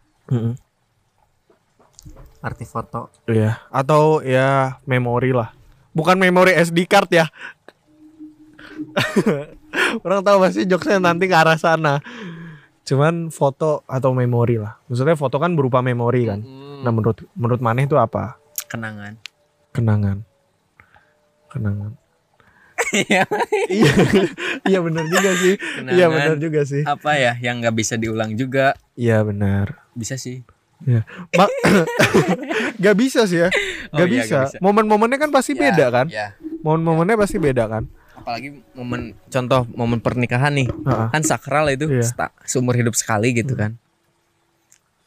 arti 2.39 2.63
foto 2.63 3.09
Iya. 3.25 3.57
Atau 3.67 4.21
ya 4.21 4.77
memori 4.83 5.33
lah. 5.33 5.51
Bukan 5.91 6.15
memori 6.15 6.53
SD 6.53 6.85
card 6.85 7.09
ya. 7.09 7.25
Orang 10.01 10.21
tahu 10.21 10.37
pasti 10.39 10.63
jokesnya 10.63 10.99
nanti 10.99 11.25
ke 11.25 11.33
arah 11.33 11.55
sana. 11.55 11.99
Cuman 12.81 13.29
foto 13.29 13.81
atau 13.83 14.11
memori 14.11 14.55
lah. 14.55 14.77
Maksudnya 14.85 15.13
foto 15.13 15.35
kan 15.35 15.53
berupa 15.53 15.79
memori 15.79 16.25
kan. 16.25 16.39
Hmm. 16.39 16.81
Nah 16.81 16.91
menurut 16.91 17.17
menurut 17.31 17.59
Maneh 17.59 17.83
itu 17.83 17.95
apa? 17.95 18.37
kenangan 18.65 19.15
Kenangan. 19.71 20.23
Kenangan. 21.47 21.91
Iya. 22.91 23.23
iya, 23.67 23.91
iya 24.63 24.79
benar 24.79 25.05
juga 25.05 25.31
sih. 25.35 25.55
Iya 25.87 26.05
benar 26.07 26.35
juga 26.37 26.61
sih. 26.63 26.83
apa 26.83 27.15
ya 27.15 27.33
yang 27.35 27.59
nggak 27.59 27.73
bisa 27.73 27.95
diulang 27.95 28.33
juga 28.33 28.75
Iya 28.93 29.19
benar. 29.21 29.79
bisa 29.91 30.15
sih 30.15 30.43
Ya. 30.83 31.07
Ma- 31.33 31.47
gak 32.83 32.95
bisa 32.95 33.23
sih 33.23 33.39
ya. 33.39 33.49
Oh 33.89 33.97
Gak 33.97 34.05
iya, 34.05 34.15
bisa. 34.21 34.35
gak 34.35 34.45
bisa. 34.45 34.57
Momen-momennya 34.59 35.17
kan 35.17 35.31
pasti 35.31 35.55
Ya, 35.55 35.61
beda 35.61 35.85
kan. 35.89 36.05
ya 36.09 36.35
Momen-momennya 36.61 37.15
pasti 37.15 37.39
beda 37.39 37.63
kan. 37.65 37.87
Apalagi 38.15 38.63
momen 38.71 39.13
contoh 39.25 39.67
momen 39.69 39.99
pernikahan 39.99 40.51
nih 40.51 40.67
Heeh. 40.67 41.07
kan 41.09 41.21
sakral 41.21 41.67
itu 41.67 41.85
Iya. 41.85 42.03
sta- 42.03 42.35
seumur 42.43 42.73
hidup 42.73 42.93
sekali 42.93 43.31
gitu 43.31 43.53
kan 43.53 43.75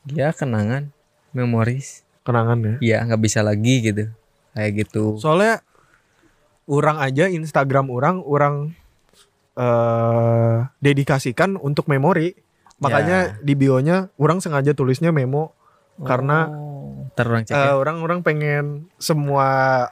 ya 0.06 0.30
kenangan 0.30 0.88
memoris 1.30 2.04
Kenangan 2.22 2.60
ya. 2.60 2.74
ya 2.80 2.98
nggak 3.02 3.22
bisa 3.22 3.40
lagi 3.40 3.80
gitu 3.82 4.04
kayak 4.52 4.84
gitu 4.84 5.16
Soalnya 5.16 5.64
orang 6.64 7.00
aja 7.00 7.24
Instagram 7.26 7.88
orang 7.88 8.20
orang 8.20 8.54
eh 9.56 10.56
dedikasikan 10.78 11.56
untuk 11.56 11.88
memori. 11.88 12.36
Makanya 12.78 13.42
di 13.42 13.54
bionya 13.54 14.06
orang 14.14 14.38
sengaja 14.38 14.70
tulisnya 14.70 15.10
memo 15.10 15.50
karena 15.98 16.46
oh, 16.46 16.77
ntar 17.18 17.26
orang 17.26 17.42
cek 17.42 17.52
eh, 17.52 17.60
ya. 17.66 17.74
orang-orang 17.74 18.18
pengen 18.22 18.64
semua 18.96 19.46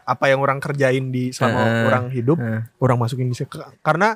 apa 0.07 0.31
yang 0.31 0.39
orang 0.39 0.63
kerjain 0.63 1.11
di 1.11 1.35
selama 1.35 1.59
Heeh. 1.61 1.85
orang 1.91 2.05
hidup 2.15 2.39
Heeh. 2.39 2.63
orang 2.79 2.97
masukin 2.97 3.27
di 3.27 3.35
situ. 3.35 3.59
karena 3.83 4.15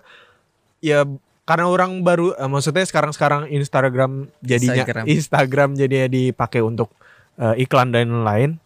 ya 0.79 1.03
karena 1.43 1.67
orang 1.67 2.07
baru 2.07 2.39
eh, 2.39 2.47
maksudnya 2.47 2.87
sekarang-sekarang 2.87 3.51
Instagram 3.51 4.31
jadinya 4.39 4.87
Instagram. 4.87 5.05
Instagram, 5.11 5.69
jadinya 5.75 6.07
dipakai 6.07 6.63
untuk 6.63 6.95
eh, 7.35 7.67
iklan 7.67 7.91
dan 7.91 8.23
lain 8.23 8.63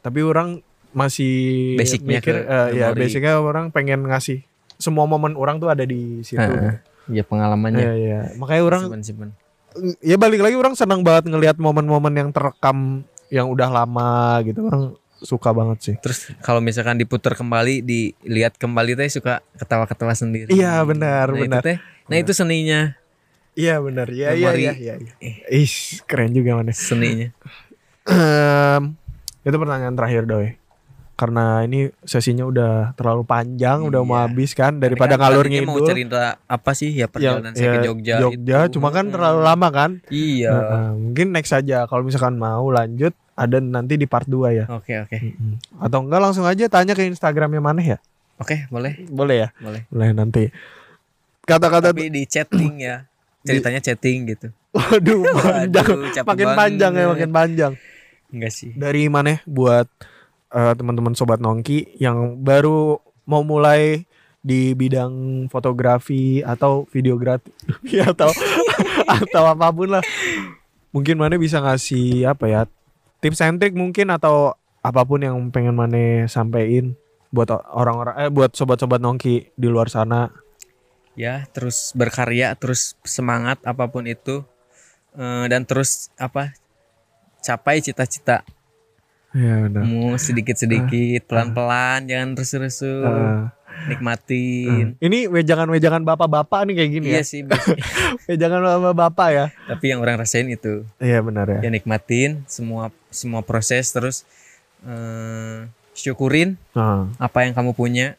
tapi 0.00 0.22
orang 0.22 0.62
masih 0.94 1.74
Basicnya 1.74 2.22
mikir 2.22 2.34
ke 2.40 2.46
eh, 2.46 2.68
ya 2.78 2.94
basicnya 2.94 3.36
orang 3.36 3.74
pengen 3.74 4.06
ngasih 4.06 4.46
semua 4.78 5.04
momen 5.04 5.34
orang 5.34 5.58
tuh 5.58 5.66
ada 5.68 5.82
di 5.82 6.22
situ 6.22 6.38
Heeh. 6.40 6.78
ya 7.10 7.26
pengalamannya 7.26 7.82
Iya, 7.82 7.92
iya. 7.98 8.20
makanya 8.38 8.62
orang 8.64 8.82
simpan 8.86 9.02
simpan 9.02 9.28
ya 10.00 10.16
balik 10.16 10.40
lagi 10.40 10.56
orang 10.56 10.72
senang 10.72 11.04
banget 11.04 11.28
ngelihat 11.28 11.60
momen-momen 11.60 12.14
yang 12.16 12.30
terekam 12.32 13.04
yang 13.32 13.50
udah 13.50 13.68
lama 13.68 14.40
gitu 14.46 14.66
orang 14.66 14.94
suka 15.22 15.50
banget 15.50 15.78
sih. 15.80 15.94
Terus 15.98 16.30
kalau 16.44 16.60
misalkan 16.60 17.00
diputar 17.00 17.32
kembali 17.32 17.80
dilihat 17.82 18.60
kembali 18.60 18.94
teh 18.94 19.08
suka 19.08 19.40
ketawa-ketawa 19.56 20.12
sendiri. 20.12 20.52
Iya, 20.52 20.84
benar, 20.84 21.32
nah, 21.32 21.40
benar. 21.40 21.62
itu 21.62 21.66
teh 21.72 21.76
nah 22.06 22.16
itu 22.20 22.32
seninya. 22.36 22.94
Iya 23.56 23.80
benar. 23.80 24.06
Iya 24.12 24.36
iya 24.36 24.50
iya 24.52 24.72
iya 24.76 24.94
iya. 25.00 25.12
Ih, 25.48 26.04
keren 26.04 26.36
juga 26.36 26.60
mana 26.60 26.76
seninya. 26.76 27.32
Em, 28.06 28.94
itu 29.42 29.56
pertanyaan 29.56 29.96
terakhir 29.96 30.28
doi 30.28 30.65
karena 31.16 31.64
ini 31.64 31.88
sesinya 32.04 32.44
udah 32.44 32.92
terlalu 32.92 33.24
panjang 33.24 33.80
udah 33.80 34.04
mau 34.04 34.20
Iya. 34.20 34.24
habis 34.28 34.50
kan 34.52 34.76
daripada 34.76 35.16
kan 35.16 35.32
ngalur 35.32 35.48
tadinya 35.48 35.64
mau 35.64 35.80
ngidul. 35.80 35.88
cerita 35.88 36.22
apa 36.44 36.70
sih 36.76 36.92
ya 36.92 37.08
perjalanan 37.08 37.56
saya 37.56 37.80
ke 37.80 37.88
Jogja 37.88 38.14
Jogja 38.20 38.58
itu. 38.68 38.76
cuma 38.76 38.92
kan 38.92 39.08
terlalu 39.08 39.40
lama 39.40 39.68
kan? 39.72 39.90
Iya. 40.12 40.52
Nah, 40.52 40.92
mungkin 40.92 41.32
next 41.32 41.56
aja 41.56 41.88
kalau 41.88 42.04
misalkan 42.04 42.36
mau 42.36 42.68
lanjut 42.68 43.16
ada 43.32 43.56
nanti 43.58 43.96
di 43.96 44.04
part 44.04 44.28
2 44.28 44.52
ya. 44.52 44.64
Oke 44.68 44.92
oke. 45.00 45.16
Mm-mm. 45.16 45.56
atau 45.80 46.04
enggak 46.04 46.20
langsung 46.20 46.44
aja 46.44 46.68
tanya 46.68 46.92
ke 46.92 47.08
Instagramnya 47.08 47.64
mana 47.64 47.80
ya? 47.80 47.98
Oke 48.36 48.68
boleh. 48.68 49.00
Boleh 49.08 49.36
ya? 49.40 49.48
Boleh. 49.56 49.88
Boleh 49.88 50.12
nanti. 50.12 50.52
Kata-kata 51.42 51.96
tapi 51.96 52.12
di 52.12 52.28
chatting 52.28 52.76
ya 52.76 53.08
ceritanya 53.40 53.80
chatting 53.80 54.36
gitu. 54.36 54.52
Waduh 54.76 55.24
panjang. 55.40 55.88
Waduh, 55.96 56.24
makin 56.28 56.48
panjang 56.52 56.92
ya 56.92 57.04
makin 57.08 57.30
panjang. 57.32 57.72
Enggak 58.28 58.52
sih. 58.52 58.76
Dari 58.76 59.08
mana 59.08 59.40
buat 59.48 59.88
eh, 60.52 60.74
teman-teman 60.76 61.14
sobat 61.16 61.42
nongki 61.42 61.98
yang 61.98 62.42
baru 62.42 63.00
mau 63.26 63.42
mulai 63.42 64.06
di 64.46 64.78
bidang 64.78 65.46
fotografi 65.50 66.38
atau 66.46 66.86
videografi 66.94 67.50
atau 68.10 68.30
atau 69.22 69.44
apa 69.46 69.66
pun 69.74 69.98
lah. 69.98 70.04
Mungkin 70.94 71.18
mana 71.18 71.36
bisa 71.36 71.60
ngasih 71.60 72.30
apa 72.30 72.44
ya 72.48 72.60
tips 73.20 73.42
and 73.42 73.58
trick 73.58 73.74
mungkin 73.74 74.08
atau 74.14 74.54
apa 74.80 75.02
pun 75.02 75.20
yang 75.20 75.36
pengen 75.50 75.74
mana 75.74 76.30
sampein 76.30 76.94
buat 77.34 77.50
orang-orang 77.50 78.14
eh 78.22 78.30
buat 78.30 78.54
sobat-sobat 78.54 79.02
nongki 79.02 79.50
di 79.58 79.66
luar 79.66 79.90
sana. 79.90 80.30
Ya 81.18 81.48
terus 81.50 81.96
berkarya 81.96 82.54
terus 82.54 82.94
semangat 83.02 83.58
apa 83.66 83.88
pun 83.90 84.06
itu 84.06 84.46
Eh, 85.16 85.46
dan 85.48 85.64
terus 85.64 86.12
apa 86.20 86.52
capai 87.40 87.80
cita-cita 87.80 88.44
ya 89.32 89.54
benar. 89.64 89.82
Mau 89.82 90.14
sedikit-sedikit 90.14 91.26
pelan-pelan 91.26 92.06
jangan 92.06 92.28
resu-resu 92.34 92.92
Eh, 93.02 93.42
nikmatin. 93.88 94.96
Ini 94.96 95.28
wejangan-wejangan 95.28 96.02
bapak-bapak 96.02 96.64
nih 96.64 96.74
kayak 96.74 96.90
gini 96.92 97.06
iya 97.10 97.20
ya. 97.20 97.22
sih 97.22 97.40
basic. 97.42 97.76
wejangan 98.30 98.60
bapak-bapak 98.62 99.28
ya. 99.30 99.44
Tapi 99.66 99.84
yang 99.86 100.00
orang 100.00 100.16
rasain 100.16 100.48
itu. 100.48 100.88
Iya 100.96 101.20
benar 101.20 101.46
ya. 101.48 101.60
Ya 101.60 101.70
nikmatin 101.70 102.44
semua 102.48 102.88
semua 103.08 103.44
proses 103.44 103.90
terus 103.90 104.24
eh, 104.80 105.68
syukurin 105.92 106.56
Nah. 106.72 107.08
apa 107.16 107.44
yang 107.44 107.52
kamu 107.52 107.72
punya. 107.72 108.16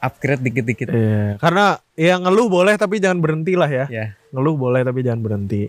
Upgrade 0.00 0.40
dikit-dikit. 0.40 0.88
Iya, 0.96 1.36
karena 1.36 1.76
ya 1.92 2.16
ngeluh 2.16 2.48
boleh 2.48 2.72
tapi 2.80 3.04
jangan 3.04 3.20
berhenti 3.20 3.52
lah 3.52 3.68
ya. 3.68 3.84
ya 3.92 4.16
Ngeluh 4.32 4.56
boleh 4.56 4.80
tapi 4.80 5.04
jangan 5.04 5.20
berhenti. 5.20 5.68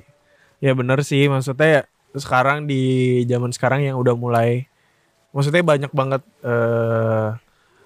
Ya 0.63 0.71
bener 0.71 1.03
sih, 1.03 1.27
maksudnya 1.27 1.67
ya, 1.67 1.81
sekarang 2.13 2.65
di 2.65 2.81
zaman 3.23 3.49
sekarang 3.49 3.81
yang 3.81 3.95
udah 3.95 4.13
mulai 4.13 4.67
maksudnya 5.31 5.63
banyak 5.63 5.91
banget 5.91 6.21
eh 6.41 7.27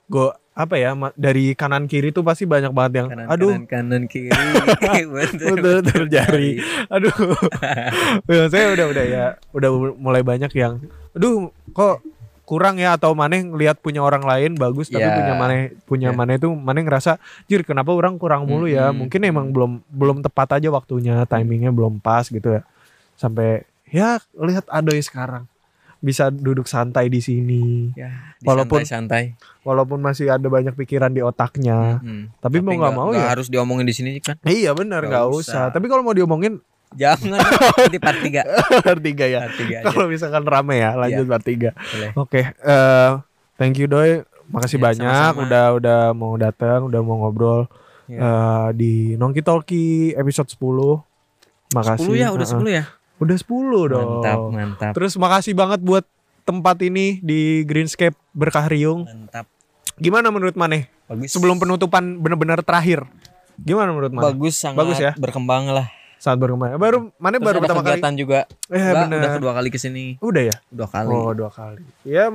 go 0.06 0.30
apa 0.56 0.80
ya 0.80 0.96
dari 1.14 1.52
kanan 1.52 1.84
kiri 1.84 2.10
tuh 2.10 2.24
pasti 2.24 2.48
banyak 2.48 2.72
banget 2.72 3.04
yang 3.04 3.08
kanan 3.12 3.28
aduh. 3.28 3.52
kanan 3.52 3.68
kanan 3.68 4.04
kiri. 4.08 4.32
Betul 5.12 5.56
betul 5.60 5.78
terjadi. 5.84 6.50
Aduh. 6.88 7.12
Ya, 8.32 8.48
saya 8.48 8.72
udah 8.72 8.86
udah 8.88 9.06
ya 9.06 9.26
udah 9.52 9.70
mulai 9.94 10.24
banyak 10.24 10.48
yang 10.56 10.80
aduh 11.12 11.52
kok 11.70 12.00
kurang 12.46 12.80
ya? 12.80 12.96
Atau 12.96 13.12
maneh 13.12 13.44
ngelihat 13.44 13.84
punya 13.84 14.00
orang 14.00 14.24
lain 14.24 14.56
bagus 14.56 14.88
tapi 14.88 15.04
Ya. 15.04 15.12
punya 15.12 15.34
maneh 15.36 15.62
punya 15.84 16.10
Ya. 16.10 16.16
maneh 16.16 16.40
itu 16.40 16.48
maneh 16.50 16.82
ngerasa 16.82 17.20
jir 17.46 17.68
kenapa 17.68 17.92
orang 17.92 18.16
kurang 18.16 18.48
mulu 18.48 18.66
ya? 18.66 18.90
Mm-mm. 18.90 19.06
mungkin 19.06 19.22
emang 19.22 19.52
belum 19.52 19.84
belum 19.92 20.24
tepat 20.24 20.58
aja 20.58 20.72
waktunya 20.72 21.28
timingnya 21.28 21.76
belum 21.76 22.00
pas 22.00 22.26
gitu 22.26 22.48
ya. 22.48 22.64
Sampai 23.14 23.68
ya 23.96 24.10
lihat 24.36 24.68
Adoy 24.68 25.00
sekarang. 25.00 25.48
Bisa 25.98 26.28
duduk 26.28 26.68
santai 26.68 27.08
di 27.08 27.18
sini. 27.18 27.90
Ya 27.96 28.36
Walaupun- 28.44 28.84
santai 28.84 29.34
walaupun 29.64 29.98
masih 29.98 30.30
ada 30.30 30.46
banyak 30.46 30.76
pikiran 30.76 31.10
di 31.10 31.20
otaknya. 31.20 31.98
Tapi, 32.38 32.62
mau 32.62 32.76
nggak 32.76 32.94
mau 32.94 33.10
ya. 33.10 33.32
harus 33.32 33.48
diomongin 33.48 33.82
di 33.82 33.96
sini 33.96 34.12
kan? 34.20 34.38
Iya 34.44 34.72
benar 34.72 35.02
Nggak 35.02 35.26
usah. 35.28 35.40
usah. 35.42 35.66
Tapi 35.74 35.88
kalau 35.88 36.04
mau 36.04 36.14
diomongin 36.14 36.62
jangan. 36.94 37.42
Nanti 37.82 37.98
part 37.98 38.22
3 38.22 38.46
part 38.84 39.02
tiga 39.02 39.26
ya. 39.26 39.40
Part 39.42 39.58
3 39.58 39.66
aja. 39.66 39.80
Kalau 39.88 40.06
misalkan 40.06 40.44
rame 40.46 40.76
ya 40.78 40.94
lanjut 40.94 41.26
part 41.26 41.42
tiga. 41.42 41.72
Oke 42.14 42.54
eh, 42.54 43.10
thank 43.56 43.76
you 43.76 43.88
Doy. 43.88 44.22
Makasih 44.46 44.78
Ya, 44.78 44.84
banyak. 44.84 45.10
sama-sama. 45.10 45.42
udah 45.42 45.66
udah 45.74 46.00
mau 46.14 46.34
datang 46.38 46.86
udah 46.86 47.02
mau 47.02 47.18
ngobrol 47.18 47.66
Ya. 48.06 48.22
eh, 48.22 48.68
di 48.78 48.94
Nongki 49.18 49.42
Talki 49.42 49.86
episode 50.14 50.46
10 50.46 51.02
makasih. 51.74 52.06
10 52.06 52.22
ya 52.22 52.28
udah. 52.30 52.46
10 52.46 52.70
ya 52.70 52.84
udah 53.20 53.36
10 53.36 53.92
dong. 53.92 54.10
Mantap 54.22 54.40
mantap. 54.52 54.92
Terus 54.96 55.14
makasih 55.16 55.54
banget 55.56 55.80
buat 55.82 56.04
tempat 56.46 56.78
ini 56.84 57.20
di 57.24 57.64
Greenscape 57.64 58.16
Berkah 58.36 58.68
Riung. 58.68 59.08
Mantap. 59.08 59.48
Gimana 59.96 60.28
menurut 60.30 60.56
Maneh? 60.60 60.92
Bagus. 61.08 61.32
Sebelum 61.32 61.58
penutupan 61.58 62.20
benar-benar 62.20 62.60
terakhir. 62.62 63.08
Gimana 63.56 63.96
menurut 63.96 64.12
Maneh? 64.12 64.26
Bagus 64.36 64.60
sangat 64.60 64.84
Bagus 64.84 65.00
ya? 65.00 65.12
berkembang 65.16 65.72
lah. 65.72 65.88
Saat 66.20 66.38
berkembang. 66.42 66.76
Baru 66.76 67.16
Maneh 67.16 67.40
baru 67.40 67.64
pertama 67.64 67.82
kali. 67.82 67.98
kegiatan 67.98 68.14
juga. 68.20 68.40
Eh 68.68 68.84
bener. 68.92 69.20
udah 69.24 69.32
kedua 69.40 69.52
kali 69.56 69.70
ke 69.72 69.80
sini. 69.80 70.20
Udah 70.20 70.44
ya? 70.52 70.56
Dua 70.68 70.88
kali. 70.92 71.16
Oh 71.16 71.32
dua 71.32 71.48
kali. 71.48 71.84
Ya 72.04 72.28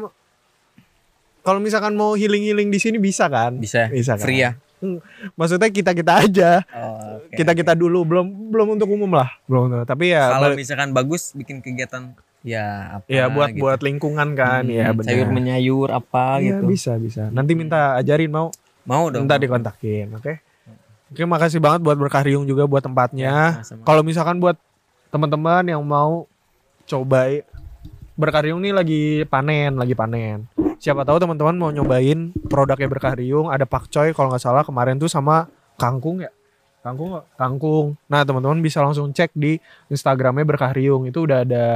kalau 1.40 1.57
misalkan 1.61 1.97
mau 1.97 2.16
healing 2.16 2.44
healing 2.44 2.69
di 2.69 2.81
sini 2.81 2.97
bisa 3.01 3.28
kan? 3.28 3.57
bisa. 3.57 3.89
Bisa 3.89 4.16
kan? 4.16 4.24
free 4.24 4.44
ya 4.44 4.57
Maksudnya 5.39 5.69
kita 5.69 5.90
kita 5.93 6.12
aja, 6.20 6.51
oh, 6.73 7.20
oke, 7.20 7.36
kita 7.36 7.52
kita 7.52 7.73
dulu 7.74 8.05
belum 8.05 8.27
belum 8.51 8.66
untuk 8.78 8.89
umum 8.89 9.11
lah, 9.12 9.31
belum. 9.44 9.85
Tapi 9.85 10.12
ya 10.12 10.32
kalau 10.32 10.52
misalkan 10.55 10.90
bagus 10.90 11.32
bikin 11.32 11.61
kegiatan 11.61 12.12
ya 12.40 12.97
apa 12.97 13.05
ya 13.05 13.28
buat 13.28 13.52
gitu. 13.52 13.61
buat 13.61 13.81
lingkungan 13.81 14.32
kan, 14.32 14.65
Hmm, 14.65 14.73
ya 14.73 14.89
benar. 14.97 15.12
sayur 15.12 15.28
menyayur 15.28 15.89
apa 15.93 16.40
Iya, 16.40 16.57
gitu 16.57 16.65
bisa 16.66 16.93
bisa. 16.97 17.28
Nanti 17.28 17.52
minta 17.52 18.01
ajarin 18.01 18.32
mau, 18.32 18.48
mau 18.82 19.12
dong 19.12 19.28
minta 19.28 19.36
dikontakin, 19.36 20.16
oke? 20.16 20.32
Oke, 21.11 21.27
makasih 21.27 21.59
banget 21.59 21.82
buat 21.82 21.98
Berkah 21.98 22.23
Riung 22.23 22.47
juga 22.47 22.65
buat 22.65 22.81
tempatnya. 22.81 23.61
Ya. 23.61 23.77
Kalau 23.82 24.01
misalkan 24.01 24.39
buat 24.39 24.55
teman-teman 25.11 25.66
yang 25.66 25.82
mau 25.82 26.31
coba 26.86 27.27
Berkah 28.15 28.47
Riung 28.47 28.62
nih 28.62 28.70
lagi 28.70 29.02
panen, 29.27 29.74
lagi 29.74 29.93
panen. 29.93 30.47
Siapa 30.81 31.05
tahu 31.05 31.20
teman-teman 31.20 31.52
mau 31.61 31.69
nyobain 31.69 32.32
produknya 32.48 32.89
Berkah 32.89 33.12
Riung, 33.12 33.52
ada 33.52 33.69
pakcoy 33.69 34.16
kalau 34.16 34.32
nggak 34.32 34.40
salah 34.40 34.65
kemarin 34.65 34.97
tuh 34.97 35.12
sama 35.12 35.44
kangkung 35.77 36.24
ya. 36.24 36.32
Kangkung? 36.81 37.20
Kangkung. 37.36 38.01
Nah, 38.09 38.24
teman-teman 38.24 38.57
bisa 38.65 38.81
langsung 38.81 39.12
cek 39.12 39.36
di 39.36 39.61
Instagramnya 39.93 40.48
Berkah 40.48 40.73
Riung. 40.73 41.05
Itu 41.05 41.28
udah 41.28 41.44
ada 41.44 41.66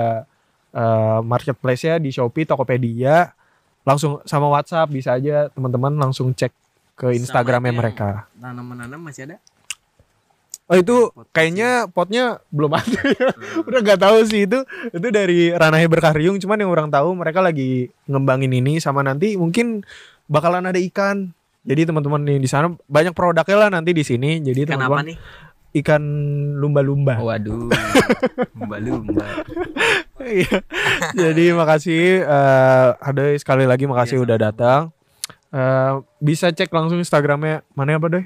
eh, 0.73 1.19
marketplace-nya 1.21 2.01
di 2.01 2.09
Shopee, 2.09 2.49
Tokopedia. 2.49 3.37
Langsung 3.85 4.25
sama 4.25 4.49
WhatsApp 4.49 4.89
bisa 4.89 5.21
aja 5.21 5.53
teman-teman 5.53 5.93
langsung 6.01 6.33
cek 6.33 6.57
ke 6.97 7.13
Instagramnya 7.13 7.77
yang 7.77 7.81
mereka. 7.85 8.25
tanaman-tanaman 8.41 9.13
masih 9.13 9.29
ada 9.29 9.37
Oh 10.65 10.77
itu 10.81 11.13
kayaknya 11.37 11.93
potnya 11.93 12.41
belum 12.49 12.73
ada 12.73 13.01
ya. 13.05 13.29
Udah 13.69 13.81
nggak 13.85 14.01
tahu 14.01 14.25
sih 14.25 14.49
itu. 14.49 14.65
Itu 14.97 15.09
dari 15.13 15.53
ranahnya 15.53 15.89
berkaryung. 15.93 16.41
Cuman 16.41 16.57
yang 16.65 16.73
orang 16.73 16.89
tahu 16.89 17.13
mereka 17.13 17.45
lagi 17.45 17.93
ngembangin 18.09 18.49
ini 18.49 18.81
sama 18.81 19.05
nanti 19.05 19.37
mungkin 19.37 19.85
bakalan 20.25 20.65
ada 20.65 20.81
ikan. 20.81 21.37
Jadi 21.65 21.89
teman-teman 21.89 22.21
nih 22.25 22.39
di 22.41 22.49
sana 22.49 22.73
banyak 22.89 23.13
produknya 23.13 23.57
lah 23.57 23.69
nanti 23.69 23.93
di 23.93 24.05
sini. 24.05 24.41
Jadi 24.41 24.65
ikan 24.65 24.81
apa 24.81 25.05
nih 25.05 25.17
ikan 25.75 26.03
lumba-lumba. 26.55 27.19
waduh 27.19 27.67
lumba 28.57 28.77
lumba 28.79 29.27
Iya. 30.23 30.63
Jadi 31.13 31.51
makasih 31.53 32.25
eh 32.25 32.89
ada 32.97 33.23
sekali 33.37 33.67
lagi 33.69 33.85
makasih 33.85 34.23
Iya, 34.23 34.25
udah 34.25 34.37
datang. 34.39 34.81
Eh 35.53 35.93
bisa 36.23 36.49
cek 36.49 36.71
langsung 36.73 37.03
Instagramnya 37.03 37.67
mana 37.77 37.99
apa 38.01 38.07
deh? 38.09 38.25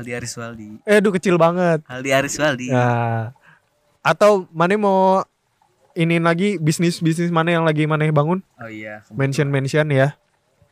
Aldi 0.00 0.12
Ariswaldi 0.16 0.80
Eh 0.88 0.98
aduh 0.98 1.12
kecil 1.12 1.36
banget. 1.36 1.84
Aldi 1.84 2.10
Ariswaldi 2.10 2.72
Nah, 2.72 3.36
atau 4.00 4.48
mana 4.50 4.72
mau 4.80 5.20
ini 5.92 6.16
lagi 6.16 6.56
bisnis 6.56 7.04
bisnis 7.04 7.28
mana 7.28 7.52
yang 7.52 7.68
lagi 7.68 7.84
mana 7.84 8.08
bangun? 8.08 8.40
oh 8.56 8.70
iya. 8.72 9.04
Mention 9.12 9.52
mention 9.52 9.84
ya. 9.92 10.16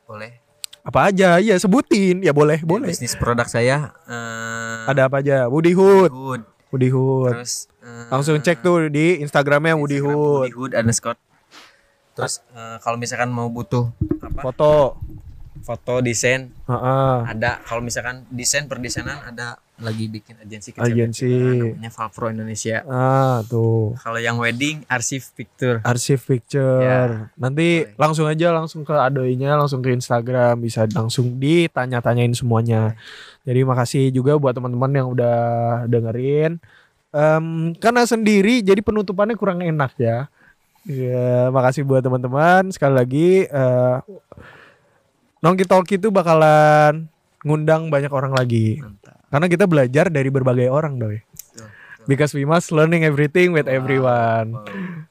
boleh 0.09 0.33
Apa 0.81 1.13
aja? 1.13 1.37
Ya 1.37 1.53
sebutin. 1.61 2.25
Ya 2.25 2.33
boleh, 2.33 2.65
boleh. 2.65 2.89
bisnis 2.89 3.13
produk 3.13 3.45
saya 3.45 3.93
eh, 4.09 4.89
Ada 4.89 5.13
apa 5.13 5.21
aja? 5.21 5.45
Woody 5.45 5.77
Hood, 5.77 6.09
Hood 6.09 6.43
Woody 6.73 6.89
Hood. 6.89 7.37
terus 7.37 7.69
eh, 7.85 8.09
Langsung 8.09 8.41
cek 8.41 8.65
tuh 8.65 8.89
di 8.89 9.21
Instagramnya 9.21 9.77
Woody 9.77 10.01
Instagram 10.01 10.17
Hood. 10.17 10.41
Woody 10.49 10.55
Hood 10.57 10.73
underscore 10.73 11.21
terus 12.17 12.41
eh, 12.51 12.81
kalau 12.81 12.97
misalkan 12.97 13.29
mau 13.29 13.47
butuh 13.53 13.93
apa 14.25 14.41
Foto. 14.43 14.97
Foto 15.61 15.99
desain 15.99 16.51
Heeh. 16.65 17.17
ada 17.25 17.59
kalau 17.63 17.81
misalkan 17.81 18.23
desain 18.29 18.65
per 18.65 18.79
desainan 18.79 19.19
ada 19.23 19.57
lagi 19.79 20.07
bikin 20.07 20.35
agensi 20.39 20.73
kecil 20.73 20.91
Agensi. 20.91 21.31
namanya 21.31 21.89
Valpro 21.89 22.27
Indonesia 22.29 22.83
Ah, 22.85 23.41
tuh. 23.45 23.95
kalau 23.97 24.19
yang 24.19 24.35
wedding 24.35 24.83
arsip 24.85 25.23
picture 25.33 25.79
Arsip 25.81 26.19
picture. 26.21 26.83
Ya, 26.83 26.99
Nanti 27.35 27.85
boleh. 27.85 27.95
langsung 27.95 28.27
aja 28.27 28.51
langsung 28.51 28.83
ke 28.83 28.91
adoinya, 28.91 29.55
langsung 29.55 29.79
ke 29.79 29.91
Instagram, 29.91 30.59
bisa 30.59 30.83
langsung 30.91 31.39
ditanya-tanyain 31.39 32.35
semuanya. 32.35 32.99
Jadi 33.43 33.61
makasih 33.63 34.05
juga 34.11 34.35
buat 34.35 34.51
teman-teman 34.51 34.91
yang 34.93 35.07
udah 35.09 35.37
dengerin. 35.87 36.59
Em, 37.09 37.47
karena 37.75 38.03
sendiri 38.03 38.61
jadi 38.61 38.83
penutupannya 38.83 39.33
kurang 39.33 39.63
enak 39.63 39.95
ya. 39.97 40.27
Ya, 40.85 41.49
makasih 41.49 41.83
buat 41.83 42.01
teman-teman. 42.01 42.69
Sekali 42.69 42.95
lagi 42.95 43.29
eh 43.45 43.97
Nongki 45.39 45.65
Talki 45.71 46.03
itu 46.03 46.11
bakalan 46.11 47.07
ngundang 47.47 47.89
banyak 47.89 48.11
orang 48.11 48.35
lagi. 48.35 48.83
mantap 48.83 49.19
Karena 49.29 49.47
kita 49.47 49.65
belajar 49.69 50.09
dari 50.09 50.33
berbagai 50.33 50.73
orang, 50.73 50.97
doi. 50.97 51.21
Because 52.09 52.33
we 52.33 52.49
must 52.49 52.73
learning 52.73 53.05
everything 53.05 53.53
with 53.53 53.69
everyone. 53.69 54.57
Wow. 54.57 54.65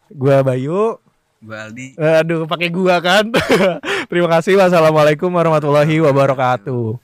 Gua 0.09 0.37
Bayu, 0.41 0.97
Gua 1.37 1.69
Aldi 1.69 1.93
Aduh, 1.93 2.49
pakai 2.49 2.73
gua 2.73 2.97
kan. 2.97 3.29
Terima 4.09 4.25
kasih. 4.33 4.57
Wassalamualaikum 4.57 5.29
warahmatullahi 5.29 6.01
wabarakatuh. 6.01 6.97